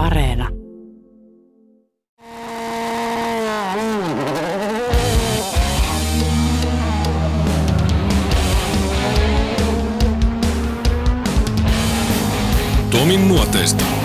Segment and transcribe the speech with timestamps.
[0.00, 0.50] Areena.
[12.90, 13.99] Tomin nuoteista.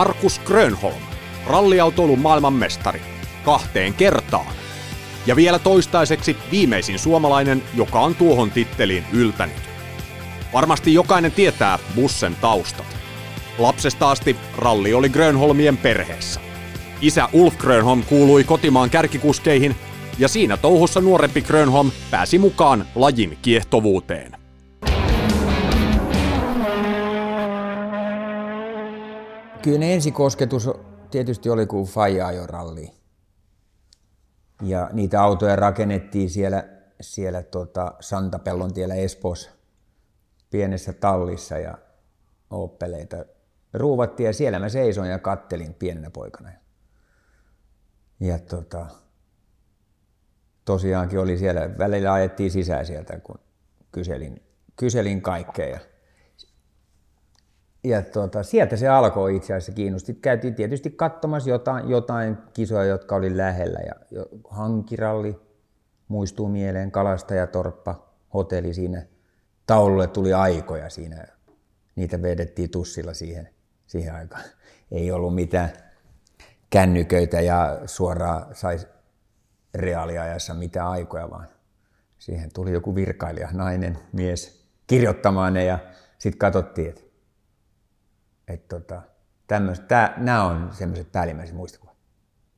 [0.00, 1.02] Markus Grönholm,
[1.46, 3.00] ralliautoilun maailmanmestari,
[3.44, 4.52] kahteen kertaan.
[5.26, 9.56] Ja vielä toistaiseksi viimeisin suomalainen, joka on tuohon titteliin yltänyt.
[10.52, 12.86] Varmasti jokainen tietää Bussen taustat.
[13.58, 16.40] Lapsesta asti ralli oli Grönholmien perheessä.
[17.00, 19.76] Isä Ulf Grönholm kuului kotimaan kärkikuskeihin,
[20.18, 24.39] ja siinä touhussa nuorempi Grönholm pääsi mukaan lajin kiehtovuuteen.
[29.62, 30.70] Kyllä ne ensikosketus
[31.10, 32.28] tietysti oli, kun Faija.
[34.62, 36.64] Ja niitä autoja rakennettiin siellä,
[37.00, 39.50] siellä tota Santapellon tiellä Espoossa
[40.50, 41.78] pienessä tallissa ja
[42.50, 43.24] oppeleita
[43.74, 46.50] ruuvattiin ja siellä mä seisoin ja kattelin pienenä poikana.
[48.20, 48.86] Ja tota,
[50.64, 53.38] tosiaankin oli siellä, välillä ajettiin sisään sieltä, kun
[53.92, 54.42] kyselin,
[54.76, 55.66] kyselin kaikkea.
[55.66, 55.80] Ja,
[57.84, 60.14] ja tota, sieltä se alkoi itse asiassa kiinnosti.
[60.14, 63.78] Käytiin tietysti katsomassa jotain, jotain kisoja, jotka oli lähellä.
[63.78, 65.40] Ja hankiralli
[66.08, 69.06] muistuu mieleen, kalastajatorppa, hotelli siinä.
[69.66, 71.26] Taululle tuli aikoja siinä.
[71.96, 73.48] Niitä vedettiin tussilla siihen,
[73.86, 74.44] siihen aikaan.
[74.90, 75.70] Ei ollut mitään
[76.70, 78.86] kännyköitä ja suoraan saisi
[79.74, 81.48] reaaliajassa mitään aikoja, vaan
[82.18, 85.78] siihen tuli joku virkailija, nainen, mies kirjoittamaan ne ja
[86.18, 87.09] sitten katsottiin, että
[88.50, 89.02] et tota,
[90.16, 91.94] nämä on semmoiset päällimmäiset muistikuvat.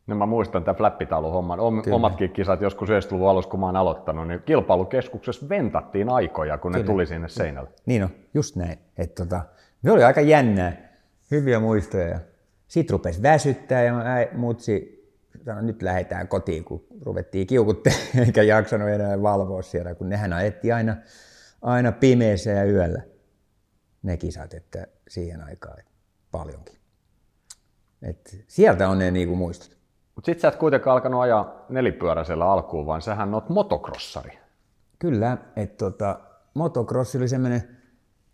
[0.06, 1.58] No mä muistan tämän flappitauluhomman.
[1.92, 6.82] Omatkin kisat joskus 90-luvun alussa, kun mä oon aloittanut, niin kilpailukeskuksessa ventattiin aikoja, kun Kyllä.
[6.82, 7.70] ne tuli sinne seinälle.
[7.86, 8.78] Niin on, just näin.
[8.98, 9.42] Et tota,
[9.82, 10.92] ne oli aika jännää,
[11.30, 12.20] hyviä muistoja.
[12.68, 13.92] Sitten rupesi väsyttää ja
[14.32, 15.02] mutsi
[15.44, 20.74] sanoi, nyt lähdetään kotiin, kun ruvettiin kiukuttelemaan, eikä jaksanut enää valvoa siellä, kun nehän ajettiin
[20.74, 20.96] aina,
[21.62, 23.02] aina pimeässä ja yöllä
[24.02, 25.92] ne kisat, että siihen aikaan että
[26.30, 26.76] paljonkin.
[28.02, 29.78] Et sieltä on ne niinku muistot.
[30.14, 34.38] Mutta sitten sä et kuitenkaan alkanut ajaa nelipyöräisellä alkuun, vaan sähän oot motocrossari.
[34.98, 36.20] Kyllä, että tota,
[36.54, 37.78] motocross oli semmoinen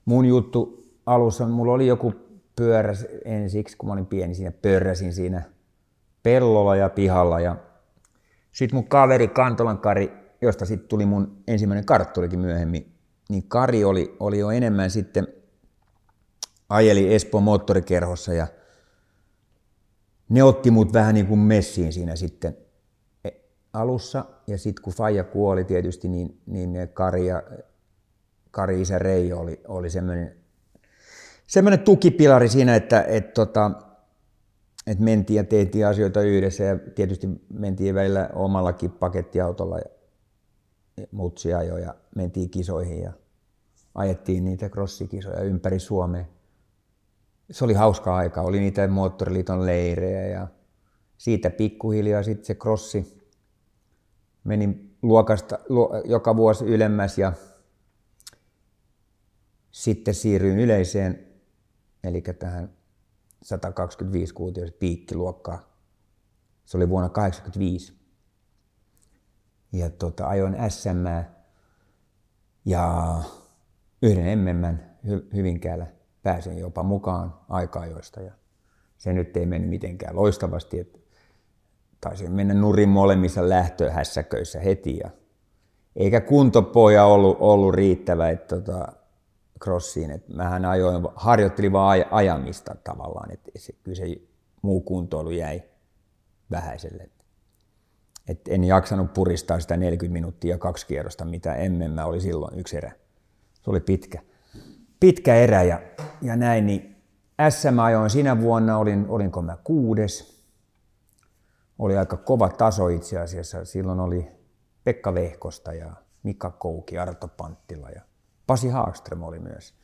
[0.05, 1.47] mun juttu alussa.
[1.47, 2.15] Mulla oli joku
[2.57, 2.93] pyörä
[3.25, 5.43] ensiksi, kun mä olin pieni siinä, pörräsin siinä
[6.23, 7.41] pellolla ja pihalla.
[7.41, 7.57] Ja
[8.53, 10.13] sitten mun kaveri Kantolan Kari,
[10.43, 12.93] josta sitten tuli mun ensimmäinen karttulikin myöhemmin,
[13.29, 15.29] niin Kari oli, oli jo enemmän sitten,
[16.69, 18.47] ajeli Espoon moottorikerhossa ja
[20.29, 22.57] ne otti mut vähän niin kuin messiin siinä sitten
[23.25, 23.31] e,
[23.73, 24.25] alussa.
[24.47, 27.43] Ja sitten kun Faija kuoli tietysti, niin, niin Kari ja
[28.51, 30.37] Kari isä Reijo oli, oli semmoinen,
[31.47, 33.71] semmoinen tukipilari siinä, että et tota,
[34.87, 39.85] et mentiin ja tehtiin asioita yhdessä ja tietysti mentiin välillä omallakin pakettiautolla ja
[41.13, 43.13] mutsi ajoi ja mentiin kisoihin ja
[43.95, 46.25] ajettiin niitä crossikisoja ympäri Suomea
[47.51, 48.43] se oli hauska aika.
[48.43, 50.49] Oli niitä moottoriliiton leirejä ja
[51.19, 53.29] siitä pikkuhiljaa sitten se crossi
[54.45, 55.59] meni luokasta
[56.05, 57.33] joka vuosi ylemmäs ja
[59.71, 61.27] sitten siirryin yleiseen,
[62.05, 62.73] eli tähän
[63.43, 65.59] 125 kuutioisen piikkiluokkaan.
[66.65, 67.99] Se oli vuonna 1985.
[69.73, 71.07] Ja tota, ajoin SM
[72.65, 73.15] ja
[74.03, 74.79] yhden MM
[75.35, 75.98] Hyvinkäällä
[76.29, 78.33] pääsin jopa mukaan aika-ajoista ja
[78.99, 80.99] se nyt ei mennyt mitenkään loistavasti, että
[82.01, 85.11] taisin mennä nurin molemmissa lähtöhässäköissä heti ja
[85.97, 88.93] eikä kuntopoja ollut, ollut riittävä että tota,
[89.63, 94.05] crossiin, että mähän ajoin, harjoittelin vaan ajamista tavallaan, että se, kyllä se
[94.63, 95.63] muu kuntoilu jäi
[96.51, 97.11] vähäiselle.
[98.29, 102.77] Et en jaksanut puristaa sitä 40 minuuttia kaksi kierrosta, mitä ennen mä oli silloin yksi
[102.77, 102.93] erä.
[103.63, 104.23] Se oli pitkä
[105.01, 105.81] pitkä erä ja,
[106.23, 106.97] ja näin, niin
[107.51, 110.39] SM ajoin sinä vuonna, olin, olinko mä kuudes.
[111.79, 113.65] Oli aika kova taso itse asiassa.
[113.65, 114.29] Silloin oli
[114.85, 115.93] Pekka Vehkosta ja
[116.23, 118.03] Mika Kouki, Arto Panttila ja
[118.47, 119.75] Pasi Haagström oli myös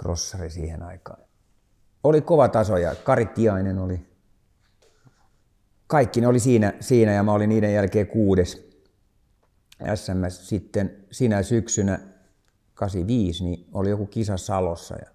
[0.00, 1.22] crossari siihen aikaan.
[2.04, 4.08] Oli kova taso ja Kari Tiainen oli.
[5.86, 8.68] Kaikki ne oli siinä, siinä ja mä olin niiden jälkeen kuudes.
[9.94, 11.98] SM sitten sinä syksynä
[12.78, 15.10] 85, niin oli joku kisa Salossa ja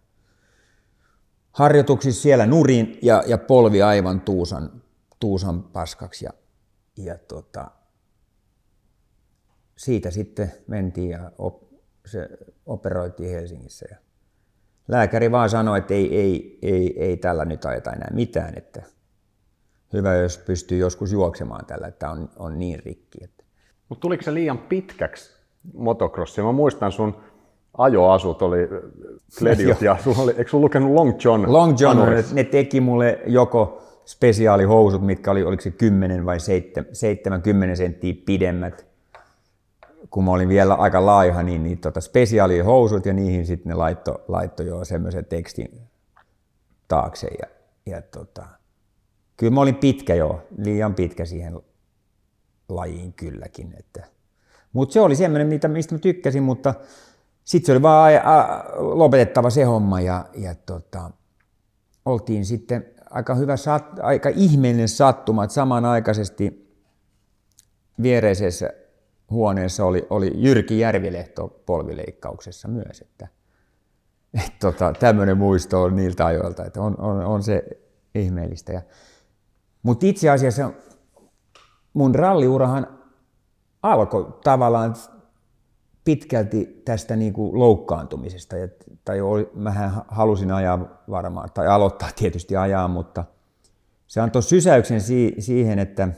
[1.52, 4.82] harjoituksissa siellä nurin ja, ja polvi aivan tuusan,
[5.20, 6.26] tuusan paskaksi.
[6.26, 6.32] Ja,
[6.98, 7.72] ja tota,
[9.78, 11.64] siitä sitten mentiin ja op,
[12.06, 12.30] se
[12.66, 13.86] operoitiin Helsingissä.
[13.92, 13.98] Ja
[14.88, 18.84] lääkäri vaan sanoi, että ei, ei, ei, ei tällä nyt ajeta enää mitään, että
[19.94, 23.20] hyvä, jos pystyy joskus juoksemaan tällä, että on, on niin rikki.
[23.90, 25.44] Mutta tuliko se liian pitkäksi
[25.74, 26.42] motocrossi?
[26.42, 27.33] Mä muistan sun
[27.78, 28.58] ajoasut oli
[29.38, 31.54] Klediot ja sun oli, eikö sun lukenut Long John?
[31.54, 36.38] Long John, ne, ne teki mulle joko spesiaalihousut, mitkä oli, oliko se 10 vai
[36.94, 38.86] 70 senttiä pidemmät,
[40.10, 44.22] kun mä olin vielä aika laiha, niin, niin tota spesiaalihousut ja niihin sitten ne laitto,
[44.28, 45.82] laitto jo semmoisen tekstin
[46.88, 47.28] taakse.
[47.28, 47.48] Ja,
[47.86, 48.46] ja tota,
[49.38, 51.60] kyllä mä olin pitkä jo, liian pitkä siihen
[52.70, 53.76] lajiin kylläkin.
[53.80, 54.04] Että.
[54.74, 56.74] Mutta se oli semmoinen, mistä mä tykkäsin, mutta
[57.44, 58.14] sitten se oli vaan
[58.78, 61.12] lopetettava se homma ja, ja tota,
[62.06, 66.74] oltiin sitten aika hyvä, sat, aika ihmeellinen sattuma, että samanaikaisesti
[68.02, 68.70] viereisessä
[69.32, 73.28] huoneessa oli, oli Jyrki Järvilehto polvileikkauksessa myös, että
[74.34, 77.64] et tota, tämmöinen muisto on niiltä ajoilta, että on, on, on se
[78.16, 78.82] ihmeellistä.
[79.84, 80.72] Mutta itse asiassa
[81.94, 83.00] mun ralliurahan
[83.84, 84.96] alkoi tavallaan
[86.04, 88.58] pitkälti tästä niin kuin loukkaantumisesta.
[88.58, 88.68] Ja,
[89.06, 93.26] tai oli, mähän halusin ajaa varmaan, tai aloittaa tietysti ajaa, mutta
[94.08, 96.10] se antoi sysäyksen si- siihen, että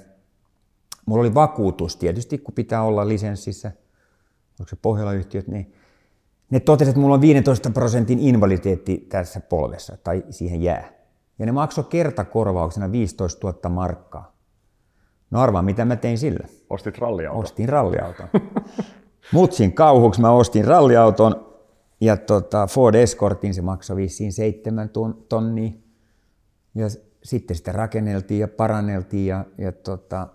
[1.06, 3.72] mulla oli vakuutus tietysti, kun pitää olla lisenssissä,
[4.60, 5.74] onko se Pohjola-yhtiöt, niin
[6.50, 10.90] ne totesivat, että mulla on 15 prosentin invaliditeetti tässä polvessa tai siihen jää.
[11.40, 14.36] Ja ne maksoi kertakorvauksena 15 000 markkaa.
[15.32, 16.48] No arvaa, mitä mä tein sillä.
[16.70, 17.44] Ostit ralliauton.
[17.44, 18.28] Ostin ralliauton.
[19.32, 21.56] Mutsin kauhuksi mä ostin ralliauton
[22.02, 24.90] ja tota Ford Escortin, se maksoi vissiin seitsemän
[25.30, 25.72] tonnia.
[26.76, 26.86] Ja
[27.24, 30.28] sitten sitä rakenneltiin ja paranneltiin ja, ja tota,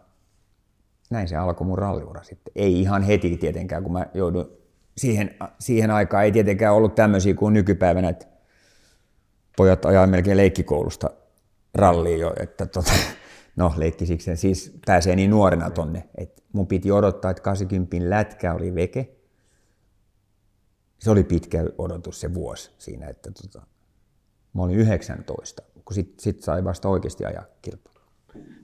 [1.10, 2.52] näin se alkoi mun ralliura sitten.
[2.56, 4.50] Ei ihan heti tietenkään, kun mä joudun
[4.96, 8.26] siihen, siihen aikaan ei tietenkään ollut tämmöisiä kuin nykypäivänä, että
[9.56, 11.10] pojat ajaa melkein leikkikoulusta
[11.74, 12.92] ralliin jo, että tota,
[13.56, 18.74] no leikkisiksi, siis pääsee niin nuorena tonne, että mun piti odottaa, että 80 lätkä oli
[18.74, 19.16] veke.
[20.98, 23.66] Se oli pitkä odotus se vuosi siinä, että tota,
[24.52, 28.00] mä olin 19, kun sit, sit sai vasta oikeasti ajaa kilpailua.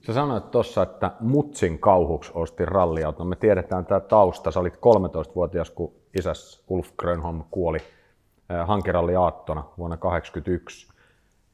[0.06, 3.26] Sä sanoit tuossa, että mutsin kauhuksi osti ralliauton.
[3.26, 4.50] Me tiedetään tämä tausta.
[4.50, 10.88] Sä olit 13-vuotias, kun isäs Ulf Grönholm kuoli eh, hankiralli aattona vuonna 1981.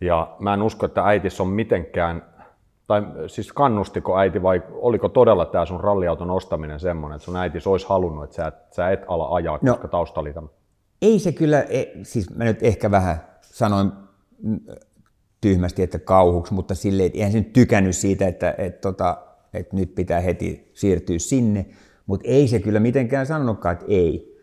[0.01, 2.32] Ja mä en usko, että äitis on mitenkään
[2.87, 7.59] tai siis kannustiko äiti vai oliko todella tämä sun ralliauton ostaminen semmoinen, että sun äiti
[7.67, 10.49] olisi halunnut, että sä et, sä et ala ajaa, no, koska tausta oli tämä?
[11.03, 13.93] Ei se kyllä, e, siis mä nyt ehkä vähän sanoin
[15.41, 19.19] tyhmästi, että kauhuksi, mutta silleen, että eihän se nyt tykännyt siitä, että, että, tota,
[19.55, 21.67] että nyt pitää heti siirtyä sinne,
[22.07, 24.39] mutta ei se kyllä mitenkään sanonutkaan, että ei.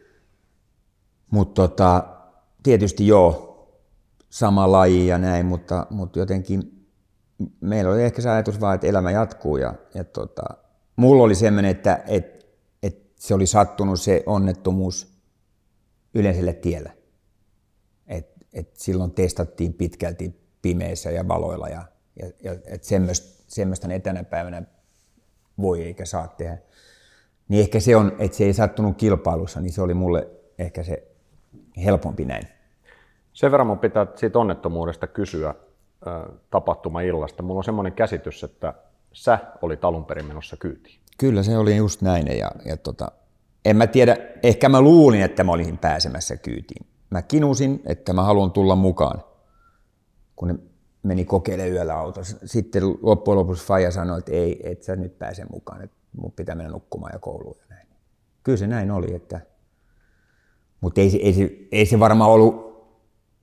[1.31, 2.03] Mutta tota,
[2.63, 3.49] tietysti joo,
[4.29, 6.78] sama laji ja näin, mutta, mutta jotenkin
[7.61, 10.43] meillä oli ehkä se ajatus vaan, että elämä jatkuu ja, ja tota,
[10.95, 12.47] mulla oli semmoinen, että et,
[12.83, 15.19] et se oli sattunut se onnettomuus
[16.13, 16.91] yleiselle tiellä.
[18.07, 21.83] Et, et silloin testattiin pitkälti pimeässä ja valoilla ja,
[22.15, 24.63] ja, ja et semmoista, semmoista ne tänä päivänä
[25.61, 26.57] voi eikä saa tehdä.
[27.47, 30.27] Niin ehkä se on, että se ei sattunut kilpailussa, niin se oli mulle
[30.57, 31.07] ehkä se
[31.85, 32.47] helpompi näin.
[33.33, 35.55] Sen verran mun pitää siitä onnettomuudesta kysyä
[36.49, 37.43] tapahtuma-illasta.
[37.43, 38.73] Mulla on semmoinen käsitys, että
[39.13, 40.99] sä oli alun perin menossa kyytiin.
[41.17, 42.27] Kyllä se oli just näin.
[42.37, 43.11] Ja, ja tota,
[43.65, 46.85] en mä tiedä, ehkä mä luulin, että mä olisin pääsemässä kyytiin.
[47.09, 49.23] Mä kinusin, että mä haluan tulla mukaan,
[50.35, 50.55] kun ne
[51.03, 52.37] meni kokeilemaan yöllä autossa.
[52.45, 56.55] Sitten loppujen lopuksi Faija sanoi, että ei, et sä nyt pääse mukaan, että mun pitää
[56.55, 57.87] mennä nukkumaan ja kouluun ja näin.
[58.43, 59.41] Kyllä se näin oli, että...
[60.81, 62.68] mutta ei, ei, ei se varmaan ollut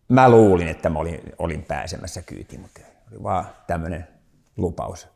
[0.09, 2.81] mä luulin, että mä olin, olin pääsemässä kyytiin, mutta
[3.13, 4.09] oli vaan tämmöinen
[4.57, 5.09] lupaus.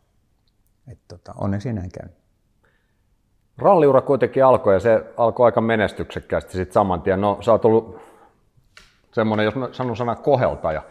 [0.88, 2.08] Että tota, onneksi näin käy.
[3.58, 7.20] Ralliura kuitenkin alkoi ja se alkoi aika menestyksekkäästi sitten saman tien.
[7.20, 8.00] No sä oot ollut
[9.12, 10.82] semmoinen, jos mä sanon sana koheltaja,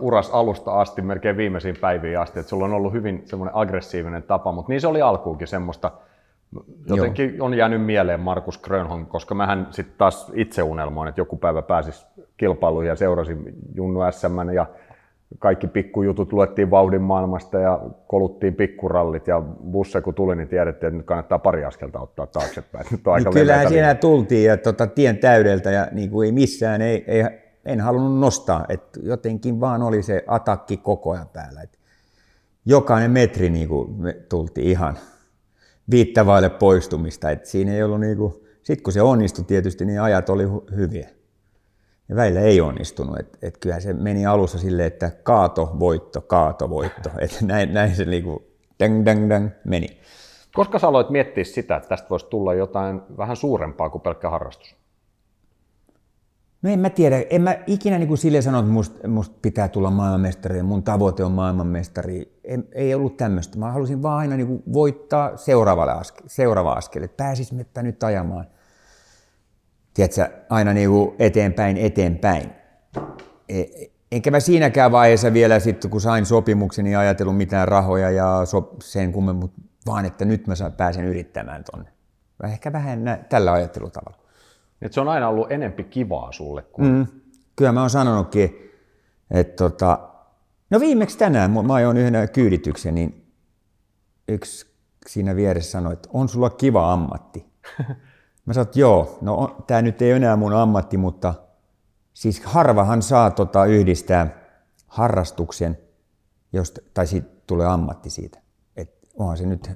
[0.00, 4.52] uras alusta asti, melkein viimeisiin päiviin asti, että sulla on ollut hyvin semmoinen aggressiivinen tapa,
[4.52, 5.92] mutta niin se oli alkuunkin semmoista,
[6.86, 7.46] jotenkin Joo.
[7.46, 12.06] on jäänyt mieleen Markus Grönholm, koska mähän sitten taas itse unelmoin, että joku päivä pääsis
[12.36, 14.66] kilpailuihin ja seurasin Junnu SM ja
[15.38, 20.96] kaikki pikkujutut luettiin vauhdin maailmasta ja koluttiin pikkurallit ja busse kun tuli, niin tiedettiin, että
[20.96, 22.86] nyt kannattaa pari askelta ottaa taaksepäin.
[22.90, 26.32] Nyt on aika niin kyllähän siinä tultiin ja tota, tien täydeltä ja niin kuin ei
[26.32, 27.24] missään, ei, ei
[27.64, 31.62] en halunnut nostaa, että jotenkin vaan oli se atakki koko ajan päällä.
[31.62, 31.78] Et
[32.66, 34.98] jokainen metri niin kuin me tultiin ihan
[35.90, 40.28] viittävaille poistumista, että siinä ei ollut niin kuin, sitten kun se onnistui tietysti, niin ajat
[40.28, 40.44] oli
[40.76, 41.08] hyviä.
[42.08, 43.18] Ja välillä ei onnistunut.
[43.18, 47.10] Et, et kyllähän se meni alussa silleen, että kaato, voitto, kaato, voitto.
[47.18, 48.46] Et näin, näin se niinku
[48.80, 50.00] dang, dang, dang, meni.
[50.54, 54.76] Koska sä aloit miettiä sitä, että tästä voisi tulla jotain vähän suurempaa kuin pelkkä harrastus?
[56.66, 59.68] No en mä tiedä, en mä ikinä niin kuin sille sano, että musta must pitää
[59.68, 62.40] tulla maailmanmestari ja mun tavoite on maailmanmestari.
[62.44, 63.58] En, ei ollut tämmöistä.
[63.58, 68.46] Mä halusin vaan aina niin kuin voittaa seuraavalle aske, seuraava askel, että pääsisimmepä nyt ajamaan.
[69.94, 72.50] Tiedätkö, aina niin kuin eteenpäin, eteenpäin.
[73.48, 73.64] E,
[74.12, 78.74] enkä mä siinäkään vaiheessa vielä sitten, kun sain sopimuksen, niin ajatellut mitään rahoja ja so,
[78.82, 79.52] sen kummemmin,
[79.86, 81.90] vaan että nyt mä pääsen yrittämään tonne.
[82.44, 84.25] Ehkä vähän nä- tällä ajattelutavalla.
[84.82, 86.88] Et se on aina ollut enempi kivaa sulle kuin...
[86.88, 87.06] Mm.
[87.56, 88.72] Kyllä mä oon sanonutkin,
[89.30, 90.08] että tota,
[90.70, 93.26] no viimeksi tänään mä ajoin yhden kyydityksen, niin
[94.28, 94.66] yksi
[95.06, 97.46] siinä vieressä sanoi, että on sulla kiva ammatti.
[98.46, 101.34] Mä sanoin, että joo, no tämä nyt ei enää mun ammatti, mutta
[102.14, 104.28] siis harvahan saa tota yhdistää
[104.86, 105.78] harrastuksen,
[106.52, 108.38] jos, tai siitä tulee ammatti siitä.
[108.76, 109.70] Et onhan se nyt,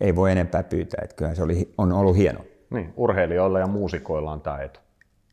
[0.00, 2.44] ei voi enempää pyytää, että kyllä se oli, on ollut hieno.
[2.72, 4.80] Niin, urheilijoilla ja muusikoilla on tämä etu.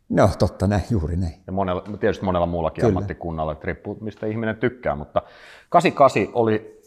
[0.09, 1.33] No totta, näin, juuri näin.
[1.47, 2.87] Ja monella, tietysti monella muullakin Kyllä.
[2.97, 5.21] ammattikunnalla, että riippuu mistä ihminen tykkää, mutta
[5.69, 6.81] 88 oli,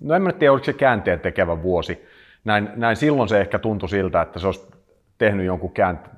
[0.00, 2.04] no en mä tiedä oliko se käänteen tekevä vuosi.
[2.44, 4.68] Näin, näin silloin se ehkä tuntui siltä, että se olisi
[5.18, 5.72] tehnyt jonkun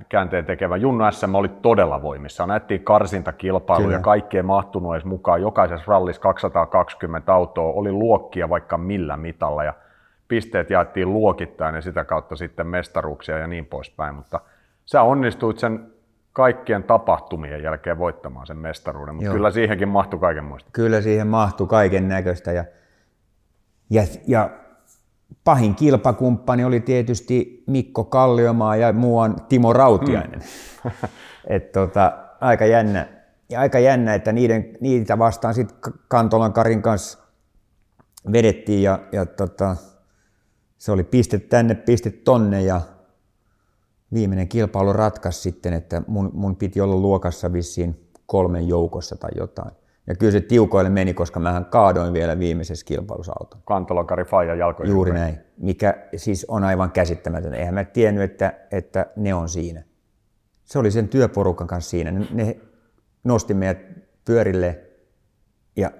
[0.08, 0.80] käänteen tekevän.
[0.80, 2.46] Junnu SM oli todella voimissa.
[2.46, 5.42] Näettiin karsintakilpailu ja kaikki ei mahtunut edes mukaan.
[5.42, 9.64] Jokaisessa rallissa 220 autoa oli luokkia vaikka millä mitalla.
[9.64, 9.74] Ja
[10.28, 14.40] pisteet jaettiin luokittain ja sitä kautta sitten mestaruuksia ja niin poispäin, mutta
[14.86, 15.92] sä onnistuit sen
[16.32, 19.34] kaikkien tapahtumien jälkeen voittamaan sen mestaruuden, mutta Joo.
[19.34, 20.70] kyllä siihenkin mahtui kaiken muista.
[20.72, 22.64] Kyllä siihen mahtui kaiken näköistä ja,
[23.90, 24.50] ja, ja
[25.44, 30.40] pahin kilpakumppani oli tietysti Mikko Kalliomaa ja muuan Timo Rautiainen.
[30.84, 30.90] Mm.
[31.54, 33.06] Et tota, aika jännä,
[33.50, 37.18] ja aika jännä, että niiden, niitä vastaan sitten Kantolan Karin kanssa
[38.32, 39.76] vedettiin ja, ja tota,
[40.78, 42.80] se oli piste tänne, piste tonne ja
[44.12, 49.70] viimeinen kilpailu ratkaisi sitten, että mun, mun piti olla luokassa vissiin kolmen joukossa tai jotain.
[50.06, 53.60] Ja kyllä se tiukoille meni, koska mähän kaadoin vielä viimeisessä kilpailussa auton.
[53.64, 57.54] Kantolakari Faija jalkojen Juuri näin, mikä siis on aivan käsittämätön.
[57.54, 59.82] Eihän mä tiennyt, että, että ne on siinä.
[60.64, 62.10] Se oli sen työporukan kanssa siinä.
[62.10, 62.56] Ne, ne
[63.24, 63.78] nosti meidät
[64.24, 64.80] pyörille
[65.76, 65.90] ja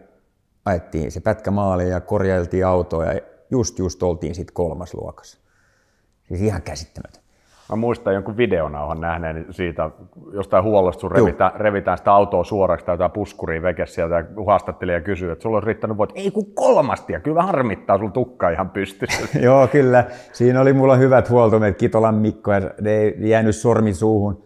[0.65, 5.39] ajettiin se pätkä maaliin ja korjailtiin autoa ja just just oltiin sitten kolmas luokassa.
[6.29, 7.27] Siis ihan käsittämätön.
[7.71, 9.91] Mä muistan jonkun videonauhan nähneen siitä,
[10.33, 15.01] jostain huollosta sun revitään, revitään, sitä autoa suoraksi tai jotain puskuria veke sieltä ja haastattelija
[15.01, 18.71] kysyy, että sulla olisi riittänyt voit, ei kun kolmasti ja kyllä harmittaa, sulla tukka ihan
[18.71, 19.29] pystyssä.
[19.39, 20.05] Joo, kyllä.
[20.33, 24.43] Siinä oli mulla hyvät huoltomet, Kitolan Mikko ja ne ei jäänyt sormi suuhun.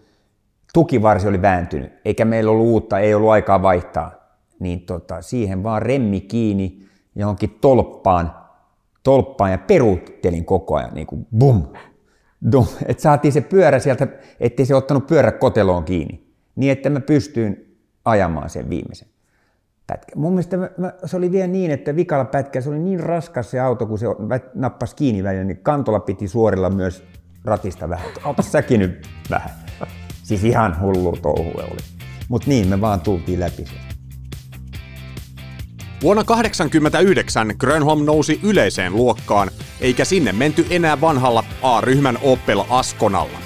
[0.75, 4.12] Tukivarsi oli vääntynyt, eikä meillä ollut uutta, ei ollut aikaa vaihtaa.
[4.61, 6.78] Niin tota, siihen vaan remmi kiinni
[7.14, 8.39] johonkin tolppaan
[9.02, 11.62] tolppaan ja peruuttelin koko ajan, niin kuin bum,
[12.52, 14.09] dum, että saatiin se pyörä sieltä,
[14.40, 16.26] ettei se ottanut pyörä koteloon kiinni,
[16.57, 19.09] niin että mä pystyin ajamaan sen viimeisen
[19.87, 20.12] pätkä.
[20.16, 23.50] Mun mielestä mä, mä, se oli vielä niin, että vikalla pätkä, se oli niin raskas
[23.50, 24.07] se auto, kun se
[24.54, 27.04] nappasi kiinni välillä, niin kantola piti suorilla myös
[27.45, 28.07] ratista vähän.
[28.25, 29.50] Ota säkin nyt vähän.
[30.23, 31.80] Siis ihan hullu touhu oli.
[32.28, 33.89] Mutta niin, me vaan tultiin läpi sieltä.
[36.02, 43.38] Vuonna 1989 Grönholm nousi yleiseen luokkaan, eikä sinne menty enää vanhalla A-ryhmän Opel Askonalla.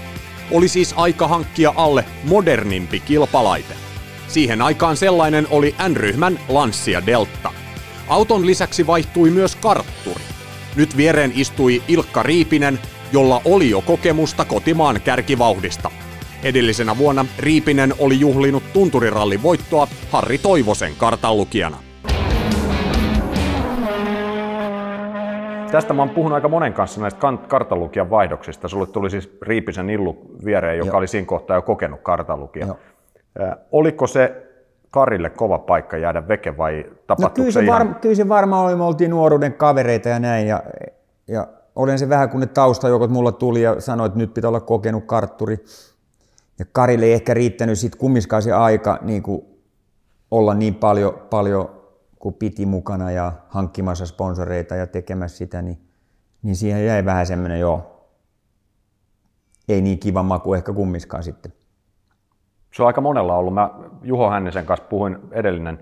[0.51, 3.75] Oli siis aika hankkia alle modernimpi kilpalaite.
[4.29, 7.53] Siihen aikaan sellainen oli N-ryhmän Lancia Delta.
[8.09, 10.25] Auton lisäksi vaihtui myös kartturi.
[10.77, 12.79] Nyt viereen istui Ilkka Riipinen,
[13.13, 15.91] jolla oli jo kokemusta kotimaan kärkivauhdista.
[16.43, 21.84] Edellisenä vuonna Riipinen oli juhlinut tunturirallin voittoa Harri Toivosen kartanlukijana.
[25.75, 28.69] Tästä mä oon puhunut aika monen kanssa näistä kartalukijan vaihdoksista.
[28.69, 30.99] Sulle tuli siis Riipisen Illu viereen, joka Joo.
[30.99, 32.66] oli siinä kohtaa jo kokenut kartalukia.
[32.66, 32.78] Joo.
[33.73, 34.43] oliko se
[34.90, 37.88] Karille kova paikka jäädä veke vai tapahtuiko no, kyllä se, ihan...
[37.88, 40.47] var, kyllä se varmaan oli, me oltiin nuoruuden kavereita ja näin.
[40.47, 40.62] Ja,
[41.28, 44.61] ja olen se vähän, kun ne taustajokot mulla tuli ja sanoi, että nyt pitää olla
[44.61, 45.64] kokenut kartturi.
[46.59, 49.45] Ja Karille ei ehkä riittänyt sitten kumminkaan se aika niin kuin
[50.31, 51.84] olla niin paljon, paljon
[52.25, 55.78] kun piti mukana ja hankkimassa sponsoreita ja tekemässä sitä, niin,
[56.43, 58.07] niin siihen jäi vähän semmoinen joo,
[59.69, 61.52] ei niin kiva maku ehkä kummiskaan sitten.
[62.75, 63.54] Se on aika monella ollut.
[63.54, 63.71] Mä
[64.02, 65.78] Juho Hännisen kanssa puhuin edellinen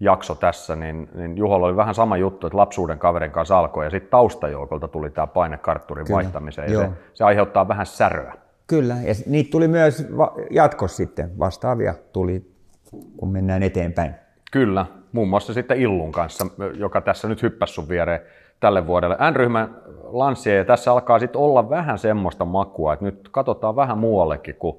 [0.00, 3.90] jakso tässä, niin, niin Juholla oli vähän sama juttu, että lapsuuden kaverin kanssa alkoi ja
[3.90, 6.16] sitten taustajoukolta tuli tämä paine kartturin Kyllä.
[6.16, 8.34] vaihtamiseen ja se, se aiheuttaa vähän säröä.
[8.66, 10.08] Kyllä, ja niitä tuli myös
[10.50, 12.50] jatkossa sitten, vastaavia tuli,
[13.16, 14.25] kun mennään eteenpäin.
[14.52, 18.20] Kyllä, muun muassa sitten Illun kanssa, joka tässä nyt hyppäsi sun viereen
[18.60, 19.16] tälle vuodelle.
[19.30, 24.54] N-ryhmän lanssia ja tässä alkaa sitten olla vähän semmoista makua, että nyt katsotaan vähän muuallekin
[24.54, 24.76] kuin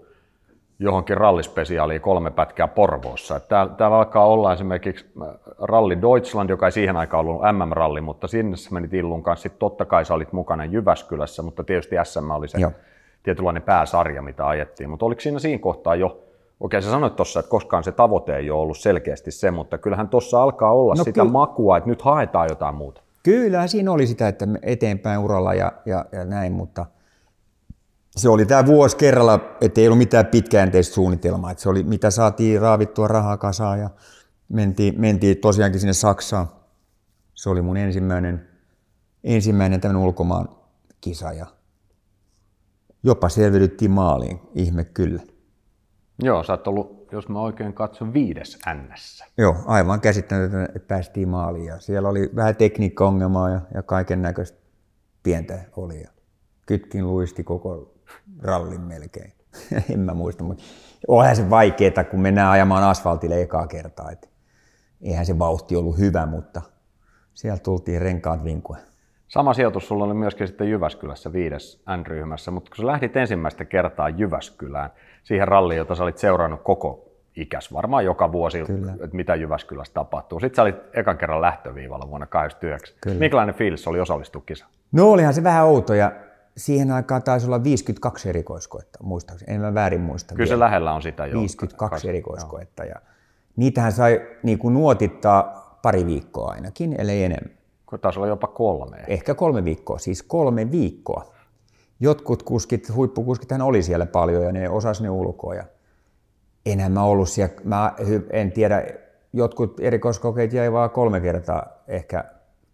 [0.79, 3.39] johonkin rallispesiaaliin kolme pätkää Porvoossa.
[3.39, 5.27] Täällä, täällä alkaa olla esimerkiksi äh,
[5.59, 9.43] Ralli Deutschland, joka ei siihen aikaan ollut MM-ralli, mutta sinne sä menit Illun kanssa.
[9.43, 12.71] Sitten totta kai sä olit mukana Jyväskylässä, mutta tietysti SM oli se Joo.
[13.23, 14.89] tietynlainen pääsarja, mitä ajettiin.
[14.89, 16.23] Mutta oliko siinä siinä kohtaa jo,
[16.59, 20.09] okei sä sanoit tuossa, että koskaan se tavoite ei ole ollut selkeästi se, mutta kyllähän
[20.09, 23.01] tuossa alkaa olla no, sitä ky- makua, että nyt haetaan jotain muuta.
[23.23, 26.85] Kyllä, siinä oli sitä, että eteenpäin uralla ja, ja, ja näin, mutta–
[28.17, 31.51] se oli tämä vuosi kerralla, ettei ollut mitään pitkäjänteistä suunnitelmaa.
[31.51, 33.89] Että se oli, mitä saatiin raavittua rahaa kasaan ja
[34.49, 36.47] mentiin, mentiin tosiaankin sinne Saksaan.
[37.33, 38.47] Se oli mun ensimmäinen,
[39.23, 40.49] ensimmäinen tämmöinen ulkomaan
[41.01, 41.45] kisa ja
[43.03, 45.21] jopa selviydyttiin maaliin, ihme kyllä.
[46.23, 49.23] Joo, sä oot ollut, jos mä oikein katson, viides NS.
[49.37, 51.65] Joo, aivan käsittämätöntä, että päästiin maaliin.
[51.65, 54.57] Ja siellä oli vähän tekniikka-ongelmaa ja, ja kaiken näköistä
[55.23, 56.01] pientä oli.
[56.01, 56.09] Ja
[56.65, 57.93] kytkin luisti koko
[58.39, 59.33] rallin melkein.
[59.93, 60.63] en mä muista, mutta
[61.07, 64.11] onhan se vaikeaa, kun mennään ajamaan asfaltille ekaa kertaa.
[64.11, 64.29] Et
[65.01, 66.61] eihän se vauhti ollut hyvä, mutta
[67.33, 68.81] sieltä tultiin renkaat vinkuen.
[69.27, 74.09] Sama sijoitus sulla oli myöskin sitten Jyväskylässä viides N-ryhmässä, mutta kun sä lähdit ensimmäistä kertaa
[74.09, 74.89] Jyväskylään,
[75.23, 78.91] siihen ralliin, jota sä olit seurannut koko ikäs, varmaan joka vuosi, Kyllä.
[78.91, 80.39] että mitä Jyväskylässä tapahtuu.
[80.39, 82.97] Sitten sä olit ekan kerran lähtöviivalla vuonna 1989.
[83.01, 83.19] Kyllä.
[83.19, 84.71] Minkälainen fiilis oli osallistua kisaan?
[84.91, 86.11] No olihan se vähän outo ja
[86.57, 90.35] siihen aikaan taisi olla 52 erikoiskoetta, muistaakseni, en mä väärin muista.
[90.35, 90.55] Kyllä vielä.
[90.55, 91.39] se lähellä on sitä jo.
[91.39, 92.95] 52 erikoiskoetta ja
[93.55, 97.56] niitähän sai niin kuin nuotittaa pari viikkoa ainakin, ellei enemmän.
[98.01, 98.97] Taisi olla jopa kolme.
[99.07, 101.33] Ehkä kolme viikkoa, siis kolme viikkoa.
[101.99, 105.55] Jotkut kuskit, huippukuskithan oli siellä paljon ja ne osas ne ulkoa.
[105.55, 105.63] Ja
[106.65, 107.93] enhän mä ollut siellä, mä
[108.29, 108.83] en tiedä,
[109.33, 112.23] jotkut erikoiskokeet jäi vaan kolme kertaa ehkä,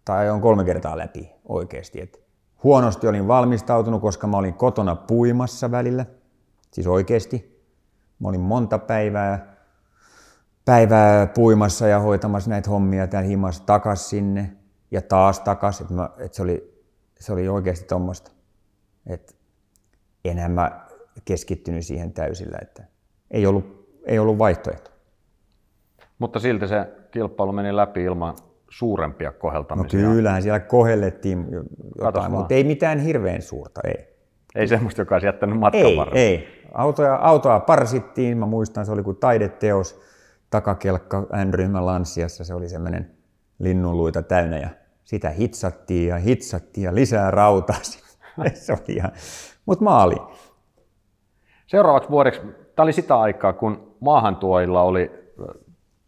[0.04, 2.00] tai on kolme kertaa läpi oikeasti.
[2.00, 2.18] Että
[2.64, 6.06] Huonosti olin valmistautunut, koska mä olin kotona puimassa välillä,
[6.70, 7.64] siis oikeasti.
[8.18, 9.56] Mä olin monta päivää,
[10.64, 14.52] päivää puimassa ja hoitamassa näitä hommia täällä himassa takas sinne
[14.94, 15.80] ja taas takas.
[15.80, 16.84] Että mä, et se, oli,
[17.20, 18.30] se oli oikeasti tuommoista.
[19.06, 19.34] Että
[20.24, 20.86] enhän mä
[21.24, 22.84] keskittynyt siihen täysillä, että
[23.30, 24.90] ei ollut, ei ollut vaihtoehto.
[26.18, 28.36] Mutta silti se kilpailu meni läpi ilman
[28.70, 30.08] suurempia koheltamisia?
[30.08, 31.46] No kyllähän siellä kohellettiin
[31.98, 34.14] jotain, mutta ei mitään hirveän suurta, ei.
[34.54, 36.20] Ei semmoista, joka olisi jättänyt matkan ei, varrella?
[36.20, 40.00] Ei, autoja, autoa parsittiin, mä muistan, se oli kuin taideteos,
[40.50, 43.10] takakelkka N-ryhmän lanssiassa, se oli semmoinen
[43.58, 44.68] linnunluita täynnä ja
[45.04, 47.76] sitä hitsattiin ja hitsattiin ja lisää rautaa.
[48.54, 49.12] se oli ihan,
[49.66, 50.16] mutta maali.
[51.66, 52.40] Seuraavaksi vuodeksi,
[52.76, 55.10] tämä oli sitä aikaa, kun maahantuojilla oli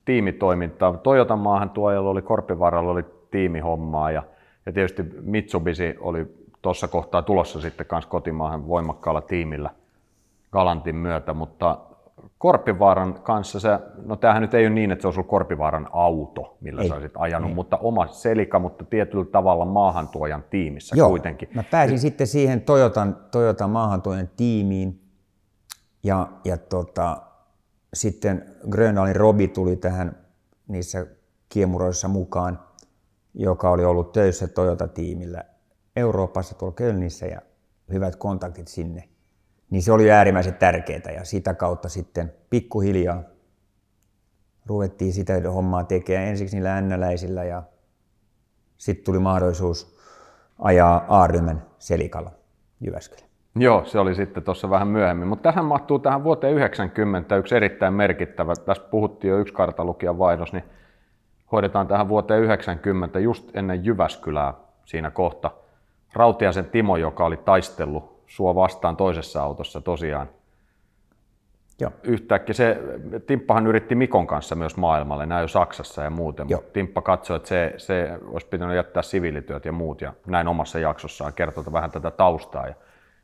[0.05, 0.97] tiimitoimintaa.
[0.97, 4.23] Toyotan maahan tuojalla oli, Korpivaralla oli tiimihommaa ja,
[4.67, 6.27] ja tietysti Mitsubishi oli
[6.63, 9.71] tuossa kohtaa tulossa sitten kanssa kotimaahan voimakkaalla tiimillä
[10.53, 11.79] Galantin myötä, mutta
[12.39, 13.69] Korpivaaran kanssa se,
[14.05, 16.95] no tämähän nyt ei ole niin, että se olisi ollut Korpivaaran auto, millä ei, sä
[16.95, 17.55] olisit ajanut, ei.
[17.55, 21.49] mutta oma selika, mutta tietyllä tavalla maahantuojan tiimissä Joo, kuitenkin.
[21.55, 22.01] mä pääsin Nyt...
[22.01, 25.01] sitten siihen Toyotan, Toyotan maahantuojan tiimiin
[26.03, 27.17] ja, ja tota,
[27.95, 30.17] sitten Grönalin Robi tuli tähän
[30.69, 31.07] niissä
[31.49, 32.59] kiemuroissa mukaan,
[33.35, 35.45] joka oli ollut töissä Toyota-tiimillä
[35.97, 37.41] Euroopassa tuolla Kölnissä ja
[37.93, 39.09] hyvät kontaktit sinne.
[39.71, 43.23] Niin se oli äärimmäisen tärkeää ja sitä kautta sitten pikkuhiljaa
[44.67, 47.63] ruvettiin sitä hommaa tekemään ensiksi niillä ännäläisillä ja
[48.77, 49.97] sitten tuli mahdollisuus
[50.59, 52.31] ajaa A-ryhmän selikalla
[52.81, 53.27] Jyväskylä.
[53.59, 55.29] Joo, se oli sitten tuossa vähän myöhemmin.
[55.29, 60.53] Mutta tähän mahtuu tähän vuoteen 90 yksi erittäin merkittävä, tässä puhuttiin jo yksi kartalukijan vaihdos,
[60.53, 60.65] niin
[61.53, 65.51] hoidetaan tähän vuoteen 90 just ennen Jyväskylää siinä kohta.
[66.13, 70.29] Rautiasen Timo, joka oli taistellut sua vastaan toisessa autossa tosiaan.
[71.81, 71.91] Joo.
[72.03, 72.79] Yhtäkkiä se,
[73.27, 76.61] Timppahan yritti Mikon kanssa myös maailmalle, näin jo Saksassa ja muuten, Joo.
[76.61, 80.79] mutta Timppa katsoi, että se, se olisi pitänyt jättää siviilityöt ja muut ja näin omassa
[80.79, 82.67] jaksossaan kertoi vähän tätä taustaa.
[82.67, 82.75] Ja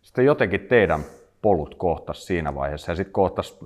[0.03, 1.01] sitten jotenkin teidän
[1.43, 3.59] polut kohtas siinä vaiheessa ja sitten kohtas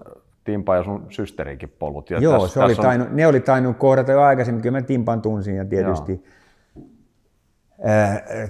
[0.45, 2.11] Timpa ja sun systerikin polut.
[2.11, 3.17] Ja Joo, tässä, se tässä oli tainu, on...
[3.17, 6.36] ne oli tainnut kohdata jo aikaisemmin, kyllä mä Timpan tunsin ja tietysti äh,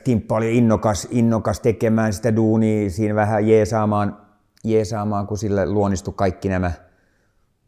[0.04, 4.16] Timppa oli innokas, innokas tekemään sitä duunia, siinä vähän jeesaamaan,
[4.64, 6.72] jeesaamaan kun sille luonnistui kaikki nämä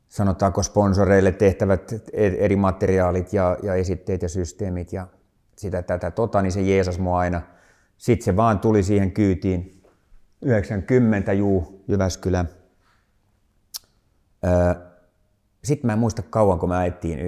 [0.09, 5.07] sanotaanko sponsoreille tehtävät eri materiaalit ja, ja esitteet ja systeemit ja
[5.57, 7.43] sitä tätä tota, niin se jeesas mua aina.
[7.97, 9.83] Sitten se vaan tuli siihen kyytiin
[10.43, 12.45] 90 juu Jyväskylä.
[14.47, 14.75] Öö,
[15.65, 17.19] Sitten mä en muista kauan, kun mä ajettiin.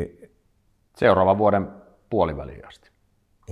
[0.96, 1.68] Seuraavan vuoden
[2.10, 2.89] puoliväliin asti.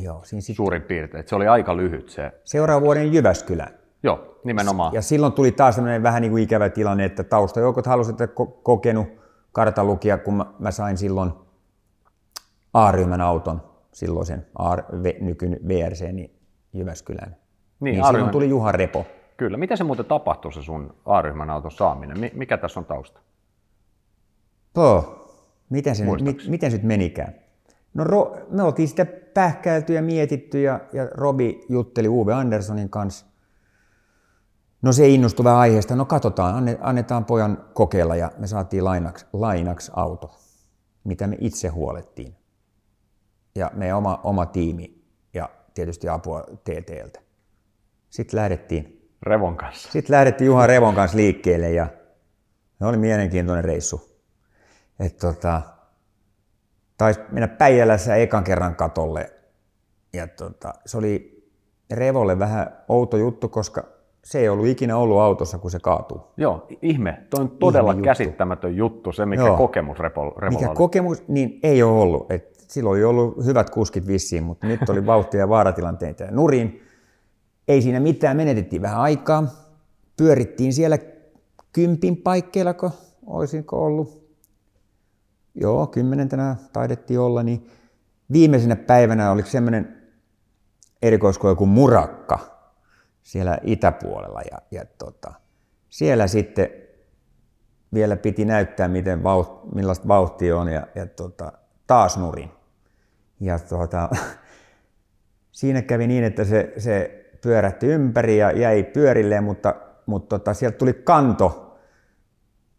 [0.02, 1.24] Joo, siinä sit Suurin piirtein.
[1.28, 2.32] Se oli aika lyhyt se.
[2.44, 3.66] seuraavan vuoden Jyväskylä.
[4.02, 4.94] Joo, nimenomaan.
[4.94, 8.60] Ja silloin tuli taas sellainen vähän niin kuin ikävä tilanne, että taustajoukot halusivat, että ko-
[8.62, 9.06] kokenut
[9.52, 11.32] kartalukija, kun mä, mä sain silloin
[12.74, 16.34] A-ryhmän auton, silloisen A, v, nykyinen VRC, niin
[16.72, 17.36] Jyväskylään.
[17.80, 19.06] Niin, niin silloin tuli Juha Repo.
[19.36, 19.56] Kyllä.
[19.56, 22.18] Miten se muuten tapahtui se sun A-ryhmän auton saaminen?
[22.20, 23.20] Mi- Mikä tässä on tausta?
[24.74, 25.24] Poo,
[25.70, 27.34] miten se, nyt, mi, miten se nyt menikään?
[27.94, 33.26] No ro, me oltiin sitä pähkäilty ja mietitty ja, ja Robi jutteli Uwe Anderssonin kanssa.
[34.82, 35.96] No se innostui vähän aiheesta.
[35.96, 40.38] No katsotaan, anne, annetaan pojan kokeilla ja me saatiin lainaksi, lainaksi auto,
[41.04, 42.34] mitä me itse huolettiin.
[43.54, 47.20] Ja meidän oma, oma tiimi ja tietysti apua TTLtä.
[48.10, 49.92] Sitten lähdettiin, Revon kanssa.
[49.92, 51.88] sitten lähdettiin Juha Revon kanssa liikkeelle ja
[52.78, 54.18] se oli mielenkiintoinen reissu.
[55.00, 55.62] Et tota,
[56.98, 59.32] taisi mennä Päijälässä ekan kerran katolle.
[60.12, 61.38] Ja tota, se oli
[61.90, 63.84] Revolle vähän outo juttu, koska
[64.24, 66.20] se ei ollut ikinä ollut autossa, kun se kaatuu.
[66.36, 67.18] Joo, ihme.
[67.30, 68.04] Toi on todella juttu.
[68.04, 69.56] käsittämätön juttu, se mikä Joo.
[69.56, 70.76] kokemus Repo, Revolla Mikä oli.
[70.76, 72.30] kokemus, niin ei ole ollut.
[72.30, 76.82] Et silloin oli ollut hyvät kuskit vissiin, mutta nyt oli vauhtia ja vaaratilanteita ja nurin.
[77.68, 79.46] Ei siinä mitään, menetettiin vähän aikaa.
[80.16, 80.98] Pyörittiin siellä
[81.72, 82.90] kympin paikkeilla, kun
[83.26, 84.27] olisinko ollut.
[85.60, 87.70] Joo, kymmenentenä taidettiin olla, niin
[88.32, 90.02] viimeisenä päivänä oli semmoinen
[91.02, 92.38] erikoiskoe kuin murakka
[93.22, 94.40] siellä itäpuolella.
[94.50, 95.32] Ja, ja tota,
[95.88, 96.68] siellä sitten
[97.94, 101.52] vielä piti näyttää, miten vauht, millaista vauhtia on ja, ja tota,
[101.86, 102.50] taas nurin.
[103.40, 104.08] Ja tota,
[105.52, 109.74] siinä kävi niin, että se, se pyörähti ympäri ja jäi pyörilleen, mutta,
[110.06, 111.67] mutta tota, sieltä tuli kanto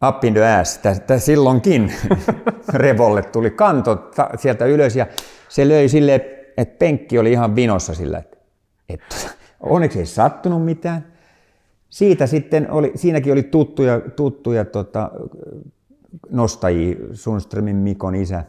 [0.08, 1.94] up in the ass, tästä silloinkin
[2.74, 5.08] Revolle tuli kanto ta- sieltä ylös ja
[5.50, 6.22] se löi silleen,
[6.58, 8.38] että penkki oli ihan vinossa sillä, että,
[8.90, 9.16] että
[9.60, 11.06] onneksi ei sattunut mitään.
[11.90, 15.12] Siitä sitten oli, siinäkin oli tuttuja, tuttuja tota,
[16.30, 18.44] nostajia, Sundströmin Mikon isä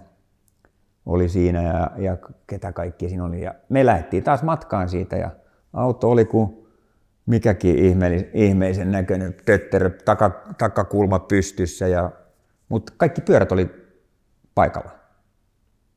[1.06, 3.42] oli siinä ja, ja ketä kaikki siinä oli.
[3.42, 5.30] Ja me lähdettiin taas matkaan siitä ja
[5.72, 6.59] auto oli kuin
[7.30, 12.10] mikäkin ihmeellis, ihmeisen näköinen tötterö, taka, takakulma pystyssä, ja,
[12.68, 13.70] mutta kaikki pyörät oli
[14.54, 14.90] paikalla.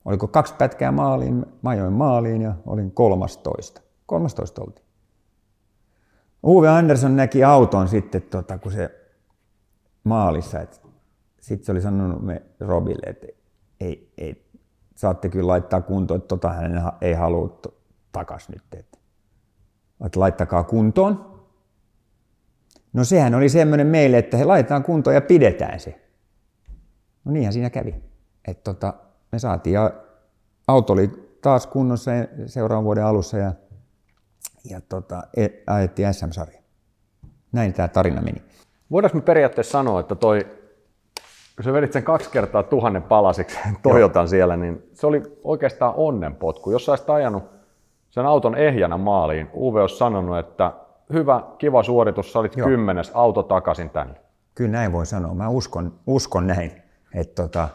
[0.05, 3.81] Oliko kaksi pätkää maaliin, mä ajoin maaliin ja olin 13.
[4.05, 4.85] 13 oltiin.
[6.43, 9.09] Uwe Andersson näki auton sitten, tota, kun se
[10.03, 10.77] maalissa, että
[11.39, 13.27] sitten se oli sanonut me Robille, että
[13.79, 14.45] ei, ei,
[14.95, 17.59] saatte kyllä laittaa kuntoon, että tota hän ei halua
[18.11, 18.63] takas nyt.
[18.71, 18.97] Että,
[20.05, 21.33] että laittakaa kuntoon.
[22.93, 26.01] No sehän oli semmoinen meille, että he laitetaan kuntoon ja pidetään se.
[27.25, 27.95] No niinhän siinä kävi.
[28.47, 28.93] Että tota,
[29.31, 29.91] me saatiin ja
[30.67, 32.11] auto oli taas kunnossa
[32.45, 33.53] seuraavan vuoden alussa ja,
[34.69, 36.59] ja tota, e- ajettiin SM-sarja.
[37.51, 38.43] Näin tämä tarina meni.
[38.91, 40.43] Voidaanko me periaatteessa sanoa, että toi,
[41.55, 46.71] kun sä vedit sen kaksi kertaa tuhannen palasiksi Toyotan siellä, niin se oli oikeastaan onnenpotku.
[46.71, 47.43] Jos sä olisit ajanut
[48.13, 50.73] sen auton ehjänä maaliin, Uwe olisi sanonut, että
[51.13, 52.67] hyvä, kiva suoritus, sä olit Joo.
[52.67, 54.15] kymmenes, auto takaisin tänne.
[54.55, 55.33] Kyllä näin voi sanoa.
[55.33, 56.71] Mä uskon, uskon näin.
[57.15, 57.69] Että tota,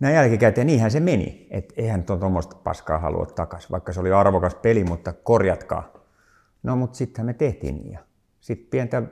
[0.00, 1.46] näin jälkikäteen niinhän se meni.
[1.50, 5.92] Että eihän tuommoista paskaa halua takaisin, vaikka se oli arvokas peli, mutta korjatkaa.
[6.62, 7.98] No mutta sittenhän me tehtiin niin.
[8.40, 9.02] Sitten pientä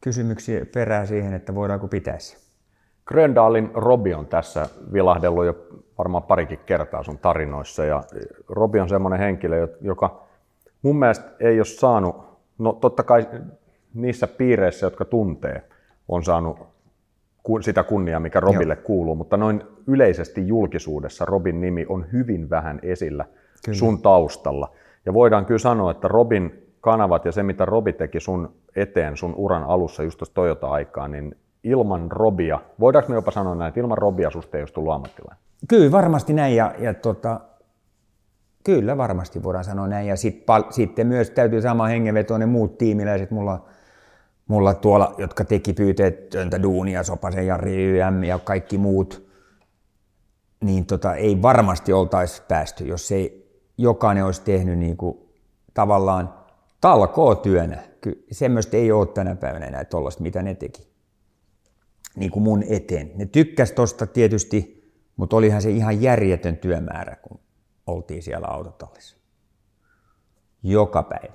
[0.00, 2.47] kysymyksiä perää siihen, että voidaanko pitää se.
[3.08, 5.54] Gröndalin Robi on tässä vilahdellut jo
[5.98, 7.84] varmaan parikin kertaa sun tarinoissa.
[7.84, 8.02] Ja
[8.48, 10.22] Robi on semmoinen henkilö, joka
[10.82, 12.16] mun mielestä ei ole saanut,
[12.58, 13.26] no totta kai
[13.94, 15.62] niissä piireissä, jotka tuntee,
[16.08, 16.58] on saanut
[17.60, 18.82] sitä kunniaa, mikä Robille Joo.
[18.84, 23.24] kuuluu, mutta noin yleisesti julkisuudessa Robin nimi on hyvin vähän esillä
[23.64, 23.78] kyllä.
[23.78, 24.70] sun taustalla.
[25.06, 29.34] Ja voidaan kyllä sanoa, että Robin kanavat ja se, mitä Robi teki sun eteen sun
[29.34, 33.98] uran alussa just tuossa Toyota-aikaa, niin ilman Robia, voidaanko me jopa sanoa näin, että ilman
[33.98, 35.42] Robia susta ei olisi tullut ammattilainen?
[35.68, 37.40] Kyllä varmasti näin ja, ja tota,
[38.64, 40.06] kyllä varmasti voidaan sanoa näin.
[40.06, 43.64] Ja sit, pal, sitten myös täytyy sama hengenveto ne muut tiimiläiset mulla,
[44.48, 49.28] mulla tuolla, jotka teki pyyteetöntä duunia, Sopasen Jari YM ja kaikki muut,
[50.64, 55.18] niin tota, ei varmasti oltaisi päästy, jos ei jokainen olisi tehnyt niin kuin,
[55.74, 56.34] tavallaan
[56.80, 57.78] talkoo työnä.
[58.00, 60.88] Ky- semmoista ei ole tänä päivänä enää tuollaista, mitä ne teki.
[62.16, 63.10] Niin kuin mun eteen.
[63.14, 67.40] Ne tykkäs tosta tietysti, mutta olihan se ihan järjetön työmäärä, kun
[67.86, 69.16] oltiin siellä autotallissa.
[70.62, 71.34] Joka päivä.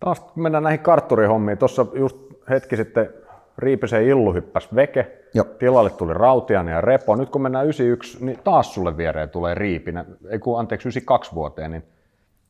[0.00, 1.58] Taas mennään näihin kartturihommiin.
[1.58, 2.16] Tuossa just
[2.50, 3.14] hetki sitten
[3.58, 5.18] Riipisen Illu hyppäsi veke.
[5.34, 5.44] Joo.
[5.44, 7.16] Tilalle tuli Rautiainen ja Repo.
[7.16, 10.06] Nyt kun mennään 91, niin taas sulle viereen tulee Riipinen.
[10.28, 11.82] Ei kun, anteeksi, 92 vuoteen, niin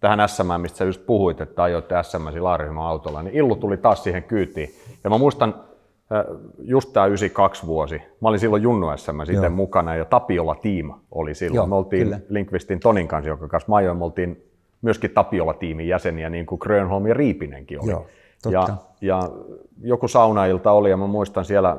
[0.01, 4.03] tähän SM, mistä sä just puhuit, että ajoitte SM Laarihyman autolla, niin Illu tuli taas
[4.03, 4.75] siihen kyytiin.
[5.05, 5.65] Ja mä muistan,
[6.59, 8.03] just tämä 92 vuosi.
[8.21, 11.57] Mä olin silloin Junnu SM sitten mukana ja Tapiola Tiima oli silloin.
[11.57, 12.21] Joo, me oltiin kyllä.
[12.29, 14.45] Linkvistin Tonin kanssa, jonka kanssa mä ajoin, me oltiin
[14.83, 17.91] myöskin Tapiola-tiimin jäseniä, niin kuin Grönholm ja Riipinenkin oli.
[17.91, 18.07] Joo,
[18.43, 18.51] totta.
[18.51, 19.31] ja, ja
[19.83, 21.77] joku saunailta oli, ja mä muistan siellä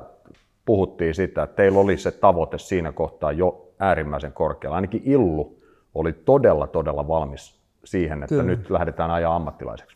[0.66, 4.76] puhuttiin sitä, että teillä oli se tavoite siinä kohtaa jo äärimmäisen korkealla.
[4.76, 5.58] Ainakin Illu
[5.96, 8.44] oli todella, todella valmis siihen, että Kyllä.
[8.44, 9.93] nyt lähdetään ajaa ammattilaiseksi.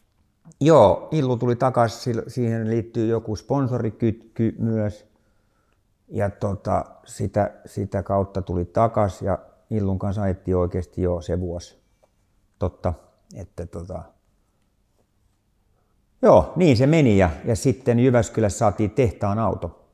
[0.61, 5.07] Joo, Illu tuli takaisin, siihen liittyy joku sponsorikytky myös.
[6.07, 11.77] Ja tota, sitä, sitä kautta tuli takaisin ja Illun kanssa ajettiin oikeasti jo se vuosi.
[12.59, 12.93] Totta,
[13.35, 14.03] että tota,
[16.21, 19.89] Joo, niin se meni ja, ja sitten Jyväskylässä saatiin tehtaan auto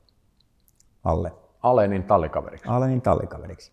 [1.03, 1.31] alle.
[1.63, 2.67] Alenin tallikaveriksi.
[2.67, 3.71] Alenin tallikaveriksi.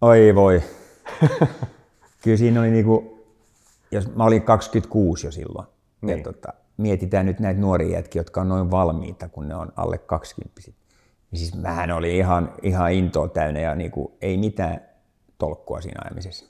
[0.00, 0.62] Oi voi.
[2.22, 3.17] Kyllä siinä oli niinku,
[3.90, 5.66] jos mä olin 26 jo silloin.
[6.00, 6.18] Niin.
[6.18, 9.98] Ja tota, mietitään nyt näitä nuoria jätkiä, jotka on noin valmiita, kun ne on alle
[9.98, 10.60] 20
[11.30, 14.80] niin siis mähän oli ihan, ihan intoa täynnä ja niinku, ei mitään
[15.38, 16.46] tolkkua siinä ajamisessa.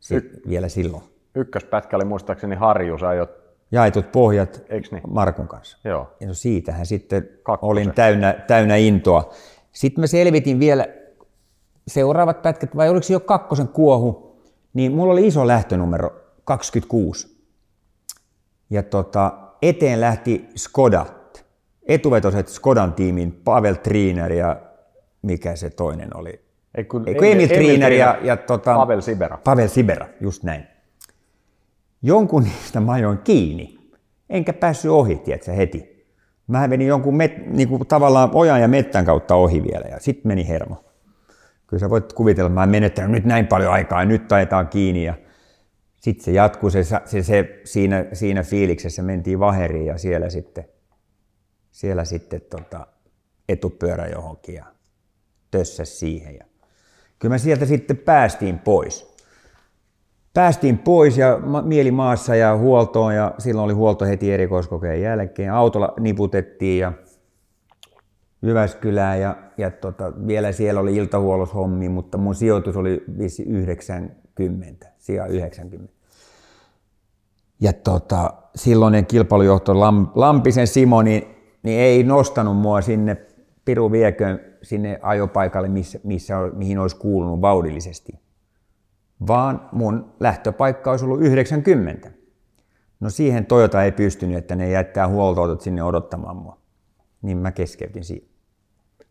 [0.00, 1.02] Si- vielä silloin.
[1.34, 3.30] Ykköspätkä oli muistaakseni Harju, sä ajot,
[3.72, 5.02] Jaetut pohjat Eiks niin?
[5.08, 5.78] Markun kanssa.
[5.84, 7.70] joo, Ja no siitähän sitten Kakkosen.
[7.70, 9.30] olin täynnä, täynnä intoa.
[9.72, 10.86] Sitten mä selvitin vielä
[11.88, 14.36] seuraavat pätkät, vai oliko se jo kakkosen kuohu,
[14.74, 17.36] niin mulla oli iso lähtönumero 26.
[18.70, 19.32] Ja tota,
[19.62, 21.06] eteen lähti Skoda,
[21.88, 24.60] etuvetoiset Skodan tiimin Pavel Triner ja
[25.22, 26.40] mikä se toinen oli?
[26.74, 29.38] Ei kun, Ei, kun Emil, Triner ja, ja tota, Pavel Sibera.
[29.44, 30.66] Pavel Sibera, just näin.
[32.02, 33.78] Jonkun niistä mä ajoin kiinni,
[34.30, 35.96] enkä päässyt ohi, tiedätkö, heti.
[36.46, 40.28] Mä menin jonkun met, niin kuin tavallaan ojan ja mettän kautta ohi vielä ja sitten
[40.28, 40.84] meni hermo.
[41.66, 45.04] Kyllä sä voit kuvitella, mä en menettänyt nyt näin paljon aikaa ja nyt ajetaan kiinni
[45.04, 45.14] ja
[46.06, 50.64] sitten se jatkuu se, se, se siinä, siinä fiiliksessä mentiin vaheriin ja siellä sitten,
[51.70, 52.86] siellä sitten tota,
[53.48, 54.64] etupyörä johonkin ja
[55.50, 56.34] tössäs siihen.
[56.34, 56.44] Ja
[57.18, 59.16] kyllä me sieltä sitten päästiin pois.
[60.34, 65.52] Päästiin pois ja mieli maassa ja huoltoon ja silloin oli huolto heti erikoiskokeen jälkeen.
[65.52, 66.92] Autolla niputettiin ja
[68.42, 75.26] Jyväskylään ja, ja tota, vielä siellä oli iltahuolloshommi, mutta mun sijoitus oli vissi 90, sija
[75.26, 75.95] 90.
[77.60, 81.22] Ja tota, silloinen kilpailujohto Lam, Lampisen Simo, niin,
[81.62, 83.16] niin ei nostanut mua sinne
[83.64, 88.12] Piru vieköön sinne ajopaikalle, missä, missä, mihin olisi kuulunut vauhdillisesti.
[89.26, 92.10] Vaan mun lähtöpaikka olisi ollut 90.
[93.00, 96.58] No siihen Toyota ei pystynyt, että ne jättää huoltoautot sinne odottamaan mua.
[97.22, 98.26] Niin mä keskeytin siinä.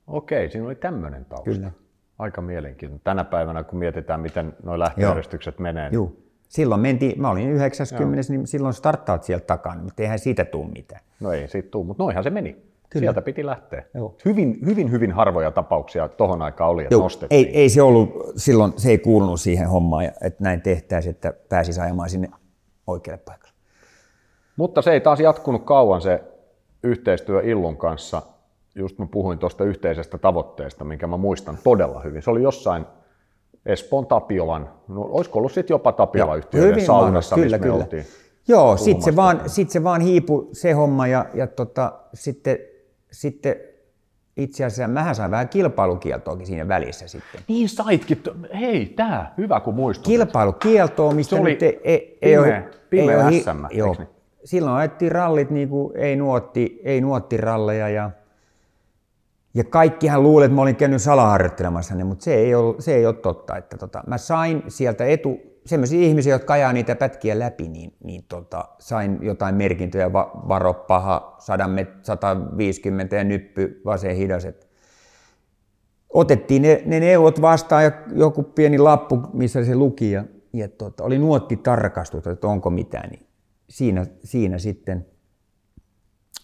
[0.07, 1.51] Okei, siinä oli tämmöinen tausta.
[1.51, 1.71] Kyllä.
[2.19, 3.03] Aika mielenkiintoinen.
[3.03, 6.24] Tänä päivänä, kun mietitään, miten nuo lähtöjärjestykset menee, niin Juu.
[6.49, 11.01] Silloin mentiin, mä olin 90, niin silloin starttaat sieltä takana, mutta eihän siitä tule mitään.
[11.19, 12.57] no ei siitä tule, mutta noihan se meni.
[12.89, 13.03] Kyllä.
[13.03, 13.83] Sieltä piti lähteä.
[13.93, 14.15] Joo.
[14.25, 17.47] Hyvin, hyvin, hyvin harvoja tapauksia tohon aikaan oli, että Joo, nostettiin.
[17.47, 21.81] ei, ei se ollut, silloin se ei kuulunut siihen hommaan, että näin tehtäisiin, että pääsisi
[21.81, 22.29] ajamaan sinne
[22.87, 23.53] oikealle paikalle.
[24.57, 26.23] Mutta se ei taas jatkunut kauan se
[26.83, 28.21] yhteistyö Illun kanssa.
[28.75, 32.21] Just mä puhuin tuosta yhteisestä tavoitteesta, minkä mä muistan todella hyvin.
[32.21, 32.85] Se oli jossain
[33.65, 37.83] Espoon Tapiolan, no, olisiko ollut sitten jopa Tapiola-yhtiöiden saunassa, mahdollista, missä kyllä, me kyllä.
[37.83, 38.05] oltiin.
[38.47, 42.57] Joo, sitten se, vaan, sit se vaan hiipui se homma ja, ja tota, sitten,
[43.11, 43.55] sitten
[44.37, 47.41] itse asiassa mähän sain vähän kilpailukieltoakin siinä välissä sitten.
[47.47, 48.23] Niin saitkin,
[48.59, 50.05] hei tää, hyvä kun muistut.
[50.05, 53.95] Kilpailukieltoa, mistä Se oli nyt ei, ei, pimeä- ei ole, pimeä ei ole, SM, joo.
[53.97, 54.07] niin?
[54.43, 58.11] Silloin ajettiin rallit niin kuin ei, nuotti, ei nuottiralleja ja,
[59.55, 63.05] ja kaikkihan luulet, että mä olin käynyt salaharjoittelemassa ne, mutta se ei ole, se ei
[63.05, 63.57] ole totta.
[63.57, 68.25] Että tota, mä sain sieltä etu, sellaisia ihmisiä, jotka ajaa niitä pätkiä läpi, niin, niin
[68.29, 74.67] tota, sain jotain merkintöjä, va, varo paha, 100 met, 150 ja nyppy, vasen hidaset.
[76.09, 81.03] Otettiin ne, ne neuvot vastaan ja joku pieni lappu, missä se luki ja, ja tota,
[81.03, 83.09] oli nuottitarkastus, että onko mitään.
[83.09, 83.27] Niin
[83.69, 85.05] siinä, siinä, sitten,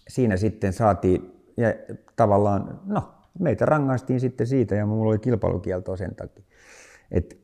[0.07, 1.73] siinä sitten saatiin ja
[2.15, 6.43] tavallaan, no meitä rangaistiin sitten siitä ja mulla oli kilpailukieltoa sen takia.
[7.11, 7.37] Et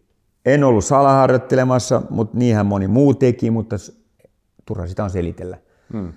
[0.45, 3.75] en ollut salaharjoittelemassa, mutta niinhän moni muu teki, mutta
[4.65, 5.57] turha sitä on selitellä.
[5.93, 6.13] Hmm.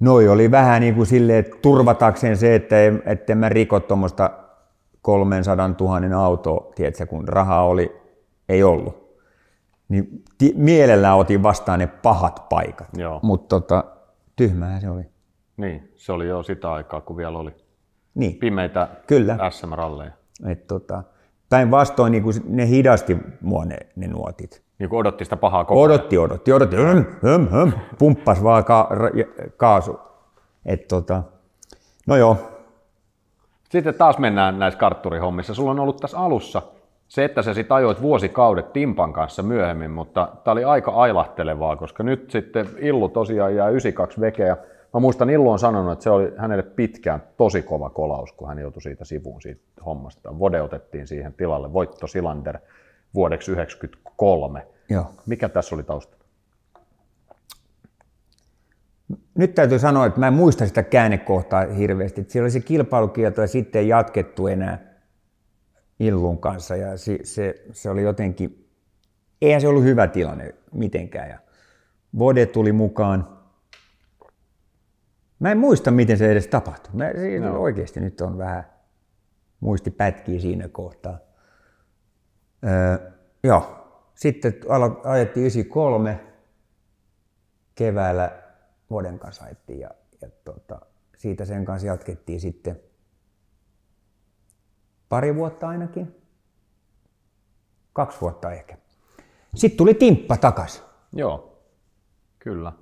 [0.00, 4.30] noi oli vähän niin kuin silleen, että turvatakseen se, että en, että mä riko tuommoista
[5.02, 7.96] 300 000 autoa, tiedätkö, kun rahaa oli,
[8.48, 9.04] ei ollut.
[9.88, 12.88] Niin ti- mielellään otin vastaan ne pahat paikat.
[13.22, 13.84] Mutta tota,
[14.36, 15.13] tyhmää se oli.
[15.56, 17.50] Niin, se oli jo sitä aikaa, kun vielä oli
[18.14, 19.38] Niin, pimeitä Kyllä.
[19.50, 20.12] SM-ralleja.
[20.46, 21.02] et tota,
[21.50, 24.62] päinvastoin niin kuin ne hidasti mua ne, ne nuotit.
[24.78, 25.90] Niin kuin odotti sitä pahaa koko ajan.
[25.90, 30.00] Odotti, odotti, odotti, höm, höm, höm, pumppas vaan ka- ra- kaasu.
[30.66, 31.22] Et tota,
[32.06, 32.36] no joo,
[33.70, 35.54] Sitten taas mennään näissä kartturihommissa.
[35.54, 36.62] Sulla on ollut tässä alussa
[37.08, 42.02] se, että sä sit ajoit vuosikaudet Timpan kanssa myöhemmin, mutta tämä oli aika ailahtelevaa, koska
[42.02, 44.56] nyt sitten Illu tosiaan jää 92 vekeä.
[44.94, 48.58] Mä muistan, Illu on sanonut, että se oli hänelle pitkään tosi kova kolaus, kun hän
[48.58, 50.38] joutui siitä sivuun siitä hommasta.
[50.38, 52.58] Vode otettiin siihen tilalle, Voitto Silander
[53.14, 54.66] vuodeksi 1993.
[54.88, 55.10] joo.
[55.26, 56.24] Mikä tässä oli taustalla?
[59.34, 62.20] Nyt täytyy sanoa, että mä en muista sitä käännekohtaa hirveästi.
[62.20, 64.78] Että siellä oli se kilpailukielto ja sitten ei jatkettu enää
[66.00, 66.76] Illun kanssa.
[66.76, 68.68] Ja se, se, se oli jotenkin,
[69.42, 71.28] eihän se ollut hyvä tilanne mitenkään.
[71.28, 71.38] Ja
[72.18, 73.43] Vode tuli mukaan.
[75.44, 76.90] Mä en muista, miten se edes tapahtui.
[76.94, 77.58] Mä, se, Joo.
[77.58, 78.64] Oikeasti nyt on vähän
[79.60, 81.18] muisti pätkiä siinä kohtaa.
[82.66, 83.10] Öö,
[83.42, 83.86] joo.
[84.14, 86.20] Sitten alo- ajettiin 93
[87.74, 88.42] keväällä
[88.90, 90.80] vuoden kanssa ajettiin ja, ja tota,
[91.16, 92.80] siitä sen kanssa jatkettiin sitten
[95.08, 96.16] pari vuotta ainakin.
[97.92, 98.78] Kaksi vuotta ehkä.
[99.54, 101.62] Sitten tuli Timppa takas, Joo,
[102.38, 102.72] kyllä.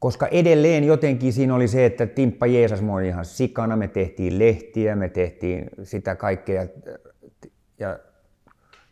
[0.00, 3.76] Koska edelleen jotenkin siinä oli se, että Timppa Jeesas mua ihan sikana.
[3.76, 6.66] Me tehtiin lehtiä, me tehtiin sitä kaikkea
[7.78, 7.98] ja,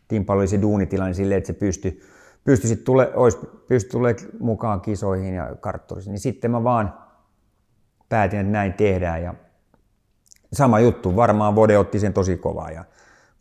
[0.07, 1.99] Timpalla oli se duunitilanne silleen, että se pystyi,
[2.43, 4.01] pystyi, sit tule, olisi, pystyi
[4.39, 6.11] mukaan kisoihin ja kartturisiin.
[6.11, 6.93] Niin sitten mä vaan
[8.09, 9.23] päätin, että näin tehdään.
[9.23, 9.33] Ja
[10.53, 12.71] sama juttu, varmaan Vode otti sen tosi kovaa.
[12.71, 12.85] Ja,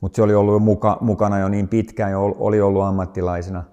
[0.00, 3.64] mutta se oli ollut jo muka, mukana jo niin pitkään ja ol- oli ollut ammattilaisena.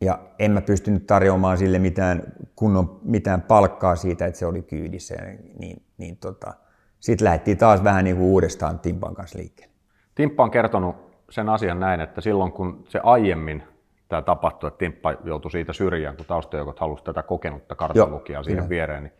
[0.00, 2.22] Ja en mä pystynyt tarjoamaan sille mitään,
[2.56, 5.14] kunnon, mitään palkkaa siitä, että se oli kyydissä.
[5.58, 6.54] Niin, niin tota,
[7.00, 9.74] sitten lähdettiin taas vähän niin kuin uudestaan Timpan kanssa liikkeelle.
[10.14, 10.96] Timppa on kertonut
[11.30, 13.62] sen asian näin, että silloin kun se aiemmin
[14.08, 18.68] tämä tapahtui, että Timppa joutui siitä syrjään, kun taustajoukot halusi tätä kokenutta kartanlukijaa siihen kyllä.
[18.68, 19.12] viereen, niin,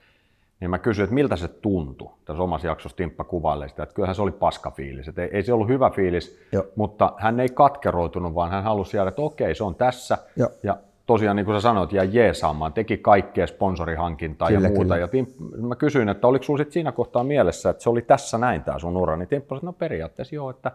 [0.60, 2.10] niin mä kysyin, että miltä se tuntui.
[2.24, 5.08] Tässä omassa jaksossa Timppa kuvailee sitä, että kyllähän se oli paskafiilis.
[5.08, 6.64] Että ei, ei se ollut hyvä fiilis, Joo.
[6.76, 10.18] mutta hän ei katkeroitunut, vaan hän halusi jäädä, että okei, se on tässä.
[10.36, 10.50] Joo.
[10.62, 14.82] Ja tosiaan, niin kuin sä sanoit, jäi jeesaamaan, teki kaikkea sponsorihankintaa Kyllä, ja muuta.
[14.82, 14.96] kyllä.
[14.96, 18.38] Ja Timp- mä kysyin, että oliko sinulla sit siinä kohtaa mielessä, että se oli tässä
[18.38, 20.72] näin tämä sun ura, niin Timppa sanoi, että no periaatteessa joo, että,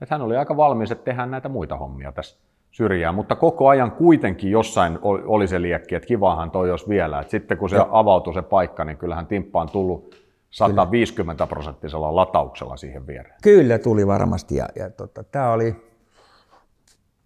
[0.00, 2.36] että hän oli aika valmis, että tehdään näitä muita hommia tässä
[2.74, 7.30] syrjään, mutta koko ajan kuitenkin jossain oli se liekki, että kivahan toi jos vielä, että
[7.30, 10.16] sitten kun se avautui se paikka, niin kyllähän Timppa on tullut
[10.50, 13.36] 150 prosenttisella latauksella siihen viereen.
[13.42, 15.76] Kyllä tuli varmasti ja, ja tota, tämä oli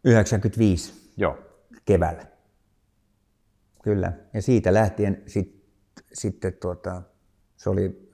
[0.04, 1.38] 95 Joo.
[1.84, 2.22] keväällä.
[3.82, 4.12] Kyllä.
[4.34, 5.64] Ja siitä lähtien sit,
[6.12, 7.02] sitten tuota,
[7.56, 8.12] se oli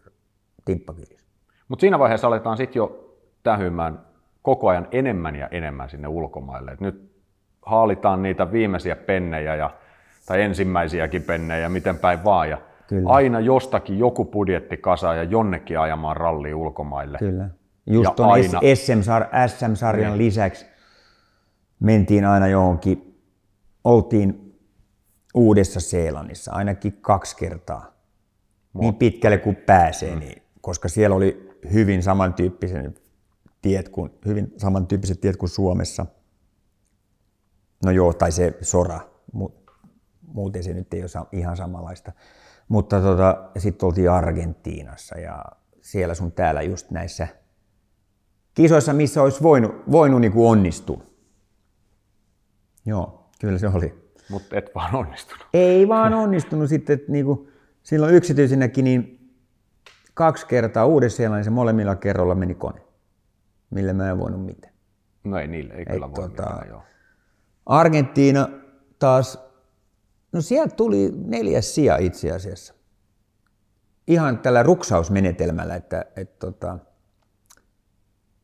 [0.64, 1.26] timppakylis.
[1.68, 4.06] Mutta siinä vaiheessa aletaan sitten jo tähymään
[4.42, 6.70] koko ajan enemmän ja enemmän sinne ulkomaille.
[6.70, 7.13] Et nyt
[7.66, 9.70] haalitaan niitä viimeisiä pennejä ja,
[10.26, 12.50] tai ensimmäisiäkin pennejä, miten päin vaan.
[12.50, 13.10] Ja Kyllä.
[13.10, 17.18] aina jostakin joku budjetti kasaan ja jonnekin ajamaan ralli ulkomaille.
[17.18, 17.50] Kyllä.
[17.86, 20.18] Just Ja SM-sar- SM-sarjan Niin.
[20.26, 20.66] lisäksi
[21.80, 23.20] mentiin aina johonkin,
[23.84, 24.56] oltiin
[25.34, 27.94] Uudessa Seelannissa ainakin kaksi kertaa.
[28.80, 32.94] Niin pitkälle kuin pääsee, niin, koska siellä oli hyvin samantyyppisen
[33.62, 36.06] tiet kuin, hyvin samantyyppiset tiet kuin Suomessa.
[37.84, 39.00] No joo, tai se sora,
[39.36, 39.72] mu-
[40.26, 42.12] muuten se nyt ei ole ihan samanlaista.
[42.68, 45.44] Mutta tota, sitten oltiin Argentiinassa ja
[45.80, 47.28] siellä sun täällä just näissä
[48.54, 51.02] kisoissa, missä olisi voinut, voinut niin kuin onnistua.
[52.86, 54.12] Joo, kyllä se oli.
[54.30, 55.46] Mutta et vaan onnistunut.
[55.54, 57.48] Ei vaan onnistunut sitten, että niin kuin
[57.82, 59.30] silloin yksityisenäkin niin
[60.14, 62.80] kaksi kertaa uudessa se molemmilla kerroilla meni kone,
[63.70, 64.74] millä mä en voinut mitään.
[65.24, 66.82] No ei niille, ei kyllä voi tota- mitään, joo.
[67.66, 68.48] Argentiina
[68.98, 69.38] taas,
[70.32, 72.74] no sieltä tuli neljäs sija itse asiassa.
[74.06, 76.78] Ihan tällä ruksausmenetelmällä, että, että tota,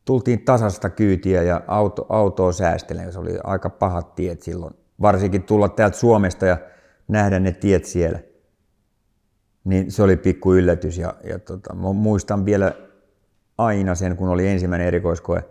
[0.05, 3.13] tultiin tasasta kyytiä ja auto, autoa säästellen.
[3.13, 4.73] Se oli aika pahat tiet silloin.
[5.01, 6.57] Varsinkin tulla täältä Suomesta ja
[7.07, 8.19] nähdä ne tiet siellä.
[9.63, 12.73] Niin se oli pikku yllätys ja, ja tota, muistan vielä
[13.57, 15.43] aina sen, kun oli ensimmäinen erikoiskoe.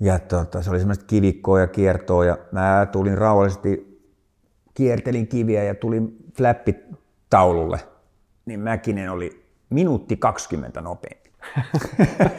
[0.00, 4.00] Ja tota, se oli semmoista kivikkoa ja kiertoa ja mä tulin rauhallisesti,
[4.74, 7.80] kiertelin kiviä ja tulin flappitaululle
[8.46, 11.30] niin Mäkinen oli minuutti 20 nopeampi.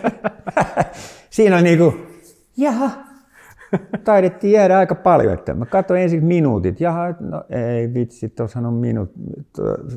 [1.30, 1.94] Siinä on niinku,
[2.58, 2.92] jaha,
[4.04, 5.34] taidettiin jäädä aika paljon.
[5.34, 6.82] Että mä katsoin ensin minuutit.
[6.82, 9.12] Jaha, no ei vitsi, tuossahan on minuut,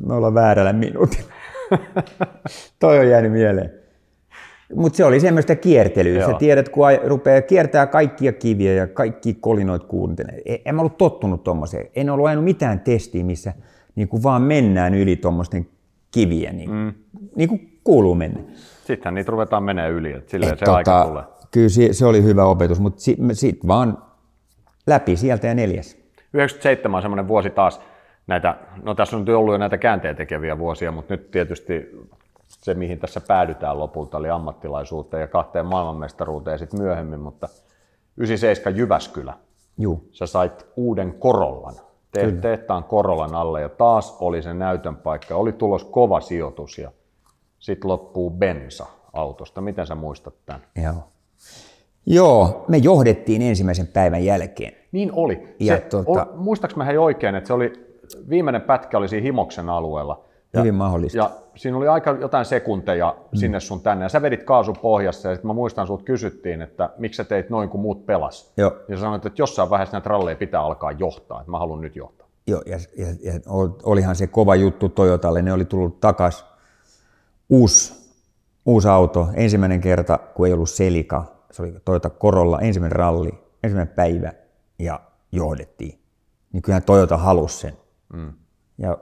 [0.05, 1.33] me ollaan väärällä minuutilla.
[2.79, 3.78] Toi on jäänyt mieleen.
[4.75, 6.25] Mutta se oli semmoista kiertelyä.
[6.25, 10.41] Sä tiedät, kun rupeaa kiertää kaikkia kiviä ja kaikki kolinoit kuuntelee.
[10.45, 11.87] E, en mä ollut tottunut tuommoiseen.
[11.95, 13.53] En ollut ajanut mitään testiä, missä
[13.95, 15.67] niin kuin vaan mennään yli tuommoisten
[16.11, 16.93] kiviä, niin, mm.
[17.35, 18.39] niin kuin kuuluu mennä.
[18.85, 21.23] Sittenhän niitä ruvetaan menee yli, että silleen Et se tota, aika tulee.
[21.51, 23.97] Kyllä se, se oli hyvä opetus, mutta sitten sit vaan
[24.87, 25.97] läpi sieltä ja neljäs.
[26.33, 27.81] 97 on semmoinen vuosi taas,
[28.27, 31.91] näitä, no tässä on ollut jo näitä käänteen tekeviä vuosia, mutta nyt tietysti
[32.49, 37.49] se, mihin tässä päädytään lopulta, oli ammattilaisuuteen ja kahteen maailmanmestaruuteen sitten myöhemmin, mutta
[38.17, 39.33] 97 Jyväskylä.
[39.77, 40.07] Juu.
[40.11, 41.75] Sä sait uuden Korollan.
[42.11, 45.35] Te, tehtaan Korollan alle ja taas oli se näytön paikka.
[45.35, 46.91] Oli tulos kova sijoitus ja
[47.59, 49.61] sitten loppuu bensa autosta.
[49.61, 50.61] Miten sä muistat tämän?
[50.83, 51.03] Joo.
[52.05, 54.73] Joo, me johdettiin ensimmäisen päivän jälkeen.
[54.91, 55.55] Niin oli.
[55.59, 56.27] Ja se, tuota...
[56.35, 57.73] muistaaks mä hei oikein, että se oli,
[58.29, 60.25] viimeinen pätkä oli siinä Himoksen alueella.
[60.53, 61.17] Ja, Hyvin mahdollista.
[61.17, 63.37] Ja siinä oli aika jotain sekunteja mm.
[63.37, 64.05] sinne sun tänne.
[64.05, 67.49] Ja sä vedit kaasu pohjassa ja sitten mä muistan, sut kysyttiin, että miksi sä teit
[67.49, 68.53] noin kuin muut pelas.
[68.57, 68.75] Joo.
[68.87, 71.95] Ja sä sanoit, että jossain vaiheessa näitä ralleja pitää alkaa johtaa, että mä haluan nyt
[71.95, 72.27] johtaa.
[72.47, 73.39] Joo, ja, ja, ja
[73.83, 75.41] olihan se kova juttu Toyotalle.
[75.41, 76.45] Ne oli tullut takas
[77.49, 77.93] uusi,
[78.65, 79.27] uusi auto.
[79.33, 81.23] Ensimmäinen kerta, kun ei ollut Selika.
[81.51, 83.31] Se oli Toyota Corolla, ensimmäinen ralli,
[83.63, 84.33] ensimmäinen päivä
[84.79, 84.99] ja
[85.31, 85.99] johdettiin.
[86.53, 87.73] Niin kyllähän Toyota halusi sen.
[88.13, 88.33] Mm.
[88.77, 88.97] Ja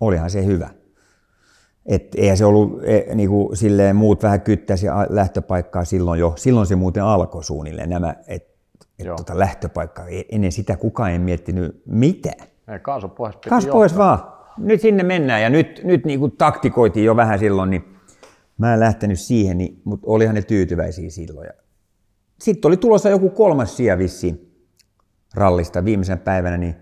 [0.00, 0.70] olihan se hyvä.
[1.86, 6.32] Et eihän se ollut e, niin kuin, silleen, muut vähän kyttäisi lähtöpaikkaa silloin jo.
[6.36, 8.54] Silloin se muuten alkoi suunnilleen nämä, että
[8.98, 10.08] et, tota lähtöpaikkaa.
[10.08, 12.48] E, ennen sitä kukaan ei miettinyt mitään.
[12.68, 14.34] Ei, kaasu pois Kaasu pois vaan.
[14.58, 17.84] Nyt sinne mennään ja nyt, nyt niin kuin taktikoitiin jo vähän silloin, niin
[18.58, 21.48] mä en lähtenyt siihen, niin, mutta olihan ne tyytyväisiä silloin.
[22.40, 23.98] Sitten oli tulossa joku kolmas sija
[25.34, 26.74] rallista viimeisen päivänä, niin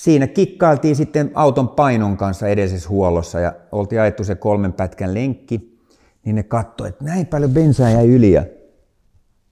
[0.00, 5.78] siinä kikkailtiin sitten auton painon kanssa edellisessä huollossa ja oltiin ajettu se kolmen pätkän lenkki,
[6.24, 8.44] niin ne katsoi, että näin paljon bensaa jäi yli ja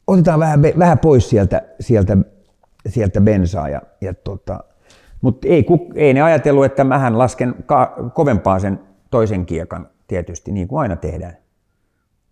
[0.06, 2.16] otetaan vähän, vähän pois sieltä, sieltä,
[2.88, 3.68] sieltä bensaa.
[3.68, 4.64] Ja, ja tota,
[5.20, 8.80] mutta ei, ei ne ajatellut, että mähän lasken ka- kovempaa sen
[9.10, 11.36] toisen kiekan tietysti, niin kuin aina tehdään.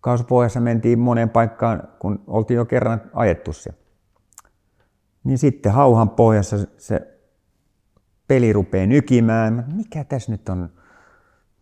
[0.01, 3.73] Kaasupohjassa mentiin moneen paikkaan, kun oltiin jo kerran ajettu se.
[5.23, 7.16] Niin sitten hauhan pohjassa se
[8.27, 9.65] peli rupeaa nykimään.
[9.75, 10.69] Mikä tässä nyt on?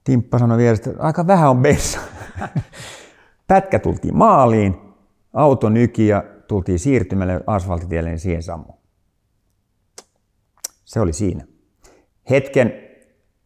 [0.03, 1.99] Timppa sanoi vielä, että aika vähän on bensa.
[3.47, 4.75] Pätkä tultiin maaliin,
[5.33, 8.73] auto nyki ja tultiin siirtymälle asfaltitielle, niin siihen sammu.
[10.85, 11.45] Se oli siinä.
[12.29, 12.73] Hetken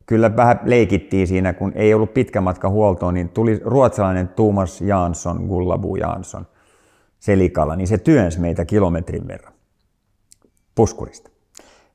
[0.05, 5.45] kyllä vähän leikittiin siinä, kun ei ollut pitkä matka huoltoon, niin tuli ruotsalainen Thomas Jansson,
[5.45, 6.47] Gullabu Jansson,
[7.20, 9.53] selikalla, niin se työnsi meitä kilometrin verran
[10.76, 11.28] puskurista.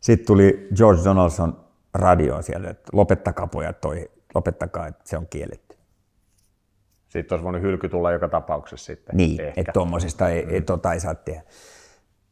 [0.04, 5.76] Sitten tuli George Donaldson radio sieltä, että lopettakaa pojat toi, lopettakaa, että se on kielletty.
[7.08, 9.16] Sitten olisi voinut hylky tulla joka tapauksessa sitten.
[9.16, 11.42] Niin, että tuommoisesta ei, ei, tota ei saa tehdä.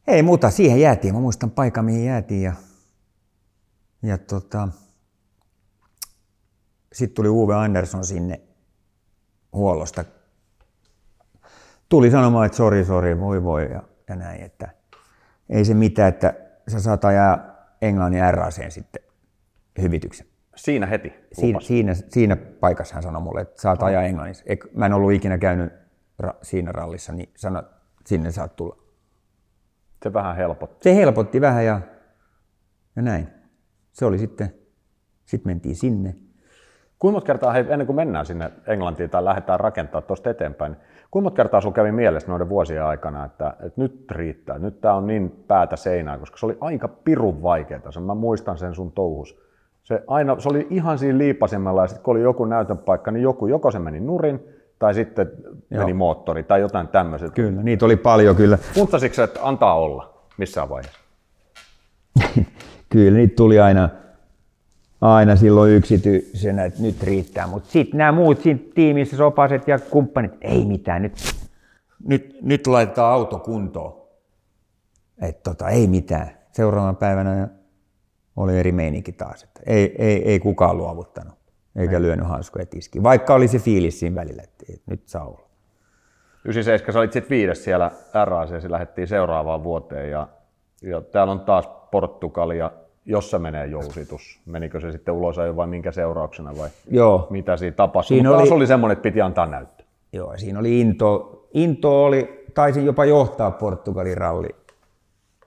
[0.07, 1.13] Ei muuta, siihen jäätiin.
[1.13, 2.41] Mä muistan paikan, mihin jäätiin.
[2.43, 2.53] Ja,
[4.03, 4.67] ja tota,
[6.93, 8.41] sitten tuli Uwe Andersson sinne
[9.53, 10.05] huollosta.
[11.89, 14.69] Tuli sanomaan, että sori, sori, voi voi ja, ja näin, että
[15.49, 16.33] ei se mitään, että
[16.67, 17.52] sä saat ajaa
[17.83, 19.03] Englannin RACen sitten
[19.81, 20.27] hyvityksen.
[20.55, 21.13] Siinä heti?
[21.33, 23.87] Siinä, siinä, siinä paikassa hän sanoi mulle, että saat oh.
[23.87, 24.45] ajaa Englannissa.
[24.75, 25.73] Mä en ollut ikinä käynyt
[26.23, 27.63] ra- siinä rallissa, niin sano,
[28.05, 28.77] sinne saat tulla.
[30.03, 30.89] Se vähän helpotti.
[30.89, 31.81] Se helpotti vähän ja,
[32.95, 33.27] ja näin.
[33.91, 34.53] Se oli sitten,
[35.25, 36.15] sitten mentiin sinne.
[36.99, 40.81] Kuinka monta kertaa, hei, ennen kuin mennään sinne Englantiin tai lähdetään rakentamaan tuosta eteenpäin, niin
[41.13, 44.93] kuinka monta kertaa sinulla kävi mielessä noiden vuosien aikana, että, että nyt riittää, nyt tämä
[44.93, 47.81] on niin päätä seinää, koska se oli aika pirun vaikeaa.
[48.05, 49.39] Mä muistan sen sun touhus.
[49.83, 53.23] Se, aina, se oli ihan siinä liipasemmalla ja sitten kun oli joku näytön paikka, niin
[53.23, 54.39] joku, joko se meni nurin
[54.79, 55.31] tai sitten
[55.69, 55.81] Joo.
[55.81, 57.29] meni moottori tai jotain tämmöistä.
[57.29, 58.57] Kyllä, niitä oli paljon kyllä.
[58.75, 60.99] Muuttasitko että antaa olla missään vaiheessa?
[62.89, 63.89] kyllä, niitä tuli aina,
[65.03, 67.47] aina silloin yksityisenä, että nyt riittää.
[67.47, 71.13] Mutta sitten nämä muut siinä tiimissä, sopaset ja kumppanit, ei mitään, nyt,
[72.07, 74.03] nyt, nyt laitetaan auto kuntoon.
[75.21, 76.29] Että tota, ei mitään.
[76.51, 77.47] Seuraavan päivänä
[78.35, 79.43] oli eri meininki taas.
[79.43, 81.35] Että ei, ei, ei kukaan luovuttanut,
[81.75, 82.01] eikä ei.
[82.01, 83.03] lyönyt hanskoja tiskiin.
[83.03, 85.49] Vaikka oli se fiilis siinä välillä, että, nyt saa olla.
[86.45, 87.91] 97 sä olit sitten viides siellä
[88.25, 90.27] RAC, lähdettiin seuraavaan vuoteen ja,
[90.81, 92.71] ja täällä on taas Portugali ja
[93.05, 94.41] jos se menee jousitus?
[94.45, 97.27] Menikö se sitten ulos vai minkä seurauksena vai Joo.
[97.29, 98.07] mitä siinä tapahtui?
[98.07, 99.83] Siinä Mutta oli- oli semmoinen, että piti antaa näyttö.
[100.13, 101.39] Joo, siinä oli into.
[101.53, 104.49] Into oli, taisin jopa johtaa Portugalin ralli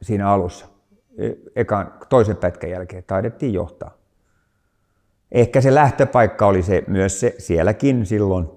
[0.03, 0.67] siinä alussa.
[1.19, 3.91] E- Ekan, toisen pätkän jälkeen taidettiin johtaa.
[5.33, 8.49] Ehkä se lähtöpaikka oli se, myös se sielläkin silloin.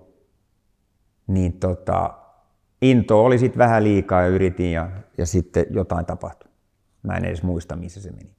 [1.28, 2.14] Niin tota,
[2.82, 6.50] into oli sitten vähän liikaa ja yritin ja, ja sitten jotain tapahtui.
[7.04, 8.30] Mä en edes muista, missä se meni.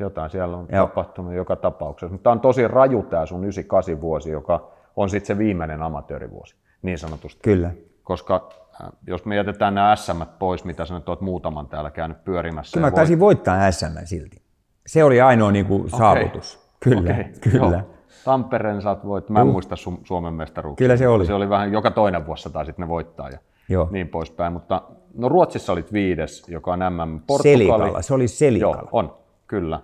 [0.00, 0.86] Jotain siellä on Joo.
[0.86, 2.12] tapahtunut joka tapauksessa.
[2.12, 6.56] Mutta tämä on tosi raju tämä sun 98 vuosi, joka on sitten se viimeinen amatöörivuosi,
[6.82, 7.40] niin sanotusti.
[7.42, 7.70] Kyllä.
[8.02, 8.48] Koska
[8.82, 12.74] äh, jos me jätetään nämä SM pois, mitä sä nyt oot muutaman täällä käynyt pyörimässä.
[12.74, 14.42] Kyllä mä taisin voittaa SM silti.
[14.86, 16.70] Se oli ainoa niin kuin, saavutus.
[16.80, 17.76] Kyllä, Okei, kyllä.
[17.76, 17.82] Joo.
[18.24, 20.84] Tampereen saat voit, mä en muista su- Suomen mestaruuksia.
[20.84, 21.26] Kyllä se oli.
[21.26, 23.38] Se oli vähän joka toinen vuosi taisit ne voittaa ja
[23.68, 23.88] Joo.
[23.90, 24.52] niin poispäin.
[24.52, 24.82] Mutta
[25.14, 27.20] no Ruotsissa olit viides, joka on MM.
[27.26, 27.52] Portugali.
[27.58, 28.76] Selikalla, se oli Selikalla.
[28.76, 29.14] Joo, on,
[29.54, 29.80] kyllä.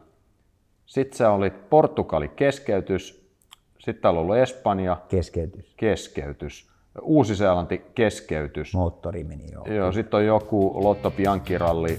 [0.87, 3.31] Sitten sä olit Portugali keskeytys,
[3.79, 5.75] sitten täällä on ollut Espanja Keskeytys.
[5.77, 6.69] keskeytys,
[7.03, 8.75] Uusi-Seelanti keskeytys.
[8.75, 9.67] Moottori meni joo.
[9.67, 11.99] Joo, sitten on joku Lotto Bianchi-ralli,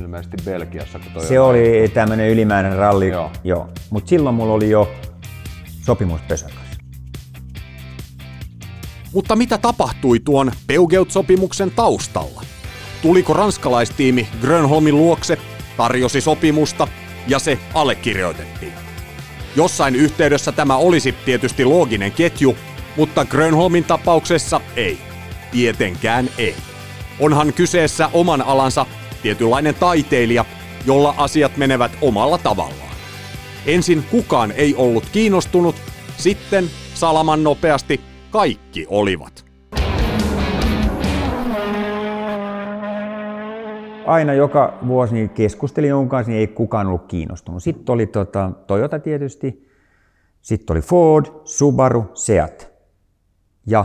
[0.00, 0.98] ilmeisesti Belgiassa.
[0.98, 3.30] Kun toi Se on- oli tämmöinen ylimääräinen ralli, Joo.
[3.44, 3.68] joo.
[3.90, 4.90] mutta silloin mulla oli jo
[5.84, 6.48] sopimus kanssa.
[9.14, 12.42] Mutta mitä tapahtui tuon Peugeot-sopimuksen taustalla?
[13.02, 15.38] Tuliko ranskalaistiimi Grönholmin luokse,
[15.80, 16.88] tarjosi sopimusta
[17.28, 18.72] ja se allekirjoitettiin?
[19.56, 22.56] Jossain yhteydessä tämä olisi tietysti looginen ketju,
[22.96, 24.98] mutta Grönholmin tapauksessa ei.
[25.52, 26.56] Tietenkään ei.
[27.20, 28.86] Onhan kyseessä oman alansa
[29.22, 30.44] tietynlainen taiteilija,
[30.86, 32.96] jolla asiat menevät omalla tavallaan.
[33.66, 35.76] Ensin kukaan ei ollut kiinnostunut,
[36.16, 38.00] sitten salaman nopeasti
[38.30, 39.49] kaikki olivat.
[44.10, 47.62] Aina joka vuosi niin keskustelin jonkun kanssa, niin ei kukaan ollut kiinnostunut.
[47.62, 49.68] Sitten oli tota, Toyota tietysti,
[50.40, 52.70] sitten oli Ford, Subaru, Seat
[53.66, 53.84] ja,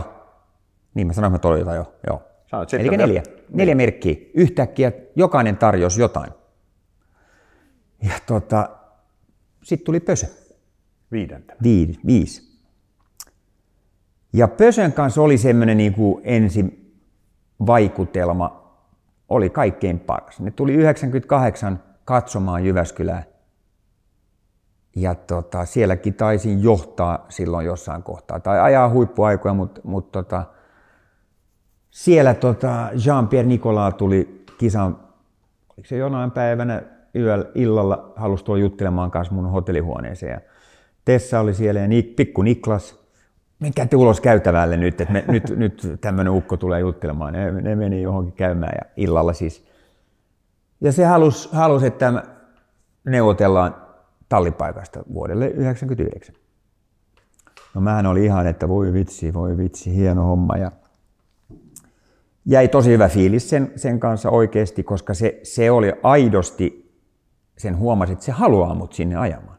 [0.94, 2.22] niin mä sanoin, että Toyota jo, joo.
[2.46, 4.16] Sanoit Eli neljä, vielä- neljä merkkiä.
[4.34, 6.30] Yhtäkkiä jokainen tarjosi jotain.
[8.02, 8.68] Ja tota,
[9.62, 10.26] sitten tuli Pösö.
[11.12, 11.58] Viidentenä.
[11.62, 12.00] Viisi.
[12.06, 12.58] viisi.
[14.32, 16.94] Ja Pösön kanssa oli semmoinen niin ensin
[17.66, 18.65] vaikutelma,
[19.28, 20.40] oli kaikkein paras.
[20.40, 23.22] Ne tuli 98 katsomaan Jyväskylää.
[24.96, 30.44] Ja tota, sielläkin taisin johtaa silloin jossain kohtaa, tai ajaa huippuaikoja, mutta mut tota,
[31.90, 34.98] siellä tota Jean-Pierre Nicolas tuli kisan,
[35.68, 36.82] oliko se jonain päivänä
[37.14, 40.32] yöllä, illalla halusi tulla juttelemaan kanssa mun hotellihuoneeseen.
[40.32, 40.40] Ja
[41.04, 43.05] Tessa oli siellä ja Nik, pikku Niklas,
[43.58, 47.32] menkää te ulos käytävälle nyt, että me, nyt, nyt tämmöinen ukko tulee juttelemaan.
[47.32, 49.66] Ne, ne meni johonkin käymään ja illalla siis.
[50.80, 52.22] Ja se halusi, halusi että
[53.04, 53.76] neuvotellaan
[54.28, 56.34] tallipaikasta vuodelle 1999.
[57.74, 60.56] No mähän oli ihan, että voi vitsi, voi vitsi, hieno homma.
[60.56, 60.72] Ja
[62.44, 66.92] jäi tosi hyvä fiilis sen, sen kanssa oikeasti, koska se, se oli aidosti,
[67.58, 69.58] sen huomasi, että se haluaa mut sinne ajamaan.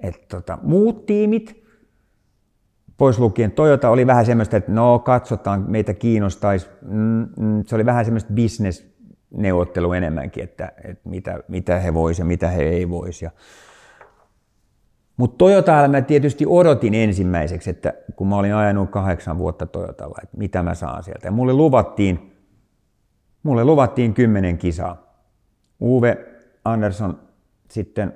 [0.00, 1.65] Et tota, muut tiimit,
[2.96, 6.68] pois lukien Toyota, oli vähän semmoista, että no katsotaan, meitä kiinnostaisi.
[6.82, 12.24] Mm, mm, se oli vähän semmoista bisnesneuvottelu enemmänkin, että, että mitä, mitä he vois ja
[12.24, 13.22] mitä he ei vois.
[13.22, 13.30] Ja...
[15.16, 20.36] Mutta Toyotalla mä tietysti odotin ensimmäiseksi, että kun mä olin ajanut kahdeksan vuotta Toyotalla, että
[20.36, 21.28] mitä mä saan sieltä.
[21.28, 22.36] Ja mulle luvattiin,
[23.42, 25.06] mulle luvattiin kymmenen kisaa.
[25.80, 26.18] Uwe
[26.64, 27.20] Andersson
[27.70, 28.12] sitten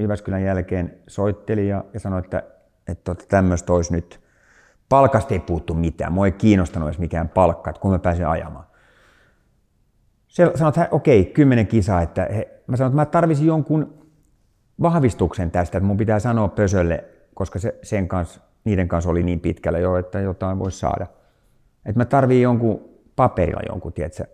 [0.00, 2.42] Jyväskylän jälkeen soitteli ja, ja sanoi, että,
[2.88, 4.20] että tämmöistä olisi nyt.
[4.88, 6.12] Palkasta ei puuttu mitään.
[6.12, 8.64] Mua ei kiinnostanut edes mikään palkka, että kun mä pääsen ajamaan.
[10.28, 12.02] Se sanoi, että okei, kymmenen kisaa.
[12.02, 14.08] Että he, mä sanoin, että mä tarvisin jonkun
[14.82, 19.40] vahvistuksen tästä, että mun pitää sanoa Pösölle, koska se, sen kanssa, niiden kanssa oli niin
[19.40, 21.06] pitkällä jo, että jotain voisi saada.
[21.86, 24.24] Että mä tarviin jonkun paperilla jonkun, tiedätkö,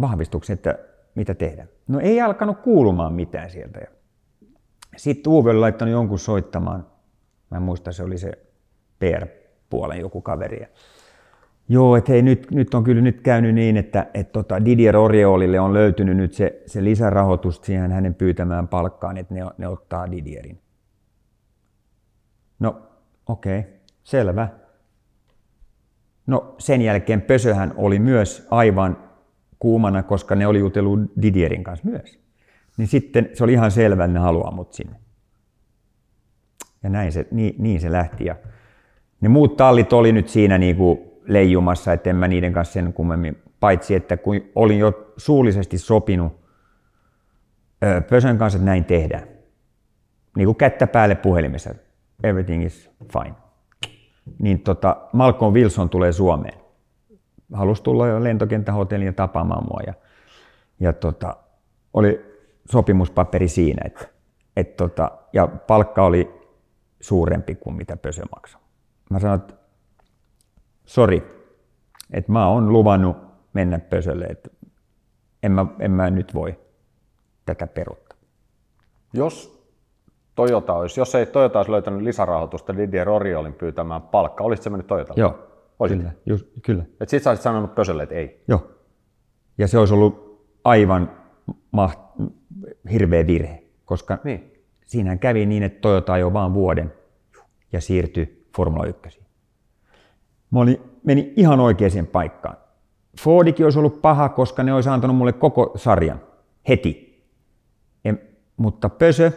[0.00, 0.78] vahvistuksen, että
[1.14, 1.66] mitä tehdä.
[1.88, 3.80] No ei alkanut kuulumaan mitään sieltä.
[4.96, 6.86] Sitten Uwe oli laittanut jonkun soittamaan.
[7.50, 8.32] Mä en muista, se oli se
[8.98, 10.66] PR-puolen joku kaveri.
[11.68, 15.60] Joo, että hei, nyt, nyt on kyllä nyt käynyt niin, että, että tota Didier Oriolille
[15.60, 20.60] on löytynyt nyt se, se lisärahoitus siihen hänen pyytämään palkkaan, että ne, ne ottaa Didierin.
[22.58, 22.82] No,
[23.26, 23.72] okei, okay,
[24.04, 24.48] selvä.
[26.26, 28.96] No sen jälkeen Pösöhän oli myös aivan
[29.58, 32.18] kuumana, koska ne oli jutellut Didierin kanssa myös.
[32.76, 34.96] Niin sitten se oli ihan selvä, että ne haluaa mut sinne.
[36.86, 38.24] Ja näin se, niin, niin se lähti.
[38.24, 38.36] Ja
[39.20, 42.92] ne muut tallit oli nyt siinä niin kuin leijumassa, että en mä niiden kanssa sen
[42.92, 46.32] kummemmin, paitsi että kun olin jo suullisesti sopinut
[48.10, 49.28] Pösön kanssa, että näin tehdään.
[50.36, 51.74] Niin kuin kättä päälle puhelimessa.
[52.24, 53.34] Everything is fine.
[54.38, 56.60] Niin tota, Malcolm Wilson tulee Suomeen.
[57.52, 59.80] Halusi tulla jo lentokenttähotelliin ja tapaamaan mua.
[59.86, 59.94] Ja,
[60.80, 61.36] ja tota,
[61.94, 62.20] oli
[62.70, 64.08] sopimuspaperi siinä, että,
[64.56, 66.35] et tota, ja palkka oli
[67.06, 68.60] suurempi kuin mitä Pösö maksoi.
[69.10, 69.54] Mä sanoin, että
[70.84, 71.22] sori,
[72.12, 73.16] että mä oon luvannut
[73.52, 74.50] mennä Pösölle, että
[75.42, 76.58] en mä, en mä nyt voi
[77.44, 78.18] tätä peruttaa.
[79.12, 79.56] Jos
[80.34, 84.86] Toyota olisi, jos ei Toyota olisi löytänyt lisärahoitusta Didier Oriolin pyytämään palkka, olisitko se mennyt
[84.86, 85.20] Toyotalle?
[85.20, 85.38] Joo,
[85.78, 85.98] Olisit?
[85.98, 86.12] kyllä.
[86.26, 86.84] Just, kyllä.
[87.00, 88.44] Et sit sä olisit sanonut Pösölle, että ei.
[88.48, 88.70] Joo.
[89.58, 91.10] Ja se olisi ollut aivan
[91.70, 92.00] maht,
[92.90, 94.55] hirveä virhe, koska Niin.
[94.86, 96.92] Siinähän kävi niin, että Toyota ajoi vaan vuoden
[97.72, 99.22] ja siirtyi Formula 1.
[100.50, 102.56] Mä olin, meni ihan oikeaan paikkaan.
[103.20, 106.20] Fordikin olisi ollut paha, koska ne olisi antanut mulle koko sarjan
[106.68, 107.22] heti.
[108.04, 108.20] En,
[108.56, 109.32] mutta Pösö,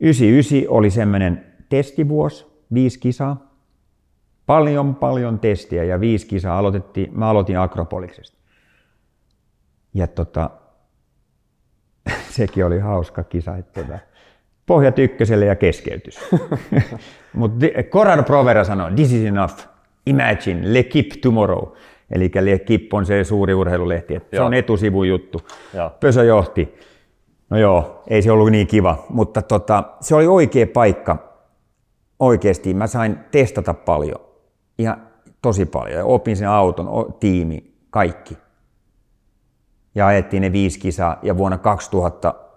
[0.00, 3.50] 99 oli semmoinen testivuosi, viisi kisaa.
[4.46, 8.38] Paljon, paljon testiä ja viisi kisaa aloitettiin, mä aloitin Akropoliksesta.
[9.94, 10.50] Ja tota,
[12.36, 14.09] sekin oli hauska kisa, että
[14.66, 16.18] pohjat ykköselle ja keskeytys.
[17.32, 19.54] Mutta Corrado Provera sanoi, this is enough,
[20.06, 21.72] imagine, L'Equipe tomorrow.
[22.10, 24.46] Eli L'Equipe on se suuri urheilulehti, että se Joo.
[24.46, 25.40] on etusivun juttu.
[25.74, 25.90] Joo.
[26.00, 26.74] Pösö johti.
[27.50, 31.30] No joo, ei se ollut niin kiva, mutta tota, se oli oikea paikka.
[32.18, 34.20] Oikeasti mä sain testata paljon,
[34.78, 35.06] ihan
[35.42, 35.98] tosi paljon.
[35.98, 38.38] Ja opin sen auton, o- tiimi, kaikki.
[39.94, 42.49] Ja ajettiin ne viisi kisaa ja vuonna 2000 ale-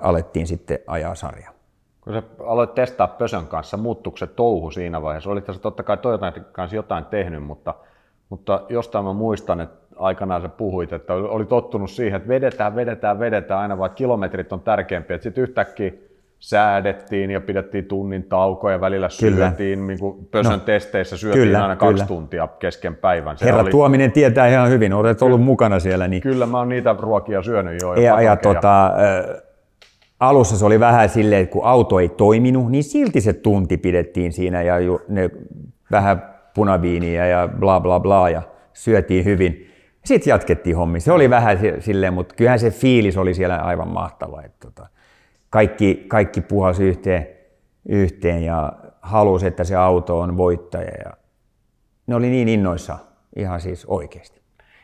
[0.00, 1.52] alettiin sitten ajaa sarjaa.
[2.00, 5.30] Kun sä aloit testaa Pösön kanssa, muuttuiko se touhu siinä vaiheessa?
[5.30, 7.74] Olit sä totta kai Toyotan kanssa jotain tehnyt, mutta,
[8.28, 13.18] mutta jostain mä muistan, että aikanaan sä puhuit, että oli tottunut siihen, että vedetään, vedetään,
[13.18, 15.18] vedetään aina vaan, kilometrit on tärkeämpiä.
[15.18, 15.90] Sitten yhtäkkiä
[16.38, 19.36] säädettiin ja pidettiin tunnin taukoja, välillä Kyllä.
[19.48, 20.58] syötiin, niin kuin Pösön No.
[20.58, 22.06] testeissä syötiin Kyllä, aina kaksi kyllä.
[22.06, 23.38] tuntia kesken päivän.
[23.38, 26.08] Se Herra oli, Tuominen tietää ihan hyvin, olet ollut mukana siellä.
[26.08, 27.94] Niin Kyllä mä oon niitä ruokia syönyt jo.
[27.94, 28.36] Ja, ja patokeja.
[28.36, 28.90] tota,
[30.20, 34.32] alussa se oli vähän silleen, että kun auto ei toiminut, niin silti se tunti pidettiin
[34.32, 35.30] siinä ja ju, ne
[35.90, 38.42] vähän punaviiniä ja bla bla bla ja
[38.72, 39.70] syötiin hyvin.
[40.04, 41.00] Sitten jatkettiin hommi.
[41.00, 44.42] Se oli vähän si- silleen, mutta kyllähän se fiilis oli siellä aivan mahtava.
[44.42, 44.88] Että tota,
[45.50, 47.26] kaikki, kaikki puhalsi yhteen,
[47.88, 50.90] yhteen ja halusi, että se auto on voittaja.
[51.04, 51.12] Ja
[52.06, 53.00] ne oli niin innoissaan,
[53.36, 54.40] ihan siis oikeasti.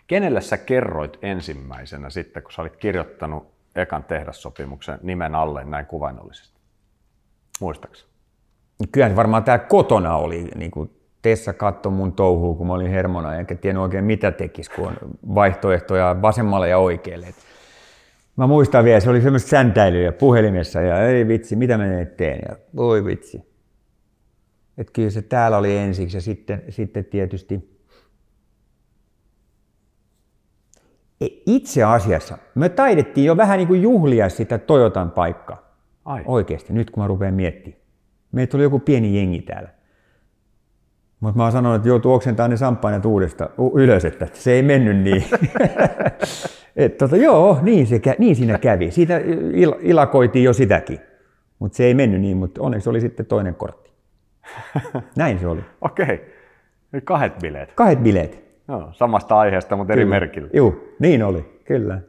[0.06, 6.60] Kenelle sä kerroit ensimmäisenä sitten, kun sä olit kirjoittanut ekan tehdassopimuksen nimen alle näin kuvainnollisesti?
[7.60, 8.06] Muistaaksä?
[8.92, 10.90] Kyllä se varmaan tää kotona oli, niin kuin
[11.22, 14.96] Tessa katsoi mun touhuu, kun mä olin hermona, enkä tiennyt oikein mitä tekisi, kun on
[15.34, 17.26] vaihtoehtoja vasemmalle ja oikealle.
[17.26, 17.34] Et
[18.36, 22.40] mä muistan vielä, se oli semmoista säntäilyä puhelimessa ja ei vitsi, mitä mä nyt teen
[22.48, 23.50] ja voi vitsi.
[24.78, 27.80] Et kyllä se täällä oli ensiksi ja sitten, sitten tietysti
[30.74, 31.09] E,
[31.46, 35.70] itse asiassa me taidettiin jo vähän niin kuin juhlia sitä Toyotan paikkaa.
[36.04, 36.22] Ai.
[36.26, 37.80] Oikeasti, nyt kun mä rupean miettimään.
[38.32, 39.68] Meitä tuli joku pieni jengi täällä.
[41.20, 44.96] Mutta mä oon sanonut, että joutuu oksentamaan ne samppainat uudesta ylös, että se ei mennyt
[44.96, 45.24] niin.
[46.76, 48.90] Et tota, joo, niin, se, niin siinä kävi.
[48.90, 51.00] Siitä il- ilakoitiin jo sitäkin.
[51.58, 53.90] Mutta se ei mennyt niin, mutta onneksi oli sitten toinen kortti.
[55.16, 55.60] Näin se oli.
[55.80, 56.34] Okei.
[56.92, 57.72] Eli kahdet bileet.
[57.72, 58.49] Kahdet bileet.
[58.70, 60.48] Joo, samasta aiheesta, mutta eri merkillä.
[60.52, 62.00] Joo, niin oli, kyllä.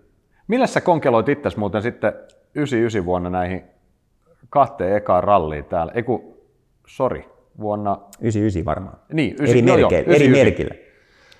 [0.47, 2.13] Millä sä konkeloit itse muuten sitten
[2.55, 3.63] 99 vuonna näihin
[4.49, 5.91] kahteen ekaan ralliin täällä?
[5.95, 6.37] Eiku,
[6.87, 7.91] sori, vuonna...
[8.21, 8.97] 99 varmaan.
[9.13, 10.45] Niin, eri, ysi- joo, joo, merkeillä, eri 99.
[10.45, 10.91] merkillä.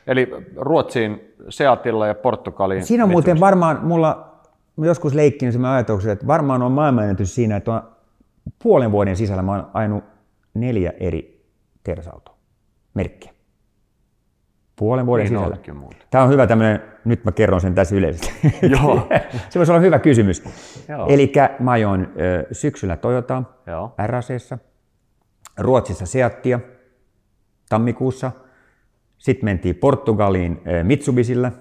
[0.07, 2.84] Eli Ruotsiin, Seatilla ja Portugaliin.
[2.84, 4.32] Siinä on muuten varmaan, mulla
[4.78, 7.82] joskus leikkinyt sen ajatuksen, että varmaan on maailmanennätys siinä, että on
[8.63, 10.03] puolen vuoden sisällä mä oon
[10.53, 11.45] neljä eri
[11.84, 12.36] teräsautoa,
[12.93, 13.32] merkkiä.
[14.82, 15.57] Puolen vuoden Niin sisällä.
[16.09, 18.34] Tämä on hyvä tämmöinen, nyt mä kerron sen tässä yleisesti.
[18.75, 19.07] Joo.
[19.49, 20.43] se voisi olla hyvä kysymys.
[20.89, 21.07] Joo.
[21.09, 23.93] Eli mä ajoin ö, syksyllä Toyotaa Joo.
[23.97, 24.57] RACssa,
[25.57, 26.59] Ruotsissa Seattia
[27.69, 28.32] tammikuussa,
[29.17, 31.51] sitten mentiin Portugaliin ö, Mitsubisilla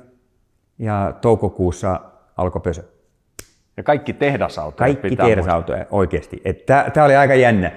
[0.79, 2.01] ja toukokuussa
[2.37, 2.83] alkoi Pösö.
[3.77, 6.43] Ja kaikki tehdasautot Kaikki pitää tehdasautoja oikeasti.
[6.67, 7.73] Tämä oli aika jännä.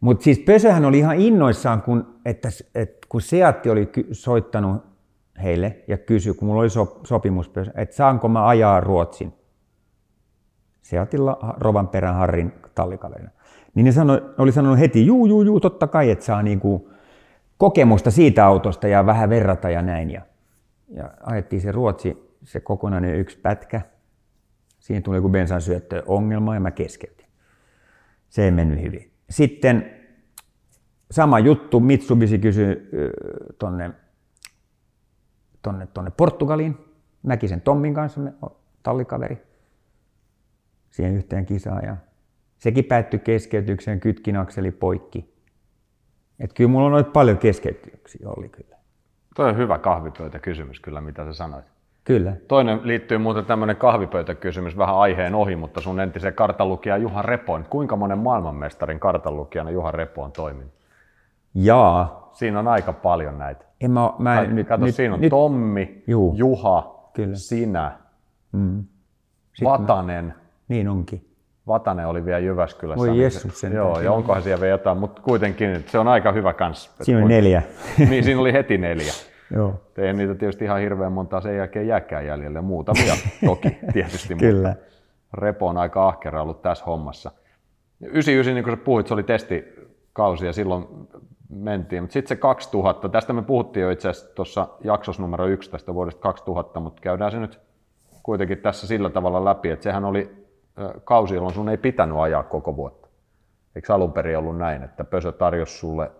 [0.00, 4.82] Mutta siis Pösöhän oli ihan innoissaan, kun, että, että kun Seatti oli ky- soittanut
[5.42, 9.32] heille ja kysyi, kun mulla oli so, sopimus, että saanko mä ajaa Ruotsin.
[10.82, 13.30] Seatilla Rovanperän Harrin tallikaverina.
[13.74, 16.90] Niin ne sanoi, oli sanonut heti, juu, juu, juu, totta kai, että saa niinku
[17.58, 20.10] kokemusta siitä autosta ja vähän verrata ja näin.
[20.10, 20.22] Ja,
[20.88, 23.80] ja ajettiin se Ruotsi, se kokonainen yksi pätkä.
[24.78, 25.60] Siinä tuli joku bensan
[26.06, 27.26] ongelma ja mä keskeytin.
[28.28, 29.09] Se ei mennyt hyvin.
[29.30, 29.90] Sitten
[31.10, 32.88] sama juttu, Mitsubishi kysyi
[33.58, 33.90] tonne,
[35.62, 36.78] tonne, tonne Portugaliin.
[37.22, 38.20] Mäkisen Tommin kanssa,
[38.82, 39.42] tallikaveri,
[40.90, 41.84] siihen yhteen kisaan.
[41.84, 41.96] Ja
[42.58, 45.34] sekin päättyi keskeytykseen, kytkin akseli poikki.
[46.38, 48.76] Et kyllä mulla on noita paljon keskeytyksiä oli kyllä.
[49.36, 51.64] Toi on hyvä kahvipöytäkysymys kyllä, mitä sä sanoit.
[52.04, 52.32] Kyllä.
[52.48, 57.64] Toinen liittyy muuten tämmöinen kahvipöytäkysymys vähän aiheen ohi, mutta sun entisen kartanlukija Juha Repoin.
[57.70, 60.72] Kuinka monen maailmanmestarin kartanlukijana Juha Repo on toiminut?
[61.54, 62.30] Jaa.
[62.32, 63.64] Siinä on aika paljon näitä.
[63.80, 66.34] En mä, mä Kato, nyt, Kato, nyt, siinä on nyt, Tommi, Juu.
[66.36, 67.34] Juha, Kyllä.
[67.34, 67.92] sinä,
[68.52, 68.84] Mm.
[69.64, 70.34] Vatanen.
[70.68, 71.26] Niin onkin.
[71.66, 72.98] Vatanen oli vielä Jyväskylässä.
[72.98, 73.86] Voi niin Jessus se, sentään.
[73.86, 76.94] Joo, ja onkohan siellä vielä jotain, mutta kuitenkin se on aika hyvä kans.
[77.02, 77.62] Siinä oli neljä.
[78.10, 79.12] Niin, siinä oli heti neljä.
[79.54, 79.80] Joo.
[79.98, 82.60] Ei niitä tietysti ihan hirveän montaa sen jälkeen jääkään jäljelle.
[82.60, 83.14] Muutamia
[83.46, 84.68] toki tietysti, Kyllä.
[84.68, 84.84] mutta
[85.32, 87.30] Repo on aika ahkera ollut tässä hommassa.
[88.00, 90.86] 99, niin kuin sä puhuit, se oli testikausi ja silloin
[91.48, 92.02] mentiin.
[92.02, 95.94] Mutta sitten se 2000, tästä me puhuttiin jo itse asiassa tuossa jaksossa numero yksi tästä
[95.94, 97.60] vuodesta 2000, mutta käydään se nyt
[98.22, 100.46] kuitenkin tässä sillä tavalla läpi, että sehän oli
[101.04, 103.08] kausi, jolloin sun ei pitänyt ajaa koko vuotta.
[103.76, 106.10] Eikö alun perin ollut näin, että Pösö tarjosi sulle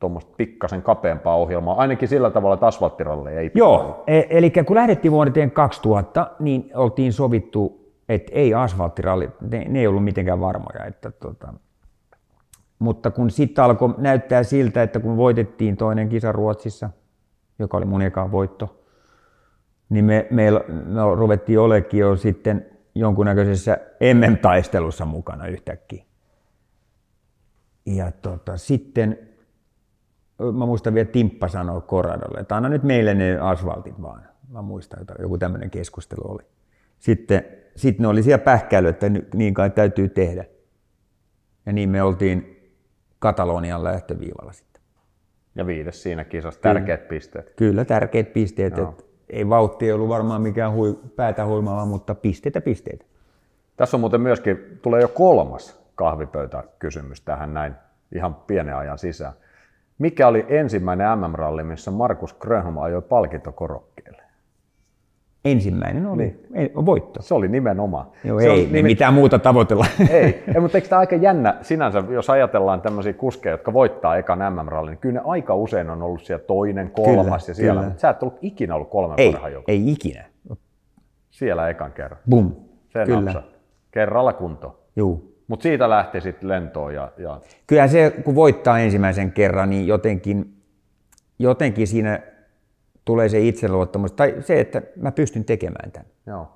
[0.00, 5.12] tuommoista pikkasen kapeampaa ohjelmaa, ainakin sillä tavalla, että asfalttiralle ei Joo, e- eli kun lähdettiin
[5.12, 10.84] vuoteen 2000, niin oltiin sovittu, että ei asfalttiralli, ne, ne ei ollut mitenkään varmoja.
[10.84, 11.54] Että tota,
[12.78, 16.90] mutta kun sitten alkoi näyttää siltä, että kun voitettiin toinen kisa Ruotsissa,
[17.58, 18.84] joka oli mun eka voitto,
[19.88, 20.50] niin me, me,
[20.86, 23.78] me ruvettiin olekin jo sitten jonkunnäköisessä
[24.14, 26.04] MM-taistelussa mukana yhtäkkiä.
[27.86, 29.27] Ja tota, sitten
[30.38, 34.22] mä muistan vielä Timppa sanoi Koradolle, että anna nyt meille ne asfaltit vaan.
[34.48, 36.42] Mä muistan, että joku tämmöinen keskustelu oli.
[36.98, 37.44] Sitten,
[37.76, 40.44] sitten ne oli siellä pähkäily, että niin kai täytyy tehdä.
[41.66, 42.54] Ja niin me oltiin
[43.18, 44.82] Katalonian lähtöviivalla sitten.
[45.54, 47.52] Ja viides siinä kisassa, tärkeät pisteet.
[47.56, 48.88] Kyllä tärkeät pisteet, Joo.
[48.88, 53.04] että ei vauhti ollut varmaan mikään hui, päätä huimaava, mutta pisteitä pisteitä.
[53.76, 57.74] Tässä on muuten myöskin, tulee jo kolmas kahvipöytäkysymys tähän näin
[58.14, 59.32] ihan pienen ajan sisään.
[59.98, 64.22] Mikä oli ensimmäinen MM-ralli, missä Markus Grönholm ajoi palkintokorokkeelle?
[65.44, 66.86] Ensimmäinen oli niin.
[66.86, 67.22] voitto.
[67.22, 68.06] Se oli nimenomaan.
[68.24, 69.86] Joo, se ei on me mitään muuta tavoitella.
[70.10, 74.38] Ei, ei mutta eikö tämä aika jännä sinänsä, jos ajatellaan tämmöisiä kuskeja, jotka voittaa ekan
[74.38, 77.80] MM-rallin, niin kyllä ne aika usein on ollut siellä toinen, kolmas Kyllä, ja siellä.
[77.82, 77.94] kyllä.
[77.96, 80.24] Sä et ollut ikinä ollut kolmen ei, parhaan ei ikinä.
[81.30, 82.20] Siellä ekan kerran.
[82.30, 82.52] Bum.
[82.88, 83.20] Se Kyllä.
[83.20, 83.44] napsat.
[83.90, 84.80] Kerralla kunto.
[84.96, 85.37] Juu.
[85.48, 90.62] Mutta siitä lähti sitten lentoon ja, ja Kyllä se, kun voittaa ensimmäisen kerran, niin jotenkin,
[91.38, 92.20] jotenkin siinä
[93.04, 94.12] tulee se itseluottamus.
[94.12, 96.08] Tai se, että mä pystyn tekemään tämän.
[96.26, 96.54] joo.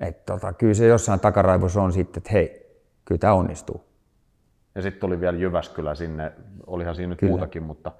[0.00, 3.84] Et tota, kyllä se jossain takaraivossa on sitten, että hei, kyllä tämä onnistuu.
[4.74, 6.32] Ja sitten tuli vielä Jyväskylä sinne,
[6.66, 7.30] olihan siinä nyt Kyllä.
[7.30, 7.92] muutakin, mutta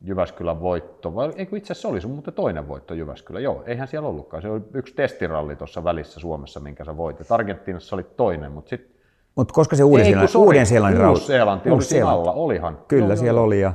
[0.00, 3.40] Jyväskylän voitto, vai eikö itse asiassa oli sun muuten toinen voitto Jyväskylä?
[3.40, 4.42] Joo, eihän siellä ollutkaan.
[4.42, 7.32] Se oli yksi testiralli tuossa välissä Suomessa, minkä sä voitit.
[7.32, 8.98] Argentiinassa oli toinen, mutta sitten...
[9.34, 12.78] Mutta koska se Uuden-Seelannin uuden seelannin Uusi-Seelanti oli siinä alla, olihan.
[12.88, 13.44] Kyllä Joo, siellä joo.
[13.44, 13.60] oli.
[13.60, 13.72] Ja,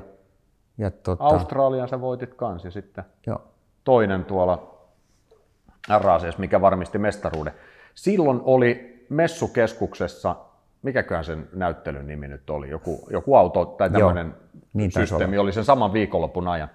[0.77, 3.41] ja tota, Australian sä voitit kans ja sitten joo.
[3.83, 4.77] toinen tuolla
[5.89, 7.53] RACS, mikä varmisti mestaruuden.
[7.95, 10.35] Silloin oli messukeskuksessa,
[10.83, 14.35] mikäköhän sen näyttelyn nimi nyt oli, joku, joku auto tai tämmöinen
[14.73, 16.69] niin systeemi oli sen saman viikonlopun ajan.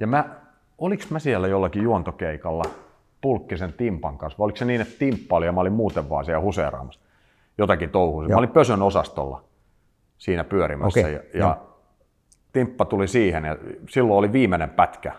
[0.00, 0.24] Ja mä,
[0.78, 2.64] oliks mä siellä jollakin juontokeikalla
[3.20, 6.24] Pulkkisen Timpan kanssa, vai oliko se niin, että Timppa oli ja mä olin muuten vaan
[6.24, 7.00] siellä huseeraamassa.
[7.58, 8.28] Jotakin touhuja.
[8.28, 9.44] Mä olin Pösön osastolla
[10.18, 11.58] siinä pyörimässä Okei, ja, ja
[12.52, 13.56] Timppa tuli siihen ja
[13.88, 15.12] silloin oli viimeinen pätkä,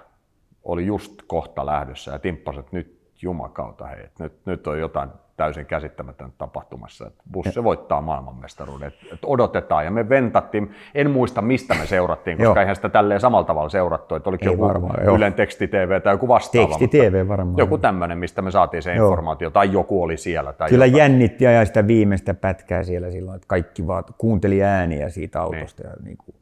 [0.64, 4.80] oli just kohta lähdössä ja Timppa sanoi, että nyt jumakauta hei, että nyt, nyt on
[4.80, 11.12] jotain täysin käsittämätöntä tapahtumassa, että Busse voittaa maailmanmestaruuden, että, että odotetaan ja me ventattiin, en
[11.12, 12.60] muista mistä me seurattiin, koska Joo.
[12.60, 15.16] eihän sitä tälleen samalla tavalla seurattu, että oliko Ei joku varmaan, joo.
[15.16, 16.68] Ylen teksti-TV tai joku vastaava.
[16.68, 17.58] Teksti mutta TV varmaan.
[17.58, 19.08] Joku tämmöinen, mistä me saatiin se Joo.
[19.10, 20.54] informaatio, tai joku oli siellä.
[20.54, 21.00] Tai Kyllä jotain.
[21.00, 25.88] jännitti ajaa sitä viimeistä pätkää siellä silloin, että kaikki vaan kuunteli ääniä siitä autosta.
[25.88, 26.36] Ja niin kuin,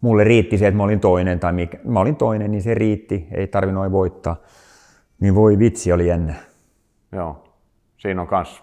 [0.00, 3.28] mulle riitti se, että mä olin toinen, tai mikä, mä olin toinen, niin se riitti,
[3.32, 4.36] ei tarvinnut voittaa.
[5.20, 6.34] Niin voi vitsi, oli jännä.
[7.12, 7.45] Joo.
[8.06, 8.62] Siinä on myös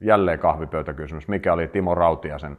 [0.00, 1.28] jälleen kahvipöytäkysymys.
[1.28, 2.58] Mikä oli Timo Rautiasen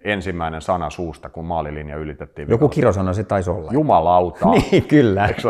[0.00, 2.48] ensimmäinen sana suusta, kun maalilinja ylitettiin?
[2.48, 3.72] Joku kirosana se taisi olla.
[3.72, 4.46] Jumalauta.
[4.50, 5.28] Niin, kyllä.
[5.28, 5.48] Se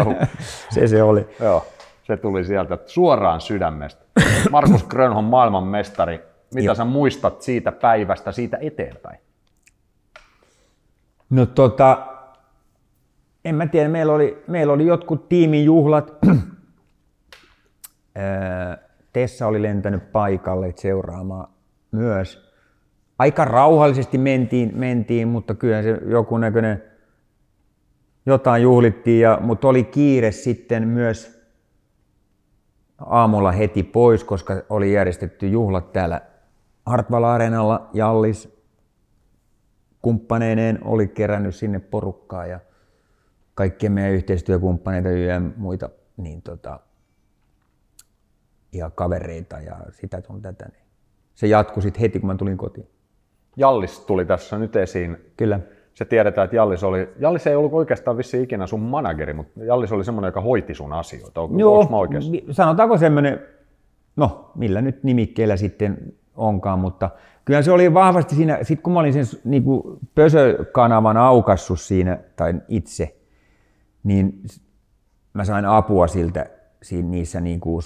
[0.80, 1.26] se se oli.
[1.40, 1.66] Joo,
[2.02, 4.04] se tuli sieltä suoraan sydämestä.
[4.50, 6.20] Markus Grönholm, maailmanmestari.
[6.54, 6.74] Mitä Joo.
[6.74, 9.18] sä muistat siitä päivästä, siitä eteenpäin?
[11.30, 12.06] No tota,
[13.44, 16.12] en mä tiedä, meillä oli, meillä oli jotkut tiimin juhlat.
[18.16, 18.76] Öö,
[19.14, 21.48] Tessa oli lentänyt paikalle seuraamaan
[21.92, 22.52] myös.
[23.18, 26.82] Aika rauhallisesti mentiin, mentiin mutta kyllä se joku näköinen
[28.26, 31.44] jotain juhlittiin, ja, mutta oli kiire sitten myös
[32.98, 36.20] aamulla heti pois, koska oli järjestetty juhlat täällä
[36.86, 37.90] Hartwall Areenalla.
[37.92, 38.64] Jallis
[40.02, 42.60] kumppaneineen oli kerännyt sinne porukkaa ja
[43.54, 46.80] kaikkien meidän yhteistyökumppaneita ja muita niin tota,
[48.74, 50.68] ja kavereita ja sitä sun tätä.
[50.68, 50.84] Niin
[51.34, 52.88] se jatkui sitten heti, kun mä tulin kotiin.
[53.56, 55.16] Jallis tuli tässä nyt esiin.
[55.36, 55.60] Kyllä.
[55.94, 59.92] Se tiedetään, että Jallis, oli, Jallis ei ollut oikeastaan vissi ikinä sun manageri, mutta Jallis
[59.92, 61.40] oli semmoinen, joka hoiti sun asioita.
[61.40, 63.40] Onko, Joo, mä sanotaanko semmoinen,
[64.16, 67.10] no millä nyt nimikkeellä sitten onkaan, mutta
[67.44, 69.82] kyllä se oli vahvasti siinä, sit kun mä olin sen niin kuin
[70.14, 73.16] Pösö-kanavan aukassut siinä, tai itse,
[74.04, 74.42] niin
[75.34, 76.46] mä sain apua siltä
[76.82, 77.82] siinä, niissä niin kuin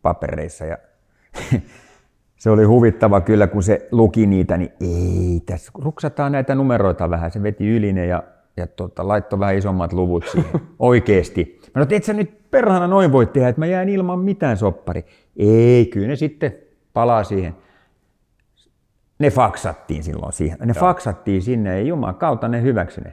[0.00, 0.78] sopimuspapereissa ja
[2.40, 7.30] se oli huvittava kyllä, kun se luki niitä, niin ei, tässä ruksataan näitä numeroita vähän.
[7.30, 8.22] Se veti yline ja,
[8.56, 10.60] ja tota, laittoi vähän isommat luvut siihen.
[10.78, 11.60] Oikeesti.
[11.66, 15.04] Mä sanoin, et sä nyt perhana noin voi tehdä, että mä jään ilman mitään soppari.
[15.36, 16.52] Ei, kyllä ne sitten
[16.92, 17.56] palaa siihen.
[19.18, 20.58] Ne faksattiin silloin siihen.
[20.58, 20.80] Ne Joo.
[20.80, 23.12] faksattiin sinne ja Jumalan kautta ne hyväksy ne.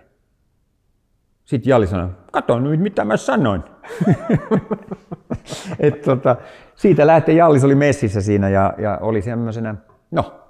[1.46, 3.64] Sitten Jali sanoi, kato nyt mitä mä sanoin.
[5.80, 6.36] Et tota,
[6.76, 9.76] siitä lähtien Jallis oli messissä siinä ja, ja oli semmoisena,
[10.12, 10.42] no,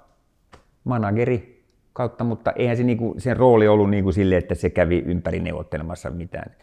[0.84, 5.40] manageri kautta, mutta eihän se niinku, sen rooli ollut niinku sille, että se kävi ympäri
[5.40, 6.56] neuvottelemassa mitään.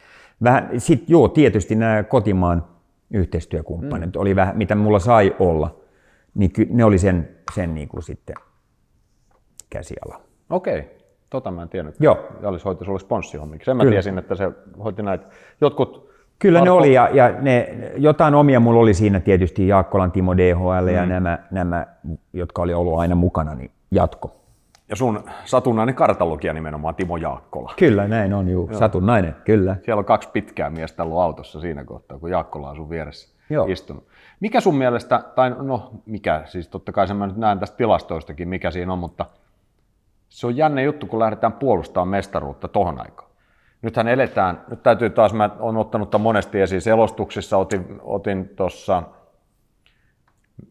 [0.44, 2.66] Vähän, sit joo, tietysti nämä kotimaan
[3.12, 4.22] yhteistyökumppanit mm.
[4.22, 5.80] oli vähän, mitä mulla sai olla,
[6.36, 8.36] niin ky, ne oli sen, sen niinku sitten
[9.70, 10.22] käsiala.
[10.50, 10.80] Okei.
[10.80, 10.92] Okay.
[11.30, 11.96] Tota mä en tiennyt.
[12.00, 12.28] Joo.
[12.42, 13.66] Jallis hoiti sulle sponssihommiksi.
[13.66, 13.94] Sen mä Kyllä.
[13.94, 14.52] tiesin, että se
[14.84, 15.26] hoiti näitä.
[15.62, 16.05] Jotkut
[16.40, 16.74] Kyllä Marko...
[16.74, 21.04] ne oli, ja, ja ne, jotain omia mulla oli siinä tietysti Jaakkolan Timo DHL ja
[21.04, 21.10] mm.
[21.10, 21.88] nämä, nämä,
[22.34, 24.36] jotka oli ollut aina mukana, niin jatko.
[24.90, 27.74] Ja sun satunnainen kartalogija nimenomaan Timo Jaakkola.
[27.78, 28.68] Kyllä, näin on, juu.
[28.70, 28.80] Joo.
[28.80, 29.76] Satunnainen, kyllä.
[29.86, 33.66] Siellä on kaksi pitkää miestä ollut autossa siinä kohtaa, kun Jaakkola on sun vieressä Joo.
[33.70, 34.08] istunut.
[34.40, 38.50] Mikä sun mielestä, tai no mikä, siis totta kai sen mä nyt näen tästä tilastoistakin,
[38.50, 39.26] mikä siinä on, mutta
[40.30, 43.25] se on jänne juttu, kun lähdetään puolustamaan mestaruutta tohon aikaan
[43.86, 49.04] nythän eletään, nyt täytyy taas, mä olen ottanut tämän monesti esiin, selostuksissa otin, otin tuossa,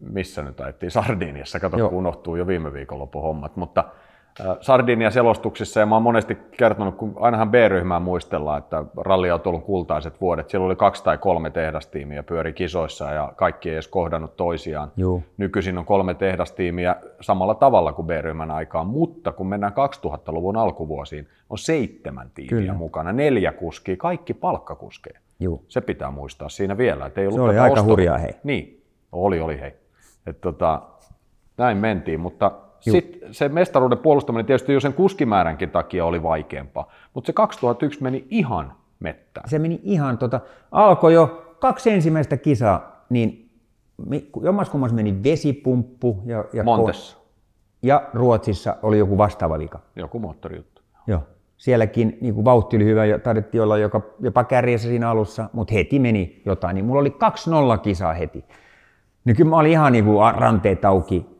[0.00, 1.88] missä nyt ajettiin, Sardiniassa, kato Joo.
[1.88, 3.84] kun unohtuu jo viime viikonlopun hommat, mutta
[4.60, 10.50] Sardinia selostuksissa ja mä oon monesti kertonut, kun ainahan B-ryhmää muistellaan, että ralliautoilun kultaiset vuodet,
[10.50, 14.92] siellä oli kaksi tai kolme tehdastiimiä pyöri kisoissa ja kaikki ei edes kohdannut toisiaan.
[14.96, 15.22] Joo.
[15.36, 19.72] Nykyisin on kolme tehdastiimiä samalla tavalla kuin B-ryhmän aikaan, mutta kun mennään
[20.06, 22.72] 2000-luvun alkuvuosiin, on seitsemän tiimiä Kyllä.
[22.72, 25.20] mukana, neljä kuskia, kaikki palkkakuskeja.
[25.40, 25.62] Joo.
[25.68, 27.06] Se pitää muistaa siinä vielä.
[27.06, 28.32] Että ei ollut Se oli aika hurjaa hei.
[28.44, 28.82] Niin,
[29.12, 29.74] oli, oli hei.
[30.26, 30.82] Et tota,
[31.58, 32.50] näin mentiin, mutta
[32.92, 38.26] sitten se mestaruuden puolustaminen tietysti jo sen kuskimääränkin takia oli vaikeampaa, mutta se 2001 meni
[38.30, 39.48] ihan mettään.
[39.48, 40.40] Se meni ihan, tota,
[40.72, 43.50] alkoi jo kaksi ensimmäistä kisaa, niin
[44.42, 46.22] jommaskummas meni vesipumppu.
[46.24, 47.16] Ja, ja Montessa.
[47.82, 49.80] Ja Ruotsissa oli joku vastaava liika.
[49.96, 50.82] Joku moottorijuttu.
[51.06, 51.20] Joo.
[51.56, 55.74] Sielläkin niin kuin vauhti oli hyvä ja taidettiin olla joka, jopa kärjessä siinä alussa, mutta
[55.74, 56.74] heti meni jotain.
[56.74, 57.16] Niin mulla oli
[57.76, 58.44] 2-0 kisaa heti.
[59.24, 61.33] Niin kyllä mä olin ihan niin kuin ranteet auki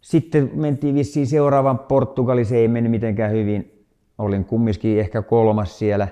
[0.00, 3.86] sitten mentiin vissiin seuraavan Portugali, se ei mennyt mitenkään hyvin.
[4.18, 6.08] Olin kumminkin ehkä kolmas siellä.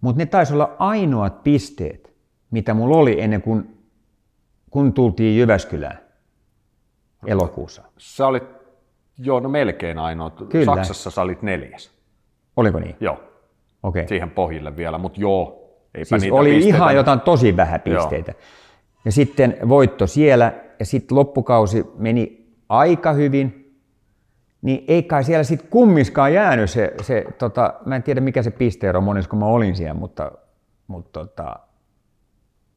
[0.00, 2.14] Mutta ne taisi olla ainoat pisteet,
[2.50, 3.74] mitä mulla oli ennen kuin
[4.70, 5.98] kun tultiin Jyväskylään
[7.26, 7.82] elokuussa.
[7.98, 8.42] Sä olit,
[9.18, 10.30] joo, no melkein ainoa.
[10.30, 10.64] Kyllä.
[10.64, 11.90] Saksassa sä olit neljäs.
[12.56, 12.96] Oliko niin?
[13.00, 13.20] Joo.
[13.82, 14.08] Okay.
[14.08, 16.76] Siihen pohjille vielä, mutta joo, eipä siis niitä oli pisteitä.
[16.76, 18.32] ihan jotain tosi vähän pisteitä.
[18.32, 18.40] Joo.
[19.04, 22.43] Ja sitten voitto siellä, ja sitten loppukausi meni
[22.78, 23.74] aika hyvin,
[24.62, 28.50] niin ei kai siellä sitten kummiskaan jäänyt se, se tota, mä en tiedä mikä se
[28.50, 30.32] pisteero monissa, kun mä olin siellä, mutta,
[30.86, 31.56] mutta tota,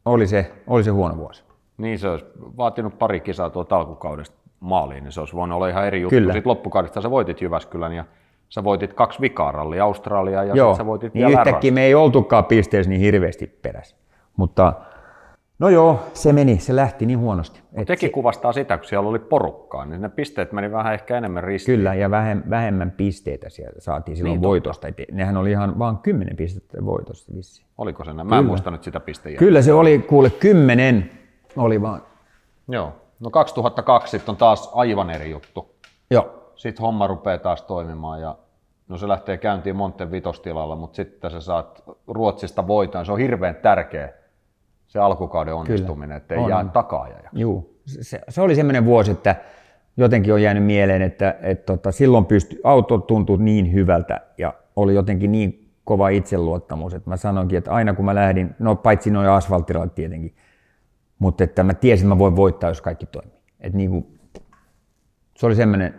[0.06, 1.44] oli, se, oli se huono vuosi.
[1.78, 2.26] Niin se olisi
[2.58, 6.16] vaatinut pari kisaa tuolta alkukaudesta maaliin, niin se olisi voinut olla ihan eri juttu.
[6.16, 6.34] Kyllä.
[6.34, 8.06] Sitten loppukaudesta sä voitit Jyväskylän ja
[8.50, 12.46] sä voitit kaksi vikarallia Australiaa ja Joo, sä voitit niin vielä yhtäkkiä me ei oltukaan
[12.46, 13.96] pisteessä niin hirveästi perässä.
[14.38, 14.74] Mutta
[15.60, 17.62] No joo, se meni, se lähti niin huonosti.
[17.78, 18.14] No tekin se...
[18.14, 21.78] kuvastaa sitä, kun siellä oli porukkaa, niin ne pisteet meni vähän ehkä enemmän ristiin.
[21.78, 22.12] Kyllä, ja
[22.50, 24.88] vähemmän pisteitä sieltä saatiin silloin niin, voitosta.
[24.88, 25.04] Totta.
[25.12, 27.66] Nehän oli ihan vain kymmenen pistettä voitosta vissi.
[27.78, 28.28] Oliko se näin?
[28.28, 31.12] Mä en muistanut sitä pisteen Kyllä se oli, kuule, kymmenen
[31.58, 32.02] oli vaan.
[32.68, 32.94] Joo.
[33.20, 35.76] No 2002 sitten on taas aivan eri juttu.
[36.12, 36.52] Joo.
[36.56, 38.38] Sitten homma rupeaa taas toimimaan ja
[38.88, 43.06] no se lähtee käyntiin Monten vitostilalla, mutta sitten sä saat Ruotsista voiton.
[43.06, 44.14] Se on hirveän tärkeä
[44.88, 47.30] se alkukauden onnistuminen, että ei jää takaajaja.
[47.34, 49.36] Joo, se, se oli semmoinen vuosi, että
[49.98, 54.96] jotenkin on jäänyt mieleen, että, että tota, silloin pystyi, auto tuntui niin hyvältä ja oli
[54.96, 59.30] jotenkin niin kova itseluottamus, että mä sanoinkin, että aina kun mä lähdin, no paitsi noin
[59.30, 60.36] asfalttiraat tietenkin,
[61.20, 63.38] mutta että mä tiesin, että mä voin voittaa, jos kaikki toimii.
[63.60, 64.20] että niin kuin,
[65.36, 65.94] se oli semmoinen,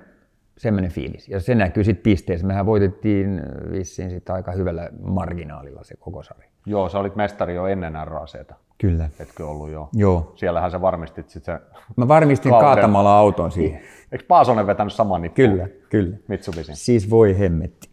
[0.58, 1.28] semmoinen fiilis.
[1.28, 2.46] Ja se näkyy sitten pisteessä.
[2.46, 6.48] Mehän voitettiin vissiin sit aika hyvällä marginaalilla se koko sarja.
[6.66, 8.54] Joo, sä olit mestari jo ennen RACta.
[8.78, 9.10] Kyllä.
[9.20, 9.88] Etkö ollut jo?
[9.92, 10.32] Joo.
[10.36, 11.80] Siellähän sä varmistit sitten se...
[11.96, 12.66] Mä varmistin kauden.
[12.66, 13.80] kaatamalla auton siihen.
[14.12, 15.48] Eikö Paasonen vetänyt saman nippuun?
[15.50, 16.16] Kyllä, kyllä.
[16.28, 16.76] Mitsubisin.
[16.76, 17.88] Siis voi hemmetti.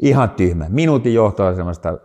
[0.00, 0.66] Ihan tyhmä.
[0.68, 1.98] Minuutin johtoasemasta,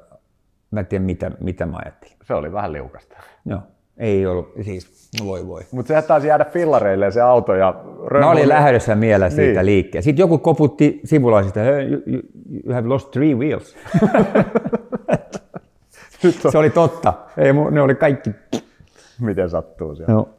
[0.71, 2.17] mä en tiedä mitä, mitä mä ajattelin.
[2.23, 3.15] Se oli vähän liukasta.
[3.45, 3.59] Joo.
[3.97, 5.61] Ei ollut, siis voi voi.
[5.71, 7.83] Mutta sehän taisi jäädä fillareille se auto ja
[8.19, 9.65] Mä olin lähdössä mielessä siitä niin.
[9.65, 10.03] liikkeelle.
[10.03, 12.21] Sitten joku koputti sivulaisista, hey, you, you,
[12.65, 13.75] you have lost three wheels.
[16.51, 17.13] se oli totta.
[17.37, 18.31] Ei, ne oli kaikki.
[19.21, 20.13] Miten sattuu siellä.
[20.13, 20.29] No.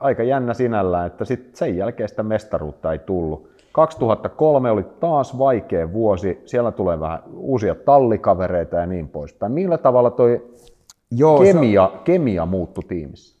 [0.00, 3.50] Aika jännä sinällään, että sit sen jälkeen sitä mestaruutta ei tullut.
[3.72, 9.52] 2003 oli taas vaikea vuosi, siellä tulee vähän uusia tallikavereita ja niin poispäin.
[9.52, 10.54] Millä tavalla toi
[11.10, 11.98] Joo, kemia, se...
[12.04, 13.38] kemia muuttui tiimissä?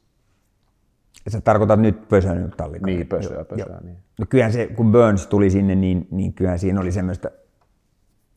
[1.28, 2.86] Sä tarkoitat nyt Pösön tallikavereita?
[2.86, 3.80] Niin, Pösöä, Pösöä.
[3.84, 3.96] Niin.
[4.18, 7.30] No kyllähän se, kun Burns tuli sinne, niin, niin kyllähän siinä oli semmoista,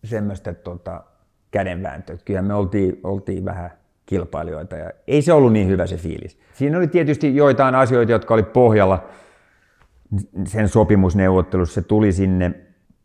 [0.04, 1.04] semmoista tota,
[1.52, 2.18] kädenvääntöä.
[2.26, 3.72] Kyllähän me oltiin, oltiin vähän
[4.06, 6.39] kilpailijoita ja ei se ollut niin hyvä se fiilis.
[6.54, 9.04] Siinä oli tietysti joitain asioita, jotka oli pohjalla
[10.45, 11.82] sen sopimusneuvottelussa.
[11.82, 12.54] Se tuli sinne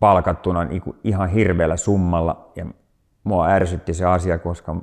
[0.00, 2.66] palkattuna niin ihan hirveällä summalla ja
[3.24, 4.74] mua ärsytti se asia, koska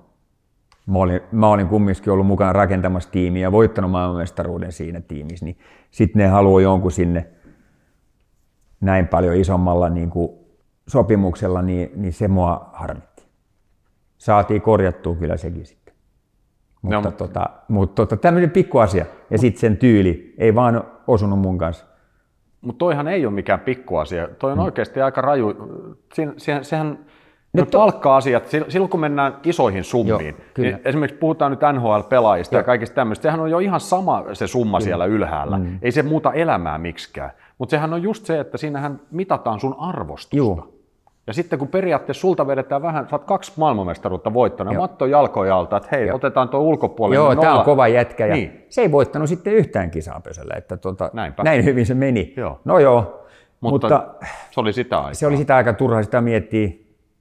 [0.87, 5.57] mä olin, mä olin kumminkin ollut mukana rakentamassa tiimiä ja voittanut maailmanmestaruuden siinä tiimissä, niin
[5.91, 7.27] sitten ne haluaa jonkun sinne
[8.81, 10.31] näin paljon isommalla niin kuin
[10.87, 13.12] sopimuksella, niin, niin se mua harmitti.
[14.23, 15.93] Saatiin korjattua kyllä sekin sitten.
[16.81, 17.11] Mutta, no.
[17.11, 19.05] tota, mutta tota, tämmöinen pikku asia.
[19.29, 21.85] Ja sitten sen tyyli ei vaan osunut mun kanssa.
[22.61, 24.27] Mutta toihan ei ole mikään pikkuasia.
[24.39, 24.65] Toi on hmm.
[24.65, 25.53] oikeasti aika raju.
[26.13, 26.99] Siin, sehän, sehän
[27.53, 27.77] nyt to...
[27.77, 32.59] palkka-asiat, silloin kun mennään isoihin summiin, Joo, niin esimerkiksi puhutaan nyt NHL-pelaajista Joo.
[32.59, 34.85] ja kaikista tämmöistä, sehän on jo ihan sama se summa kyllä.
[34.85, 35.57] siellä ylhäällä.
[35.57, 35.79] Mm.
[35.81, 37.31] Ei se muuta elämää miksikään.
[37.57, 40.35] Mutta sehän on just se, että siinähän mitataan sun arvostusta.
[40.35, 40.72] Joo.
[41.27, 44.83] Ja sitten kun periaatteessa sulta vedetään vähän, sä oot kaksi maailmanmestaruutta voittanut, Joo.
[44.83, 46.15] Matto jalkoja alta, että hei, Joo.
[46.15, 47.15] otetaan tuo ulkopuolelle.
[47.15, 48.25] Joo, tämä on kova jätkä.
[48.25, 48.65] Ja niin.
[48.69, 51.11] Se ei voittanut sitten yhtään kisaa pösöllä, että tuota,
[51.43, 52.33] näin hyvin se meni.
[52.37, 52.61] Joo.
[52.65, 53.25] No joo,
[53.59, 55.13] mutta, mutta, se oli sitä aikaa.
[55.13, 56.69] Se oli sitä aika turha sitä miettiä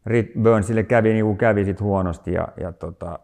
[0.07, 3.18] Rick Burnsille kävi niin kuin kävi sit huonosti ja, ja tota,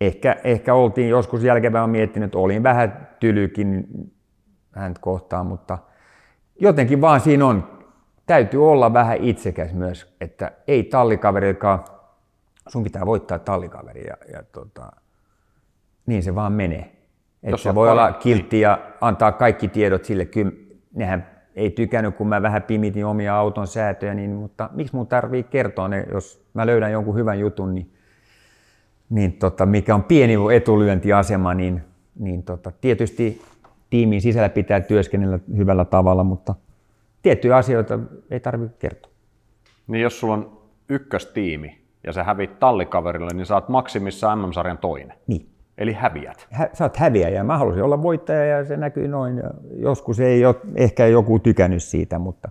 [0.00, 3.86] ehkä, ehkä oltiin joskus jälkeenpäin miettinyt, että olin vähän tylykin
[4.72, 5.78] häntä kohtaan, mutta
[6.60, 7.81] jotenkin vaan siinä on,
[8.26, 11.84] täytyy olla vähän itsekäs myös, että ei tallikaveri, joka
[12.68, 14.92] sun pitää voittaa tallikaveri ja, ja tota,
[16.06, 16.92] niin se vaan menee.
[17.42, 20.52] Että se voi olla kiltti ja antaa kaikki tiedot sille, kyllä
[20.94, 25.42] nehän ei tykännyt, kun mä vähän pimitin omia auton säätöjä, niin, mutta miksi mun tarvii
[25.42, 27.92] kertoa ne, jos mä löydän jonkun hyvän jutun, niin,
[29.10, 31.82] niin tota, mikä on pieni etulyöntiasema, niin,
[32.18, 33.42] niin tota, tietysti
[33.90, 36.54] tiimin sisällä pitää työskennellä hyvällä tavalla, mutta
[37.22, 37.98] tiettyjä asioita
[38.30, 39.12] ei tarvitse kertoa.
[39.86, 45.16] Niin jos sulla on ykköstiimi ja sä hävit tallikaverille, niin saat maksimissa MM-sarjan toinen.
[45.26, 45.48] Niin.
[45.78, 46.46] Eli häviät.
[46.50, 47.44] Hä, sä oot häviäjä.
[47.44, 49.36] Mä halusin olla voittaja ja se näkyy noin.
[49.36, 52.48] Ja joskus ei ole ehkä joku tykännyt siitä, mutta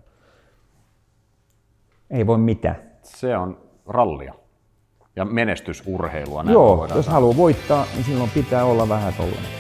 [2.09, 2.75] ei voi mitään.
[3.03, 3.57] Se on
[3.87, 4.33] rallia
[5.15, 6.43] ja menestysurheilua.
[6.49, 9.51] Joo, jos haluaa voittaa, niin silloin pitää olla vähän tollainen.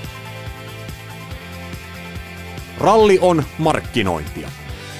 [2.79, 4.47] Ralli on markkinointia.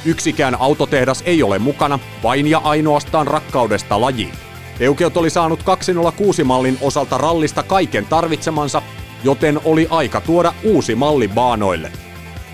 [0.05, 4.33] Yksikään autotehdas ei ole mukana vain ja ainoastaan rakkaudesta lajiin.
[4.79, 8.81] Eukeot oli saanut 206-mallin osalta rallista kaiken tarvitsemansa,
[9.23, 11.91] joten oli aika tuoda uusi malli baanoille.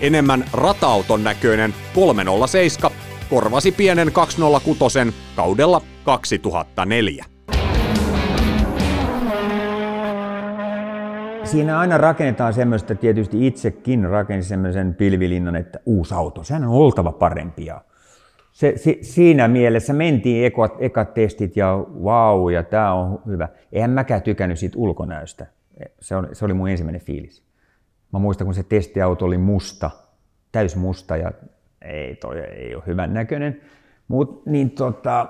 [0.00, 2.90] Enemmän ratauton näköinen 307
[3.30, 4.98] korvasi pienen 206
[5.36, 7.37] kaudella 2004.
[11.50, 17.12] Siinä aina rakennetaan semmoista, tietysti itsekin rakensin semmoisen pilvilinnan, että uusi auto, sehän on oltava
[17.12, 17.80] parempi ja
[18.52, 23.48] se, si, siinä mielessä mentiin ekat, ekat testit ja vau, ja tämä on hyvä.
[23.72, 25.46] Eihän mäkään tykännyt siitä ulkonäöstä.
[26.00, 27.42] Se oli, se oli mun ensimmäinen fiilis.
[28.12, 29.90] Mä muistan, kun se testiauto oli musta,
[30.52, 31.32] täys musta, ja
[31.82, 33.60] ei, toi ei ole hyvän näköinen.
[34.08, 35.26] Mut, niin, tota,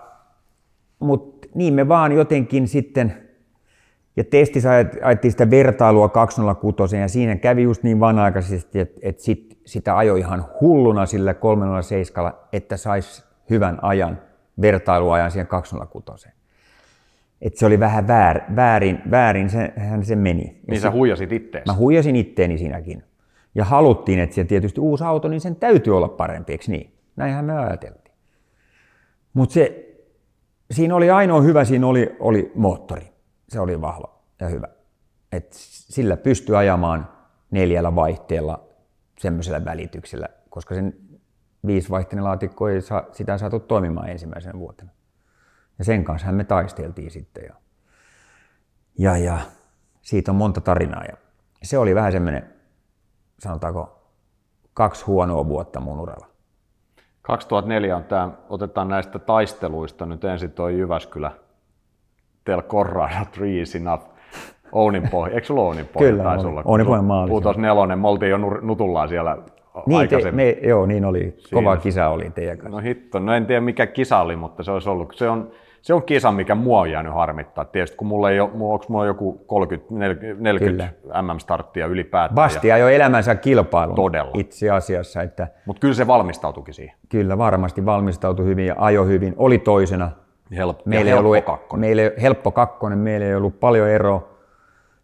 [0.99, 3.28] mut, niin me vaan jotenkin sitten,
[4.19, 4.71] ja testissä
[5.03, 10.21] ajettiin sitä vertailua 206, ja siinä kävi just niin vanha-aikaisesti, että, että sit sitä ajoi
[10.21, 14.23] ihan hulluna sillä 307, että saisi hyvän ajan,
[14.61, 16.29] vertailuajan siihen 206.
[17.41, 20.61] Et se oli vähän väär, väärin, väärin se, hän se meni.
[20.67, 21.67] Niin sä huijasit itteesi?
[21.67, 23.03] Mä huijasin itteeni siinäkin.
[23.55, 26.93] Ja haluttiin, että siellä tietysti uusi auto, niin sen täytyy olla parempi, eikö niin?
[27.17, 28.15] Näinhän me ajateltiin.
[29.35, 29.87] Mutta se,
[30.71, 33.18] siinä oli ainoa hyvä, siinä oli, oli moottori.
[33.49, 34.69] Se oli vahva ja hyvä.
[35.33, 37.09] Et sillä pystyi ajamaan
[37.51, 38.69] neljällä vaihteella
[39.19, 40.95] semmoisella välityksellä, koska sen
[41.67, 44.91] viisivaihteinen laatikko ei saa, sitä saatu toimimaan ensimmäisenä vuotena.
[45.79, 47.45] Ja sen kanssa me taisteltiin sitten.
[47.45, 47.55] Ja,
[48.99, 49.39] ja, ja
[50.03, 51.05] siitä on monta tarinaa.
[51.05, 51.17] Ja
[51.63, 52.55] se oli vähän semmoinen,
[53.39, 54.13] sanotaanko,
[54.75, 56.27] kaksi huonoa vuotta mun uralla.
[57.23, 61.33] 2004 on tämä, otetaan näistä taisteluista nyt ensin tuo Jyväskylä,
[62.49, 64.05] Tel Corrado, Three is Enough,
[64.73, 65.35] Ounin pohja.
[65.35, 66.11] Eikö sulla Ounin pohja?
[66.11, 66.63] Kyllä, taisi olla.
[66.65, 67.31] Ounin pohjan maali.
[67.31, 69.39] Puutos nelonen, me oltiin jo nutullaan siellä
[69.87, 71.37] niin, te, me, joo, niin oli.
[71.55, 72.77] Kova kisa oli teidän kanssa.
[72.77, 75.13] No hitto, no en tiedä mikä kisa oli, mutta se olisi ollut.
[75.17, 75.51] Se on,
[75.83, 77.65] se on kisa, mikä mua on jäänyt harmittaa.
[77.65, 79.95] Tietysti kun mulla ei ole, onko mulla joku 30,
[80.39, 80.93] 40
[81.23, 82.35] MM-starttia ylipäätään.
[82.35, 84.31] Bastia jo elämänsä kilpailun Todella.
[84.35, 85.23] itse asiassa.
[85.23, 86.97] Että Mutta kyllä se valmistautuikin siihen.
[87.09, 89.35] Kyllä, varmasti valmistautui hyvin ja ajo hyvin.
[89.37, 90.11] Oli toisena.
[90.57, 91.81] Help, meillä helppo ollut, kakkonen.
[91.81, 94.29] Meillä helppo kakkonen, meillä ei ollut paljon eroa.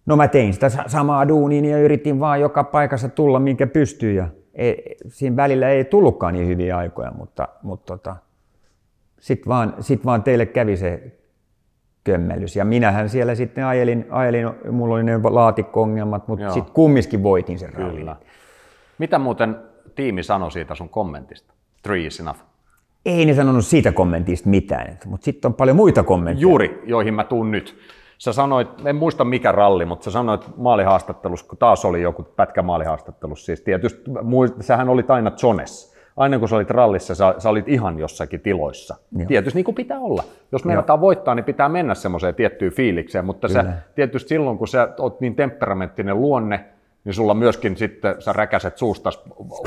[0.06, 4.12] No mä tein sitä samaa duunia ja yritin vaan joka paikassa tulla, minkä pystyy.
[4.12, 8.16] Ja ei, siinä välillä ei tullutkaan niin hyviä aikoja, mutta, mutta tota,
[9.20, 11.02] sitten vaan, sit vaan teille kävi se
[12.04, 12.56] kömmellys.
[12.56, 17.72] Ja minähän siellä sitten ajelin, ajelin mulla oli ne laatikko-ongelmat, mutta sitten kumminkin voitin sen
[17.72, 18.10] rallin.
[18.98, 19.56] Mitä muuten
[19.94, 21.54] tiimi sanoi siitä sun kommentista?
[21.82, 22.40] Three is enough.
[23.06, 26.42] Ei ne sanonut siitä kommentista mitään, mutta sitten on paljon muita kommentteja.
[26.42, 27.76] Juuri, joihin mä tuun nyt.
[28.18, 32.62] Sä sanoit, en muista mikä ralli, mutta sä sanoit maalihaastattelussa, kun taas oli joku pätkä
[32.62, 34.10] maalihaastattelussa, siis tietysti,
[34.60, 35.94] sähän oli aina Jones.
[36.16, 38.96] Aina kun sä olit rallissa, sä, sä olit ihan jossakin tiloissa.
[39.16, 39.26] Joo.
[39.26, 40.24] Tietysti niin kuin pitää olla.
[40.52, 44.88] Jos meinataan voittaa, niin pitää mennä semmoiseen tiettyyn fiilikseen, mutta sä, tietysti silloin, kun sä
[44.98, 46.64] oot niin temperamenttinen luonne,
[47.04, 49.22] niin sulla myöskin sitten sä räkäset suustas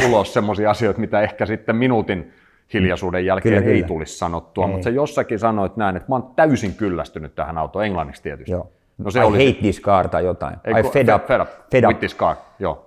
[0.08, 2.32] ulos semmoisia asioita, mitä ehkä sitten minuutin
[2.74, 3.88] hiljaisuuden jälkeen kyllä, ei kyllä.
[3.88, 4.72] tulisi sanottua, ei.
[4.72, 8.52] mutta sä jossakin sanoit näin, että mä oon täysin kyllästynyt tähän autoon, englanniksi tietysti.
[8.52, 8.72] Joo.
[8.98, 10.56] No se I oli hate this car tai jotain.
[10.64, 11.88] Ei, I fed up, fed up, fed up.
[11.88, 12.84] with this car, joo.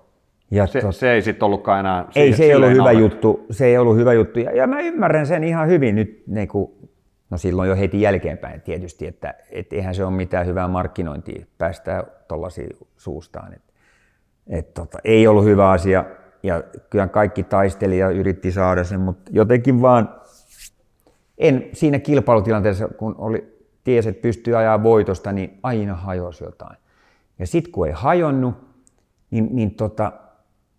[0.51, 0.97] Ja se, tot...
[0.97, 2.05] se ei sitten ollutkaan enää...
[2.14, 4.39] Ei se ei ollut hyvä juttu, se ei ollut hyvä juttu.
[4.39, 6.72] Ja, ja mä ymmärrän sen ihan hyvin nyt, niin kuin,
[7.31, 12.05] no silloin jo heti jälkeenpäin tietysti, että et eihän se ole mitään hyvää markkinointia päästää
[12.28, 13.55] tuollaisia suustaan.
[13.55, 13.62] Et,
[14.49, 16.05] et, tota, ei ollut hyvä asia
[16.43, 20.14] ja kyllä kaikki taisteli ja yritti saada sen, mutta jotenkin vaan
[21.38, 26.76] en siinä kilpailutilanteessa, kun oli, ties, että pystyy ajaa voitosta, niin aina hajosi jotain.
[27.38, 28.55] Ja sitten kun ei hajonnut,
[29.30, 30.12] niin, niin tota,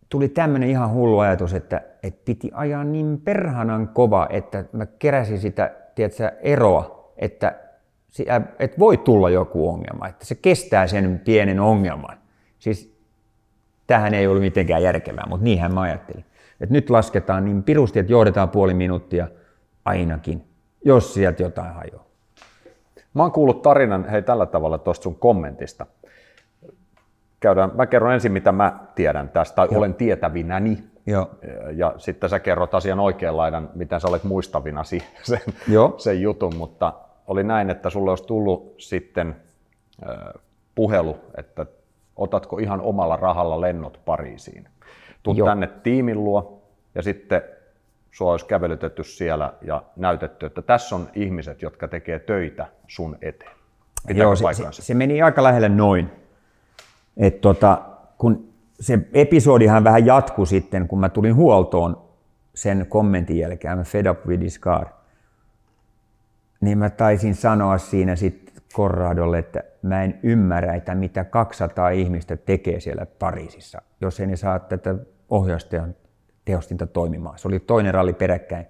[0.09, 5.39] tuli tämmöinen ihan hullu ajatus, että, että piti ajaa niin perhanan kova, että mä keräsin
[5.39, 7.55] sitä tiedätkö, eroa, että,
[8.59, 12.17] että voi tulla joku ongelma, että se kestää sen pienen ongelman.
[12.59, 12.90] Siis
[13.91, 16.25] tähän ei ollut mitenkään järkevää, mutta niinhän mä ajattelin.
[16.61, 19.27] Että nyt lasketaan niin pirusti, että johdetaan puoli minuuttia
[19.85, 20.43] ainakin,
[20.85, 22.05] jos sieltä jotain hajoaa.
[23.13, 25.85] Mä oon kuullut tarinan, hei tällä tavalla tuosta sun kommentista.
[27.39, 29.77] Käydään, mä kerron ensin, mitä mä tiedän tästä, tai Joo.
[29.77, 30.83] olen tietävinäni.
[31.05, 31.29] Joo.
[31.75, 35.93] Ja sitten sä kerrot asian oikean laidan, miten sä olet muistavinasi sen, Joo.
[35.97, 36.93] sen jutun, mutta
[37.27, 39.35] oli näin, että sulle olisi tullut sitten
[40.75, 41.65] puhelu, että
[42.15, 44.67] otatko ihan omalla rahalla lennot Pariisiin.
[45.23, 45.47] Tuut Joo.
[45.47, 46.63] tänne tiimin luo
[46.95, 47.41] ja sitten
[48.11, 53.51] sua olisi kävelytetty siellä ja näytetty, että tässä on ihmiset, jotka tekee töitä sun eteen.
[54.07, 56.11] Pitääkö Joo, se, se, se, meni aika lähelle noin.
[57.17, 57.81] Et tota,
[58.17, 62.01] kun se episodihan vähän jatkui sitten, kun mä tulin huoltoon
[62.53, 64.87] sen kommentin jälkeen, I'm fed up with this car,
[66.61, 72.37] niin mä taisin sanoa siinä sitten Corradolle, että mä en ymmärrä, että mitä 200 ihmistä
[72.37, 74.95] tekee siellä Pariisissa, jos ei ne saa tätä
[75.29, 75.95] ohjausteon
[76.45, 77.39] tehostinta toimimaan.
[77.39, 78.65] Se oli toinen ralli peräkkäin,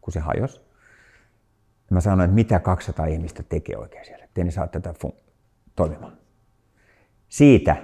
[0.00, 0.60] kun se hajosi.
[1.90, 5.16] Mä sanoin, että mitä 200 ihmistä tekee oikein siellä, ettei ne saa tätä fun-
[5.76, 6.12] toimimaan.
[7.28, 7.76] Siitä,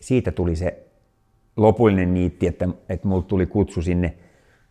[0.00, 0.86] siitä tuli se
[1.56, 4.16] lopullinen niitti, että, että mulla tuli kutsu sinne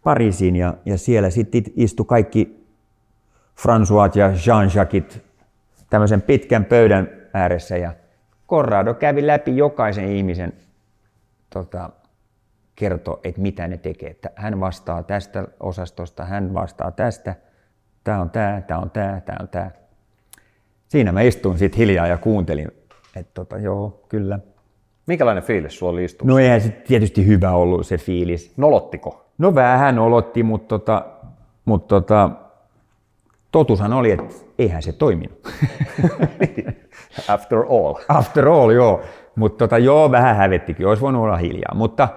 [0.04, 2.66] Pariisiin ja, ja siellä sitten istui kaikki
[3.62, 5.20] François ja Jean-Jacques
[5.92, 7.94] tämmöisen pitkän pöydän ääressä ja
[8.48, 10.54] Corrado kävi läpi jokaisen ihmisen
[11.50, 11.90] tota,
[12.76, 14.10] kertoo, että mitä ne tekee.
[14.10, 17.36] Että hän vastaa tästä osastosta, hän vastaa tästä,
[18.04, 19.72] tämä on tämä, tämä on tämä, tämä on tämä.
[20.88, 22.68] Siinä mä istuin sitten hiljaa ja kuuntelin,
[23.16, 24.40] että tota, joo, kyllä.
[25.08, 26.34] Minkälainen fiilis sulla oli istumassa?
[26.34, 28.58] No eihän se tietysti hyvä ollut se fiilis.
[28.58, 29.26] Nolottiko?
[29.38, 31.06] No vähän olotti, mutta, tota,
[31.66, 32.30] mutta tota,
[33.52, 34.26] totushan oli, että
[34.60, 35.40] eihän se toiminut.
[37.28, 37.96] After all.
[38.08, 39.02] After all, joo.
[39.36, 41.76] Mutta tota, joo, vähän hävettikin, olisi voinut olla hiljaa.
[41.76, 42.08] Mutta,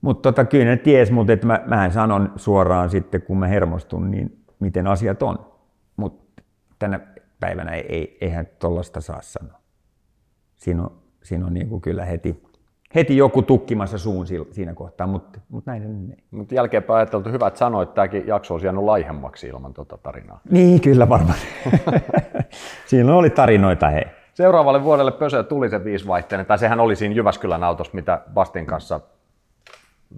[0.00, 4.10] mutta tota, kyllä ne ties, mutta että mä, mähän sanon suoraan sitten, kun mä hermostun,
[4.10, 5.38] niin miten asiat on.
[5.96, 6.42] Mutta
[6.78, 7.00] tänä
[7.40, 9.60] päivänä ei, ei, eihän tuollaista saa sanoa.
[10.56, 12.42] Siinä on, siinä on niin kuin kyllä heti,
[12.94, 16.16] heti joku tukkimassa suun siinä kohtaa, mutta, mutta näin menee.
[16.30, 20.40] Mutta jälkeenpäin ajateltu hyvä, että sanoit, että tämäkin jakso olisi jäänyt laihemmaksi ilman tuota tarinaa.
[20.50, 21.38] Niin, kyllä varmaan.
[22.86, 24.04] siinä oli tarinoita, hei.
[24.34, 29.00] Seuraavalle vuodelle Pösö tuli se viisivaihteinen, tai sehän oli siinä Jyväskylän autossa, mitä Bastin kanssa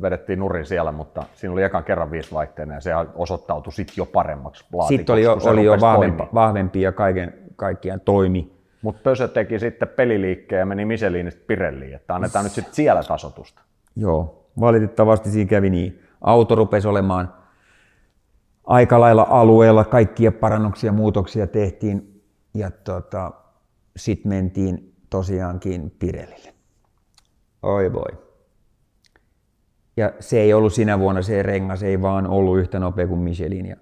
[0.03, 4.65] vedettiin nurin siellä, mutta siinä oli ekan kerran viisivaihteinen ja se osoittautui sitten jo paremmaksi
[4.89, 8.60] Sitten oli jo, oli jo vahvempi, vahvempi ja kaiken kaikkiaan toimi.
[8.83, 13.63] Mutta Pösö teki sitten peliliikkeen ja meni Michelinistä Pirelliin, että annetaan nyt sitten siellä tasotusta.
[13.97, 16.03] Joo, valitettavasti siinä kävi niin.
[16.21, 17.35] Auto rupesi olemaan
[18.65, 22.23] aika lailla alueella, kaikkia parannuksia, muutoksia tehtiin
[22.55, 23.33] ja tota,
[23.97, 26.55] sitten mentiin tosiaankin Pirellille.
[27.63, 28.19] Oi voi.
[29.97, 33.67] Ja se ei ollut sinä vuonna, se rengas ei vaan ollut yhtä nopea kuin Michelin.
[33.67, 33.77] Ja,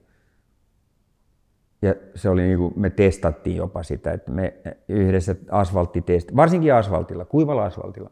[1.82, 4.54] ja se oli niin kuin, me testattiin jopa sitä, että me
[4.88, 8.10] yhdessä asfalttitesti, varsinkin asfaltilla, kuivalla asfaltilla.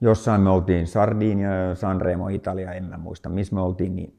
[0.00, 4.16] Jossain me oltiin Sardinia Sanremo Italia, en mä muista missä me oltiin, niin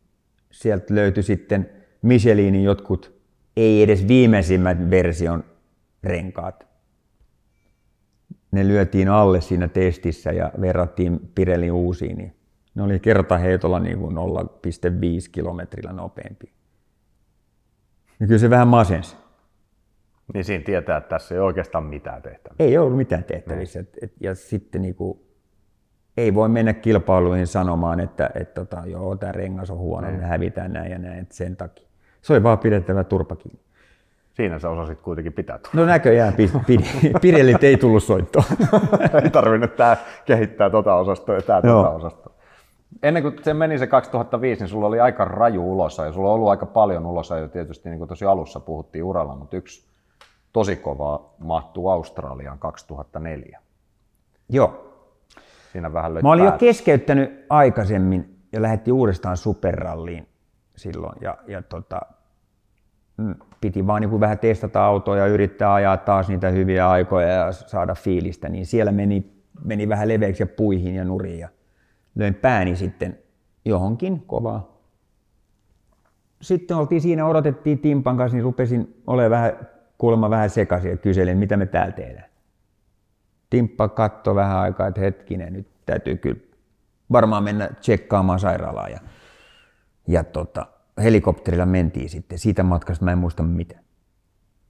[0.52, 1.70] sieltä löytyi sitten
[2.02, 3.14] Michelinin jotkut,
[3.58, 5.44] ei edes viimeisimmät version
[6.04, 6.68] renkaat.
[8.52, 12.36] Ne lyötiin alle siinä testissä ja verrattiin Pirelli uusiin, niin
[12.76, 14.22] ne oli kertaheitolla niin kuin 0,5
[15.32, 16.54] kilometrillä nopeampi.
[18.24, 19.16] Ja kyllä se vähän masensi.
[20.34, 22.64] Niin siinä tietää, että tässä ei oikeastaan mitään tehtävissä.
[22.64, 23.80] Ei ollut mitään tehtävissä.
[23.80, 25.20] Et, et, ja sitten niin kuin,
[26.18, 30.74] ei voi mennä kilpailuihin sanomaan, että, että tota, joo, tämä rengas on huono, me hävitään
[30.74, 31.88] näin ja näin, sen takia.
[32.22, 33.60] Se oli vaan pidettävä turpakin.
[34.34, 35.60] Siinä sä osasit kuitenkin pitää.
[35.74, 36.34] No näköjään
[37.22, 38.46] Pirellit ei tullut soittoon.
[39.24, 42.33] ei tarvinnut tää kehittää tota osastoa ja tää tota osastoa.
[43.04, 46.36] Ennen kuin se meni se 2005, niin sulla oli aika raju ulossa ja sulla on
[46.36, 49.88] ollut aika paljon ulossa jo tietysti niin kuin tosi alussa puhuttiin uralla, mutta yksi
[50.54, 53.60] tosi kova mahtuu Australiaan 2004.
[54.50, 54.90] Joo.
[55.72, 56.62] Siinä vähän Mä olin päät.
[56.62, 60.28] jo keskeyttänyt aikaisemmin ja lähetti uudestaan superralliin
[60.76, 62.02] silloin ja, ja tota,
[63.18, 67.52] Mm, piti vaan niin vähän testata autoa ja yrittää ajaa taas niitä hyviä aikoja ja
[67.52, 69.34] saada fiilistä, niin siellä meni,
[69.64, 71.50] meni vähän leveäksi ja puihin ja nuriin ja
[72.16, 73.20] löin pääni sitten
[73.66, 74.74] johonkin kovaa.
[76.42, 79.68] Sitten oltiin siinä, odotettiin Timpan kanssa, niin rupesin olemaan vähän,
[79.98, 82.30] kuulemma vähän sekaisin ja kyselin, mitä me täällä tehdään.
[83.50, 86.40] Timppa katsoi vähän aikaa, että hetkinen, nyt täytyy kyllä
[87.12, 88.90] varmaan mennä tsekkaamaan sairaalaa.
[88.90, 89.00] Ja,
[90.08, 90.66] ja tota,
[91.04, 92.40] helikopterilla mentiin sitten.
[92.40, 93.80] Siitä matkasta mä en muista mitä.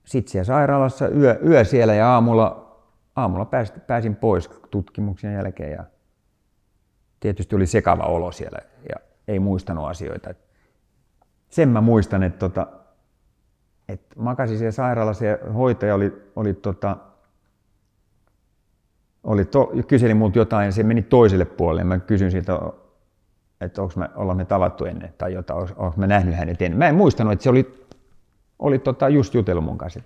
[0.05, 2.77] Sitten siellä sairaalassa yö, yö siellä ja aamulla,
[3.15, 5.71] aamulla pääsin, pääsin pois tutkimuksen jälkeen.
[5.71, 5.83] Ja
[7.23, 8.59] tietysti oli sekava olo siellä
[8.89, 8.95] ja
[9.27, 10.33] ei muistanut asioita.
[11.49, 12.67] Sen mä muistan, että, tota,
[13.89, 16.97] että makasin siellä sairaalassa ja hoitaja oli, oli, tota,
[19.23, 21.83] oli to, kyseli multa jotain ja se meni toiselle puolelle.
[21.83, 22.59] Mä kysyin siltä
[23.61, 26.77] että onko me, ollaan me tavattu ennen tai jotain, onko, me nähnyt hänet ennen.
[26.77, 27.87] Mä en muistanut, että se oli,
[28.59, 29.99] oli tota just jutellut mun kanssa.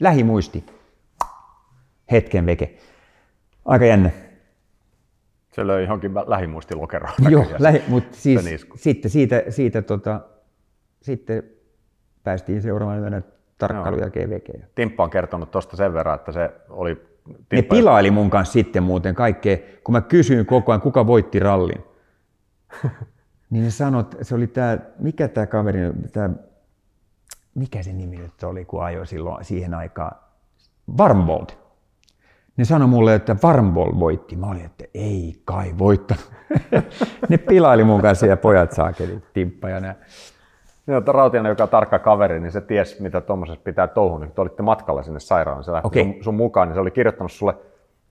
[0.00, 0.66] Lähimuisti.
[2.10, 2.78] Hetken veke.
[3.64, 4.25] Aika jännä.
[5.56, 7.12] Se löi johonkin lähimuistilokeroon.
[7.28, 10.20] Joo, lähi, mutta siis, sitten siitä, siitä tota,
[11.02, 11.42] sitten
[12.24, 13.22] päästiin seuraamaan yönä
[13.58, 14.64] tarkkailu ja GVG.
[14.74, 16.94] Timppa on kertonut tuosta sen verran, että se oli...
[17.48, 21.38] Timppa ne pilaili mun kanssa sitten muuten kaikkea, kun mä kysyin koko ajan, kuka voitti
[21.38, 21.84] rallin.
[23.50, 25.78] niin ne sanoi, se oli tämä, mikä tämä kaveri,
[26.12, 26.30] tämä,
[27.54, 30.16] mikä se nimi nyt oli, kun ajoi silloin siihen aikaan,
[30.96, 31.65] Varmbold.
[32.56, 34.36] Ne sanoi mulle, että Varmbold voitti.
[34.36, 36.32] Mä olin, että ei kai voittanut.
[37.28, 39.94] ne pilaili mun kanssa ja pojat saakeli, Timppa ja nää.
[40.86, 41.02] Joo,
[41.48, 44.18] joka on tarkka kaveri, niin se ties, mitä tuommoisessa pitää touhua.
[44.18, 46.02] Niin kun te olitte matkalla sinne sairaalaan, se lähti okay.
[46.02, 47.54] sun, sun, mukaan, niin se oli kirjoittanut sulle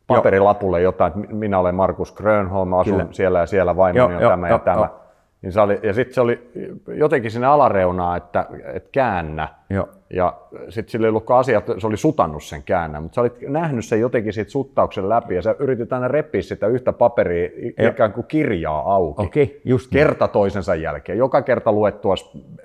[0.07, 3.07] paperilapulle jotain, että minä olen Markus Grönholm, asun Kyllä.
[3.11, 4.81] siellä ja siellä, vaimoni on jo, tämä jo, ja tämä.
[4.81, 5.04] Jo.
[5.45, 6.51] Niin se oli, ja sitten se oli
[6.87, 9.47] jotenkin sinne alareunaa, että, että käännä.
[9.69, 9.89] Joo.
[10.13, 10.33] Ja
[10.69, 13.85] sitten sillä ei ollutkaan asia, että se oli sutannut sen käännä, mutta sä olit nähnyt
[13.85, 17.49] sen jotenkin siitä suttauksen läpi ja sä yritit aina repiä sitä yhtä paperia
[17.79, 17.91] Joo.
[17.91, 19.25] ikään kuin kirjaa auki.
[19.25, 19.99] Okay, just niin.
[19.99, 21.17] Kerta toisensa jälkeen.
[21.17, 22.15] Joka kerta luettua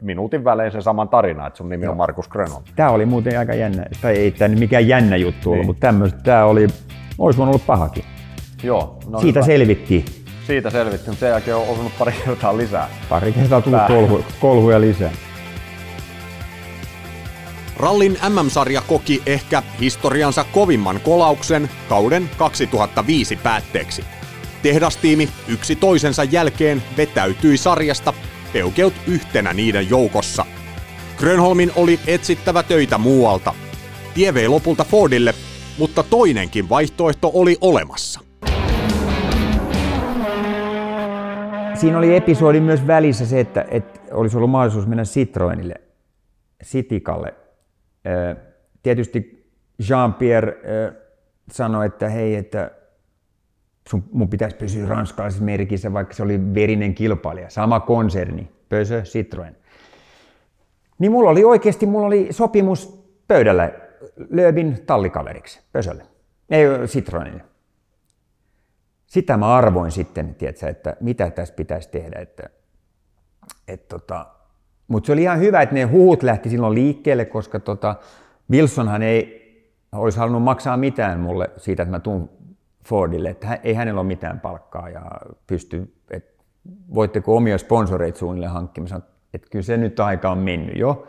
[0.00, 1.90] minuutin välein sen saman tarinan, että sun nimi Joo.
[1.90, 2.64] on Markus Grönholm.
[2.76, 5.52] Tämä oli muuten aika jännä, tai ei tämä mikään jännä juttu niin.
[5.52, 6.66] ollut, mutta tämmöistä, tämä oli
[7.18, 8.04] olisi voinut olla pahakin.
[8.62, 8.98] Joo.
[9.08, 9.46] No Siitä hyvä.
[9.46, 10.04] selvittiin.
[10.50, 12.88] Siitä selvittiin, mutta sen jälkeen on osunut pari kertaa lisää.
[13.08, 15.12] Pari kertaa tullut kolhu, kolhuja lisää.
[17.76, 24.04] Rallin MM-sarja koki ehkä historiansa kovimman kolauksen kauden 2005 päätteeksi.
[24.62, 28.12] Tehdastiimi yksi toisensa jälkeen vetäytyi sarjasta,
[28.52, 30.46] peukeut yhtenä niiden joukossa.
[31.18, 33.54] Grönholmin oli etsittävä töitä muualta.
[34.14, 35.34] Tie vei lopulta Fordille,
[35.78, 38.29] mutta toinenkin vaihtoehto oli olemassa.
[41.80, 45.74] Siinä oli episodi myös välissä se, että, että olisi ollut mahdollisuus mennä Citroenille,
[46.62, 47.34] Sitikalle.
[48.82, 49.50] Tietysti
[49.82, 50.54] Jean-Pierre
[51.50, 52.70] sanoi, että hei, että
[53.88, 57.50] sun, mun pitäisi pysyä ranskalaisessa merkissä, vaikka se oli verinen kilpailija.
[57.50, 59.56] Sama konserni, Peugeot, Citroen.
[60.98, 63.70] Niin mulla oli oikeasti, mulla oli sopimus pöydällä
[64.30, 66.02] Lööbin tallikaveriksi, Peugeotle.
[66.50, 67.49] Ei, Citroenille.
[69.10, 72.18] Sitä mä arvoin sitten, tiedätkö, että mitä tässä pitäisi tehdä.
[72.18, 72.50] Että,
[73.68, 74.26] et tota,
[74.88, 77.96] mutta se oli ihan hyvä, että ne huhut lähti silloin liikkeelle, koska tota,
[78.50, 79.40] Wilsonhan ei
[79.92, 82.30] olisi halunnut maksaa mitään mulle siitä, että mä tuun
[82.84, 85.02] Fordille, että ei hänellä ole mitään palkkaa ja
[85.46, 86.44] pysty, että
[86.94, 89.02] voitteko omia sponsoreita suunnilleen hankkimaan.
[89.34, 91.06] Että kyllä se nyt aika on mennyt jo.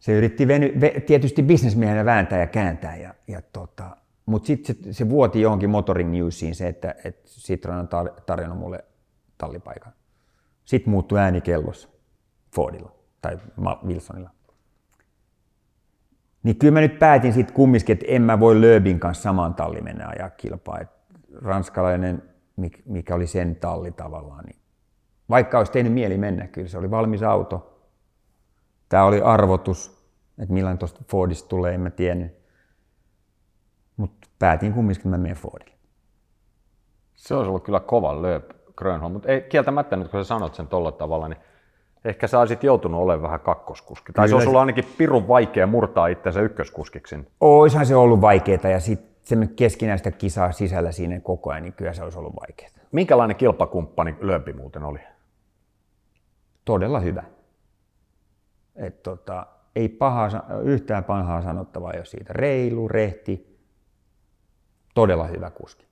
[0.00, 0.72] Se yritti veny,
[1.06, 3.96] tietysti bisnesmiehenä vääntää ja kääntää, ja, ja tota,
[4.26, 8.58] mutta sitten se, se, vuoti johonkin Motoring Newsiin se, että, että Citroen on tar- tarjonnut
[8.58, 8.84] mulle
[9.38, 9.92] tallipaikan.
[10.64, 11.88] Sitten muuttui ääni kellossa
[12.54, 12.92] Fordilla
[13.22, 13.38] tai
[13.86, 14.30] Wilsonilla.
[16.42, 19.80] Niin kyllä mä nyt päätin sitten kumminkin, että en mä voi Lööbin kanssa samaan talli
[19.80, 20.80] mennä ajaa kilpaa.
[20.80, 20.88] Et
[21.42, 22.22] ranskalainen,
[22.84, 24.56] mikä oli sen talli tavallaan, niin
[25.30, 27.80] vaikka olisi tehnyt mieli mennä, kyllä se oli valmis auto.
[28.88, 30.04] Tämä oli arvotus,
[30.38, 32.43] että millainen tuosta Fordista tulee, en mä tiennyt.
[33.96, 35.74] Mutta päätin kumminkin, että mä menen Fordille.
[37.14, 40.66] Se olisi ollut kyllä kova lööp Grönholm, mutta ei, kieltämättä nyt kun sä sanot sen
[40.66, 41.38] tuolla tavalla, niin
[42.04, 44.12] ehkä sä olisit joutunut olemaan vähän kakkoskuski.
[44.12, 47.16] Tai se olisi ollut ainakin pirun vaikea murtaa itsensä ykköskuskiksi.
[47.40, 51.92] Oishan se ollut vaikeaa ja sitten se keskinäistä kisaa sisällä siinä koko ajan, niin kyllä
[51.92, 52.70] se olisi ollut vaikeaa.
[52.92, 54.98] Minkälainen kilpakumppani Lööpi muuten oli?
[56.64, 57.22] Todella hyvä.
[58.76, 59.46] Et tota,
[59.76, 60.28] ei paha,
[60.62, 62.32] yhtään pahaa sanottavaa jo siitä.
[62.32, 63.53] Reilu, rehti,
[64.94, 65.86] todella hyvä kuski.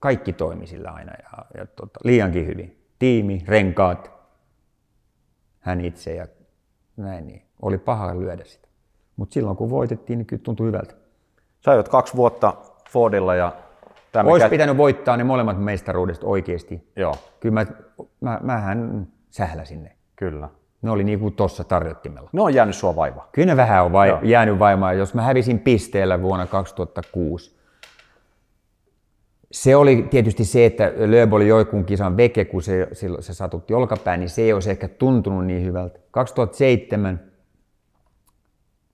[0.00, 2.84] Kaikki toimi sillä aina ja, ja tota, liiankin hyvin.
[2.98, 4.10] Tiimi, renkaat,
[5.60, 6.26] hän itse ja
[6.96, 8.68] näin, niin oli paha lyödä sitä.
[9.16, 10.94] Mutta silloin kun voitettiin, niin kyllä tuntui hyvältä.
[11.64, 12.54] Sä olet kaksi vuotta
[12.90, 13.52] Fordilla ja
[14.12, 14.50] Tämä Olisi mikä...
[14.50, 16.92] pitänyt voittaa ne molemmat mestaruudet oikeasti.
[16.96, 17.14] Joo.
[17.40, 17.66] Kyllä mä,
[18.20, 19.92] mä, mähän sähläsin ne.
[20.16, 20.48] Kyllä.
[20.82, 22.30] Ne oli niin kuin tuossa tarjottimella.
[22.32, 23.28] Ne on jäänyt sua vaivaa.
[23.32, 24.92] Kyllä ne vähän on vai, jäänyt vaimaa.
[24.92, 27.57] Jos mä hävisin pisteellä vuonna 2006,
[29.52, 32.88] se oli tietysti se, että Lööb oli joikun kisan veke, kun se,
[33.20, 35.98] se satutti olkapään, niin se ei olisi ehkä tuntunut niin hyvältä.
[36.10, 37.20] 2007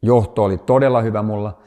[0.02, 1.62] johto oli todella hyvä mulla,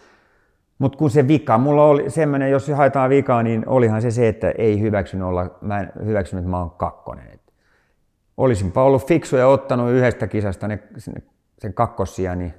[0.79, 4.51] mutta kun se vika, mulla oli semmoinen, jos haetaan vikaa, niin olihan se se, että
[4.57, 7.27] ei hyväksynyt olla, mä en hyväksynyt, että mä oon kakkonen.
[7.33, 7.53] Et
[8.37, 10.83] olisinpa ollut fiksu ja ottanut yhdestä kisasta ne,
[11.59, 12.53] sen kakkossia, niin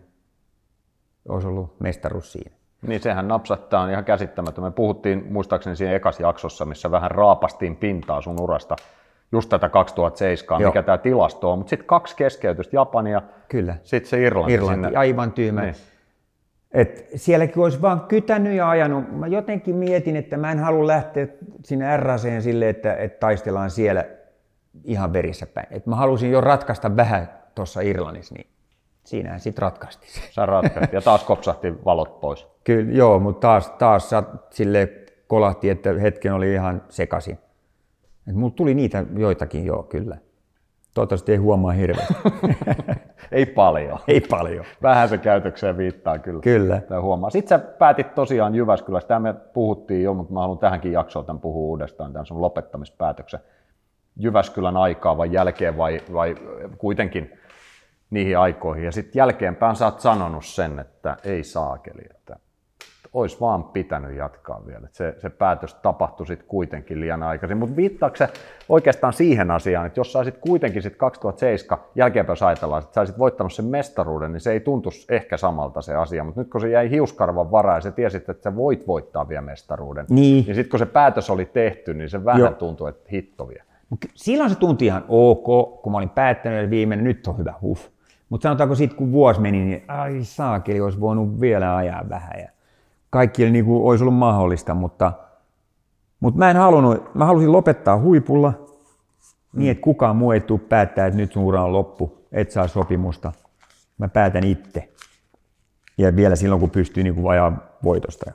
[1.28, 2.57] olisi ollut mestaruus siinä.
[2.86, 4.64] Niin sehän napsattaa on ihan käsittämätön.
[4.64, 8.76] Me puhuttiin muistaakseni siinä ekas jaksossa, missä vähän raapastiin pintaa sun urasta
[9.32, 10.70] just tätä 2007, Joo.
[10.70, 13.76] mikä tämä tilasto on, mutta sitten kaksi keskeytystä, Japania, Kyllä.
[13.82, 14.52] sitten se Irlanti.
[14.52, 14.98] Irlanti, sinne.
[14.98, 15.62] aivan tyhmä.
[15.62, 15.74] Niin.
[16.72, 19.12] Et sielläkin olisi vaan kytänyt ja ajanut.
[19.12, 21.26] Mä jotenkin mietin, että mä en halua lähteä
[21.64, 24.04] sinne RACen sille, että, että taistellaan siellä
[24.84, 25.66] ihan verissä päin.
[25.70, 28.46] Et mä halusin jo ratkaista vähän tuossa Irlannissa, niin
[29.08, 30.20] siinähän sitten ratkaisti se.
[30.32, 30.46] Sä
[30.92, 32.46] ja taas kopsahti valot pois.
[32.64, 34.10] Kyllä, joo, mutta taas, taas
[34.50, 34.88] sille
[35.26, 37.38] kolahti, että hetken oli ihan sekaisin.
[38.28, 40.16] Et mulla tuli niitä joitakin, joo, kyllä.
[40.94, 42.14] Toivottavasti ei huomaa hirveästi.
[43.32, 43.98] ei paljon.
[44.08, 44.64] Ei paljon.
[44.82, 46.40] Vähän se käytökseen viittaa kyllä.
[46.40, 46.80] Kyllä.
[46.80, 47.30] Tämä huomaa.
[47.30, 49.08] Sitten sä päätit tosiaan Jyväskylässä.
[49.08, 53.40] Tämä me puhuttiin jo, mutta mä haluan tähänkin jaksoon tämän puhua uudestaan, tämän sun lopettamispäätöksen.
[54.16, 56.36] Jyväskylän aikaa vai jälkeen vai, vai
[56.78, 57.37] kuitenkin
[58.10, 58.84] niihin aikoihin.
[58.84, 62.36] Ja sitten jälkeenpäin sä oot sanonut sen, että ei saakeli, että
[63.12, 64.88] olisi vaan pitänyt jatkaa vielä.
[64.92, 67.58] Se, se päätös tapahtui sitten kuitenkin liian aikaisin.
[67.58, 68.28] Mutta viittaako se
[68.68, 73.00] oikeastaan siihen asiaan, että jos sä olisit kuitenkin sitten 2007 jälkeenpäin jos ajatellaan, että sä
[73.00, 76.24] olisit voittanut sen mestaruuden, niin se ei tuntuisi ehkä samalta se asia.
[76.24, 79.42] Mutta nyt kun se jäi hiuskarvan varaan ja sä tiesit, että sä voit voittaa vielä
[79.42, 82.50] mestaruuden, niin, niin sitten kun se päätös oli tehty, niin se vähän Joo.
[82.50, 83.64] tuntui, että hitto vielä.
[84.14, 87.88] Silloin se tuntui ihan ok, kun mä olin päättänyt, että viimeinen nyt on hyvä, huff.
[88.28, 92.40] Mutta sanotaanko sitten, kun vuosi meni, niin ai saakeli, olisi voinut vielä ajaa vähän.
[92.40, 92.48] Ja
[93.10, 95.12] kaikki niin kuin olisi ollut mahdollista, mutta,
[96.20, 98.52] mutta mä en halunnut, mä halusin lopettaa huipulla
[99.52, 102.68] niin, että kukaan muu ei tule päättää, että nyt sun ura on loppu, et saa
[102.68, 103.32] sopimusta.
[103.98, 104.92] Mä päätän itse.
[105.98, 107.52] Ja vielä silloin, kun pystyy niin kuin ajaa
[107.84, 108.32] voitosta.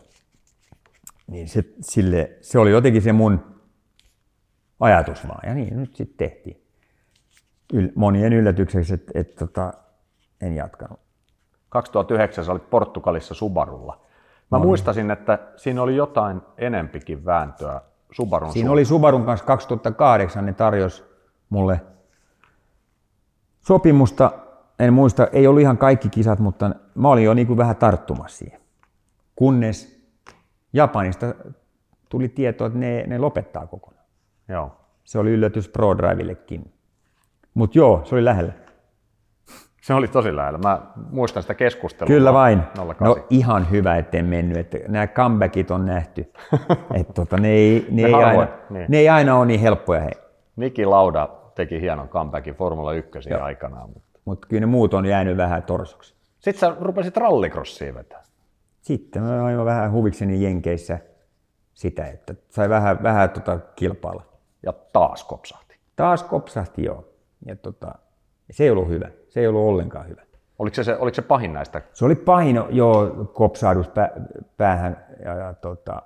[1.27, 3.39] Niin se, sille, se oli jotenkin se mun
[4.79, 5.49] ajatus vaan.
[5.49, 6.63] Ja niin nyt sitten tehtiin.
[7.73, 9.73] Yl, monien yllätykseksi, että et, tota,
[10.43, 10.99] en jatkanut.
[11.69, 14.01] 2009 sä olit Portugalissa Subarulla.
[14.51, 18.73] Mä no, muistasin, että siinä oli jotain enempikin vääntöä Subarun Siinä suuntaan.
[18.73, 21.03] oli Subarun kanssa 2008, ne tarjosi
[21.49, 21.81] mulle
[23.59, 24.31] sopimusta.
[24.79, 28.37] En muista, ei ollut ihan kaikki kisat, mutta mä olin jo niin kuin vähän tarttumassa
[28.37, 28.59] siihen.
[29.35, 30.03] Kunnes
[30.73, 31.25] Japanista
[32.09, 34.05] tuli tieto, että ne, ne lopettaa kokonaan.
[34.47, 34.71] Joo.
[35.03, 36.73] Se oli yllätys ProDrivillekin.
[37.53, 38.53] Mutta joo, se oli lähellä.
[39.83, 40.59] Se oli tosi lähellä.
[40.59, 40.81] Mä
[41.11, 42.07] muistan sitä keskustelua.
[42.07, 42.63] Kyllä vain.
[42.75, 43.07] 08.
[43.07, 44.57] No ihan hyvä, ettei mennyt.
[44.57, 46.31] Että nämä comebackit on nähty.
[46.99, 48.85] että tota, ne, ei, ne, ne, ei aina, niin.
[48.89, 50.01] ne ei aina ole niin helppoja.
[50.01, 50.11] Hei.
[50.55, 53.89] Niki Lauda teki hienon comebackin Formula 1 aikanaan.
[53.89, 56.15] Mutta Mut kyllä ne muut on jäänyt vähän torsoksi.
[56.39, 58.23] Sitten sä rupesit rallycrossiin vetää.
[58.81, 60.99] Sitten mä aivan vähän huvikseni Jenkeissä
[61.73, 64.23] sitä, että sai vähän, vähän tota kilpailla.
[64.65, 65.75] Ja taas kopsahti.
[65.95, 67.07] Taas kopsahti, joo.
[67.45, 67.95] Ja tota,
[68.51, 69.09] se ei ollut hyvä.
[69.33, 70.21] Se ei ollut ollenkaan hyvä.
[70.59, 71.81] Oliko se, se, oliko se pahin näistä?
[71.93, 73.91] Se oli pahin jo kopsahdus
[74.57, 76.01] päähän ja, ja tota,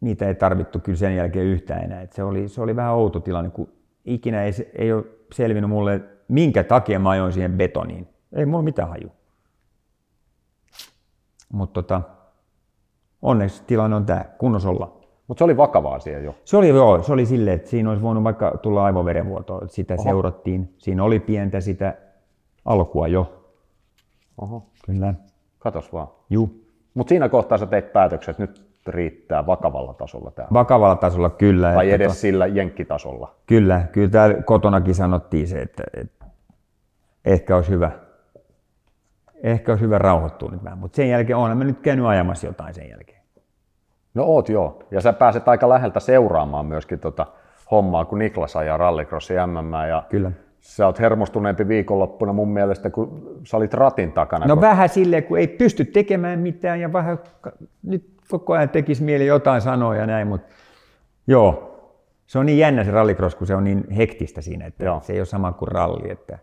[0.00, 2.02] niitä ei tarvittu kyllä sen jälkeen yhtään enää.
[2.02, 3.72] Et se, oli, se oli vähän outo tilanne, kun
[4.04, 8.08] ikinä ei, ei ole selvinnyt mulle, minkä takia mä ajoin siihen betoniin.
[8.32, 9.12] Ei mulla mitään haju.
[11.52, 12.02] Mutta tota,
[13.22, 14.92] onneksi tilanne on tämä, kunnossa ollaan.
[15.28, 16.34] Mutta se oli vakava asia jo.
[16.44, 19.60] Se oli joo, se oli silleen, että siinä olisi voinut vaikka tulla aivoverenvuotoa.
[19.66, 20.02] Sitä Oho.
[20.02, 20.74] seurattiin.
[20.78, 21.94] Siinä oli pientä sitä
[22.64, 23.44] alkua jo.
[24.38, 24.66] Oho.
[24.86, 25.14] Kyllä.
[25.58, 26.08] Katos vaan.
[26.30, 26.66] Juu.
[26.94, 30.48] Mutta siinä kohtaa sä teit päätöksen, että nyt riittää vakavalla tasolla tämä.
[30.52, 31.74] Vakavalla tasolla kyllä.
[31.74, 32.14] Tai edes to...
[32.18, 33.34] sillä jenkkitasolla.
[33.46, 36.26] Kyllä, kyllä täällä kotonakin sanottiin se, että, että
[37.24, 37.90] ehkä olisi hyvä,
[39.42, 42.74] ehkä olisi hyvä rauhoittua nyt vähän, mutta sen jälkeen olen mä nyt käynyt ajamassa jotain
[42.74, 43.15] sen jälkeen.
[44.16, 47.26] No oot joo, ja sä pääset aika läheltä seuraamaan myöskin tota
[47.70, 49.88] hommaa, kun Niklas ajaa rallycrossi MM.
[49.88, 50.32] Ja Kyllä.
[50.60, 54.46] Sä oot hermostuneempi viikonloppuna mun mielestä, kun sä olit ratin takana.
[54.46, 54.60] No kun...
[54.60, 57.18] vähän silleen, kun ei pysty tekemään mitään ja vähän
[57.82, 60.54] nyt koko ajan tekisi mieli jotain sanoa ja näin, mutta
[61.26, 61.76] joo,
[62.26, 65.00] se on niin jännä se rallycross, kun se on niin hektistä siinä, että joo.
[65.00, 66.10] se ei ole sama kuin ralli.
[66.10, 66.38] Että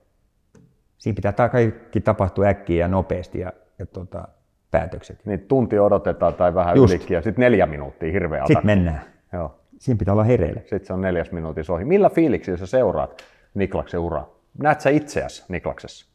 [0.97, 4.27] siinä pitää kaikki tapahtua äkkiä ja nopeasti ja, ja tota,
[4.73, 5.25] päätökset.
[5.25, 6.93] Niin tunti odotetaan tai vähän Just.
[6.93, 9.01] ylikin ja sitten neljä minuuttia hirveä Sitten mennään.
[9.33, 9.59] Joo.
[9.79, 10.59] Siinä pitää olla hereillä.
[10.59, 11.85] Sitten se on neljäs minuutin ohi.
[11.85, 13.23] Millä fiiliksillä sä seuraat
[13.53, 14.29] Niklaksen uraa?
[14.63, 16.05] Näet sä itseäsi Niklaksessa?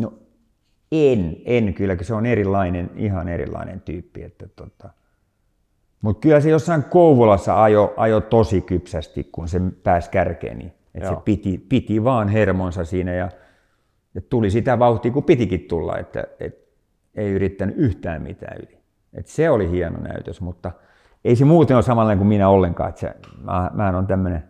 [0.00, 0.12] No
[0.92, 4.22] en, en kyllä, se on erilainen, ihan erilainen tyyppi.
[4.22, 4.90] Että tota.
[6.00, 10.58] Mutta kyllä se jossain Kouvolassa ajo, ajo tosi kypsästi, kun se pääsi kärkeen.
[10.58, 13.28] Niin, että se piti, piti vaan hermonsa siinä ja,
[14.14, 15.98] ja tuli sitä vauhtia, kun pitikin tulla.
[15.98, 16.63] Että, et,
[17.14, 18.78] ei yrittänyt yhtään mitään yli.
[19.14, 20.72] Et se oli hieno näytös, mutta
[21.24, 22.88] ei se muuten ole samanlainen kuin minä ollenkaan.
[22.88, 24.44] Että se, mä, mä on tämmöinen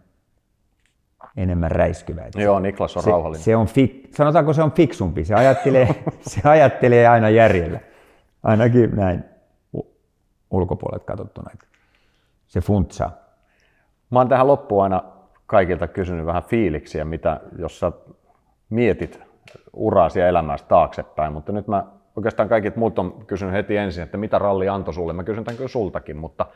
[1.37, 2.25] enemmän räiskyvä.
[2.25, 3.45] Että Joo, Niklas on se, rauhallinen.
[3.45, 5.25] Se on fik, sanotaanko se on fiksumpi.
[5.25, 5.89] Se ajattelee,
[6.21, 7.81] se ajattelee aina järjellä.
[8.43, 9.25] Ainakin näin
[10.51, 11.51] ulkopuolelta katsottuna.
[12.47, 13.11] Se funtsaa.
[14.11, 15.03] Mä oon tähän loppuun aina
[15.47, 17.93] kaikilta kysynyt vähän fiiliksiä, mitä, jos sä
[18.71, 19.21] mietit
[19.73, 21.85] uraasi ja elämästä taaksepäin, mutta nyt mä
[22.17, 25.13] oikeastaan kaikit muut on kysynyt heti ensin, että mitä ralli antoi sulle.
[25.13, 26.47] Mä kysyn tämän kyllä sultakin, mutta,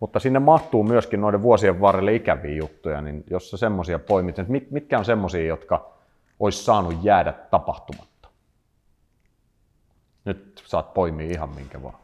[0.00, 4.52] mutta sinne mahtuu myöskin noiden vuosien varrelle ikäviä juttuja, niin jos sä semmoisia poimit, että
[4.70, 5.92] mitkä on semmoisia, jotka
[6.40, 8.28] olisi saanut jäädä tapahtumatta?
[10.24, 12.02] Nyt saat poimia ihan minkä vaan.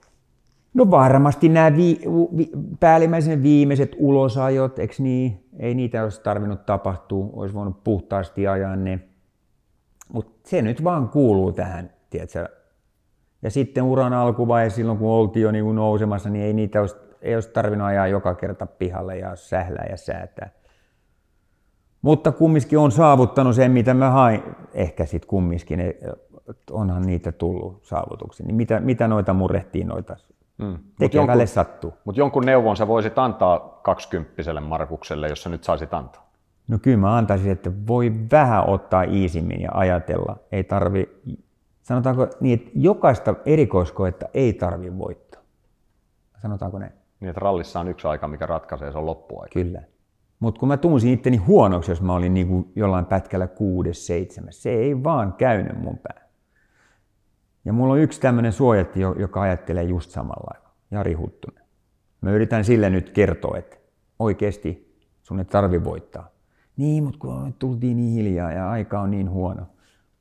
[0.74, 2.01] No varmasti nämä vi,
[2.36, 5.48] vi, päällimmäisen viimeiset ulosajot, eikö niin?
[5.59, 9.01] Ei niitä olisi tarvinnut tapahtua, olisi voinut puhtaasti ajaa ne.
[10.12, 12.48] Mutta se nyt vaan kuuluu tähän, tiedätkö,
[13.43, 17.35] ja sitten uran alkuvaihe silloin, kun oltiin jo niin nousemassa, niin ei niitä olisi, ei
[17.35, 20.51] olisi tarvinnut ajaa joka kerta pihalle ja sählää ja säätää.
[22.02, 24.43] Mutta kumminkin on saavuttanut sen, mitä mä hain.
[24.74, 25.81] Ehkä sitten kumminkin,
[26.70, 28.47] onhan niitä tullut saavutuksia.
[28.47, 30.16] Niin mitä, mitä noita murehtii noita
[30.59, 30.78] mm.
[30.98, 31.94] tekevälle mut sattuu.
[32.05, 36.28] Mutta jonkun neuvon sä voisit antaa kaksikymppiselle Markukselle, jos sä nyt saisit antaa.
[36.69, 40.36] No kyllä mä antaisin, että voi vähän ottaa iisimmin ja ajatella.
[40.52, 41.23] Ei tarvi
[41.89, 45.43] sanotaanko niin, että jokaista erikoiskoetta ei tarvitse voittaa.
[46.43, 46.93] Sanotaanko näin?
[47.20, 49.52] Niin, että rallissa on yksi aika, mikä ratkaisee, se on loppuaika.
[49.52, 49.82] Kyllä.
[50.40, 54.70] Mutta kun mä tunsin itteni huonoksi, jos mä olin niinku jollain pätkällä kuudes, seitsemäs, se
[54.70, 56.28] ei vaan käynyt mun päähän.
[57.65, 60.69] Ja mulla on yksi tämmöinen suojatti, joka ajattelee just samalla lailla.
[60.90, 61.65] Jari Huttunen.
[62.20, 63.77] Mä yritän sille nyt kertoa, että
[64.19, 66.31] oikeasti sun ei tarvi voittaa.
[66.77, 69.66] Niin, mutta kun tultiin niin hiljaa ja aika on niin huono.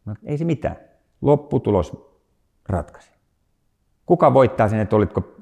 [0.06, 0.87] No, ei se mitään
[1.22, 2.18] lopputulos
[2.70, 3.12] ratkaisi.
[4.06, 5.36] Kuka voittaa sen, että olitko,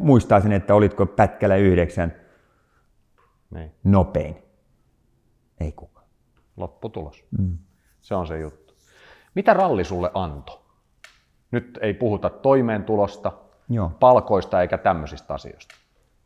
[0.00, 2.12] muistaa sen, että olitko pätkällä yhdeksän
[3.50, 3.72] Niin.
[3.84, 4.36] nopein?
[5.60, 6.06] Ei kukaan.
[6.56, 7.24] Lopputulos.
[7.38, 7.58] Mm.
[8.00, 8.74] Se on se juttu.
[9.34, 10.58] Mitä ralli sulle antoi?
[11.50, 13.32] Nyt ei puhuta toimeentulosta,
[13.68, 13.90] Joo.
[14.00, 15.74] palkoista eikä tämmöisistä asioista.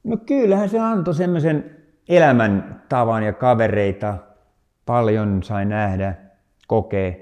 [0.05, 1.77] No kyllähän se antoi semmoisen
[2.09, 4.15] elämäntavan ja kavereita.
[4.87, 6.15] Paljon sai nähdä,
[6.67, 7.13] kokea.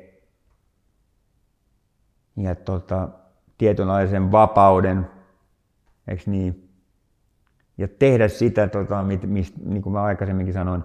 [2.36, 3.08] Ja tota,
[3.58, 5.10] tietynlaisen vapauden,
[6.08, 6.68] eikö niin?
[7.78, 10.82] Ja tehdä sitä, tota, mit, mist, niin kuin mä aikaisemminkin sanoin,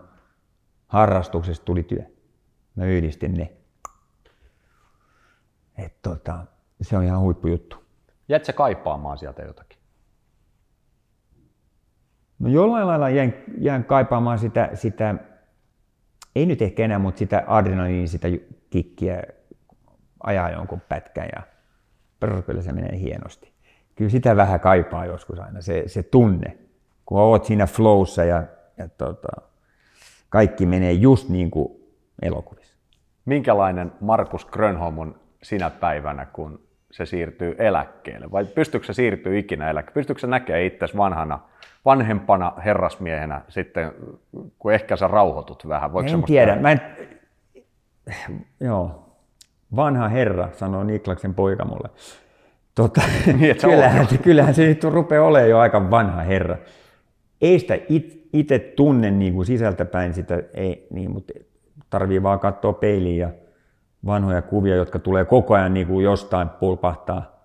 [0.88, 2.04] harrastuksesta tuli työ.
[2.76, 3.52] Mä yhdistin ne.
[5.78, 6.46] Et tota,
[6.82, 7.84] se on ihan huippujuttu.
[8.30, 9.80] Jäät sä kaipaamaan sieltä jotakin?
[12.40, 15.16] No jollain lailla jään, jään kaipaamaan sitä, sitä,
[16.36, 18.28] ei nyt ehkä enää, mutta sitä adrenaliin, sitä
[18.70, 19.24] kikkiä
[20.24, 21.42] ajaa jonkun pätkän ja
[22.20, 23.52] brr, kyllä se menee hienosti.
[23.96, 26.58] Kyllä sitä vähän kaipaa joskus aina, se, se tunne,
[27.06, 28.44] kun oot siinä flowssa ja,
[28.78, 29.42] ja tota,
[30.30, 31.74] kaikki menee just niin kuin
[32.22, 32.76] elokuvissa.
[33.26, 36.60] Minkälainen Markus Grönholm on sinä päivänä, kun
[36.92, 38.32] se siirtyy eläkkeelle?
[38.32, 39.94] Vai pystyykö se siirtyä ikinä eläkkeelle?
[39.94, 41.40] Pystyykö se näkemään itsesi vanhana,
[41.86, 43.94] vanhempana herrasmiehenä sitten,
[44.60, 45.94] kun ehkä sä rauhoitut vähän?
[45.94, 46.56] Voiko en tiedä.
[46.56, 46.82] Mä en,
[48.60, 49.11] joo,
[49.76, 51.90] vanha herra, sanoo Niklaksen poika mulle.
[52.76, 53.02] Tota,
[53.40, 56.58] Niin, kyllähän, oot kyllähän se nyt rupeaa olemaan jo aika vanha herra.
[57.42, 61.34] Ei sitä it, itse tunne niin kuin sisältäpäin sitä, ei, niin, mutta
[61.90, 63.30] tarvii vaan katsoa peiliin ja
[64.06, 67.42] vanhoja kuvia, jotka tulee koko ajan niin kuin jostain pulpahtaa.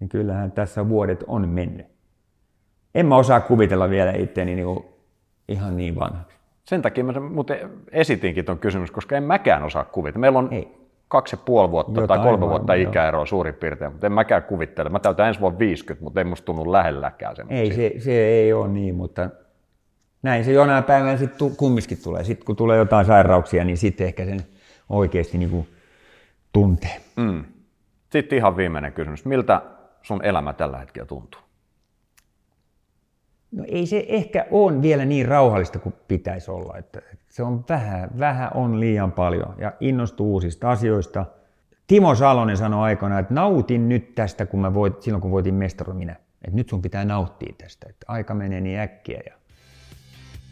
[0.00, 1.86] Niin kyllähän tässä vuodet on mennyt.
[2.94, 4.84] En mä osaa kuvitella vielä itseäni niin kuin
[5.48, 6.36] ihan niin vanhaksi.
[6.64, 10.20] Sen takia mä muuten esitinkin tuon kysymys, koska en mäkään osaa kuvitella.
[10.20, 10.85] Meillä on Ei.
[11.08, 14.88] Kaksi ja puoli vuotta Jotain tai kolme vuotta ikäeroa suurin piirtein, mutta en mäkään kuvittele.
[14.88, 17.62] Mä täytän ensi vuonna 50, mutta ei musta tunnu lähelläkään semmoisia.
[17.62, 19.30] Ei, se, se ei ole niin, mutta
[20.22, 22.24] näin se jonain päivänä sitten kumminkin tulee.
[22.24, 24.40] Sitten kun tulee jotain sairauksia, niin sitten ehkä sen
[24.88, 25.68] oikeasti niin
[26.52, 27.00] tuntee.
[27.16, 27.44] Mm.
[28.12, 29.24] Sitten ihan viimeinen kysymys.
[29.24, 29.62] Miltä
[30.02, 31.40] sun elämä tällä hetkellä tuntuu?
[33.52, 36.78] No ei se ehkä ole vielä niin rauhallista kuin pitäisi olla.
[36.78, 37.02] Että
[37.36, 41.26] se on vähän, vähän on liian paljon ja innostuu uusista asioista.
[41.86, 45.98] Timo Salonen sanoi aikoinaan, että nautin nyt tästä, kun mä voit, silloin kun voitin mestaruuden
[45.98, 46.12] minä.
[46.12, 49.20] Että nyt sun pitää nauttia tästä, että aika menee niin äkkiä.
[49.26, 49.34] Ja...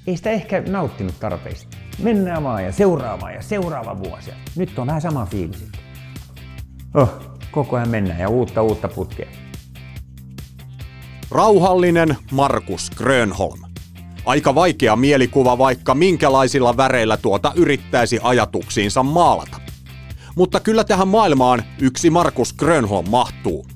[0.06, 1.69] Ei sitä ehkä nauttinut tarpeeksi.
[2.02, 4.31] Mennään vaan ja seuraavaan ja seuraava vuosi.
[4.31, 5.69] Ja Nyt on vähän sama fiilis.
[6.94, 7.12] Oh,
[7.51, 9.28] koko ajan mennään ja uutta uutta putkea.
[11.31, 13.64] Rauhallinen Markus Grönholm.
[14.27, 19.61] Aika vaikea mielikuva, vaikka minkälaisilla väreillä tuota yrittäisi ajatuksiinsa maalata.
[20.37, 23.67] Mutta kyllä tähän maailmaan yksi Markus Grönholm mahtuu.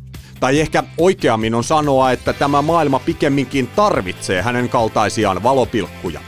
[0.40, 6.20] Tai ehkä oikeammin on sanoa, että tämä maailma pikemminkin tarvitsee hänen kaltaisiaan valopilkkuja.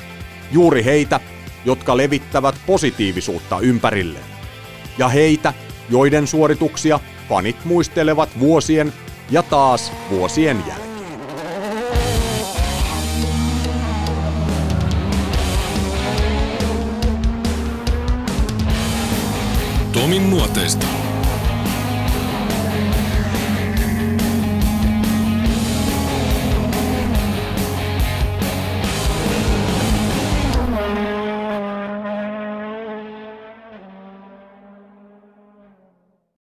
[0.53, 1.21] Juuri heitä,
[1.65, 4.25] jotka levittävät positiivisuutta ympärilleen.
[4.99, 5.55] Ja heitä,
[5.91, 8.93] joiden suorituksia fanit muistelevat vuosien
[9.31, 10.90] ja taas vuosien jälkeen.
[19.93, 21.00] Tomin nuoteista.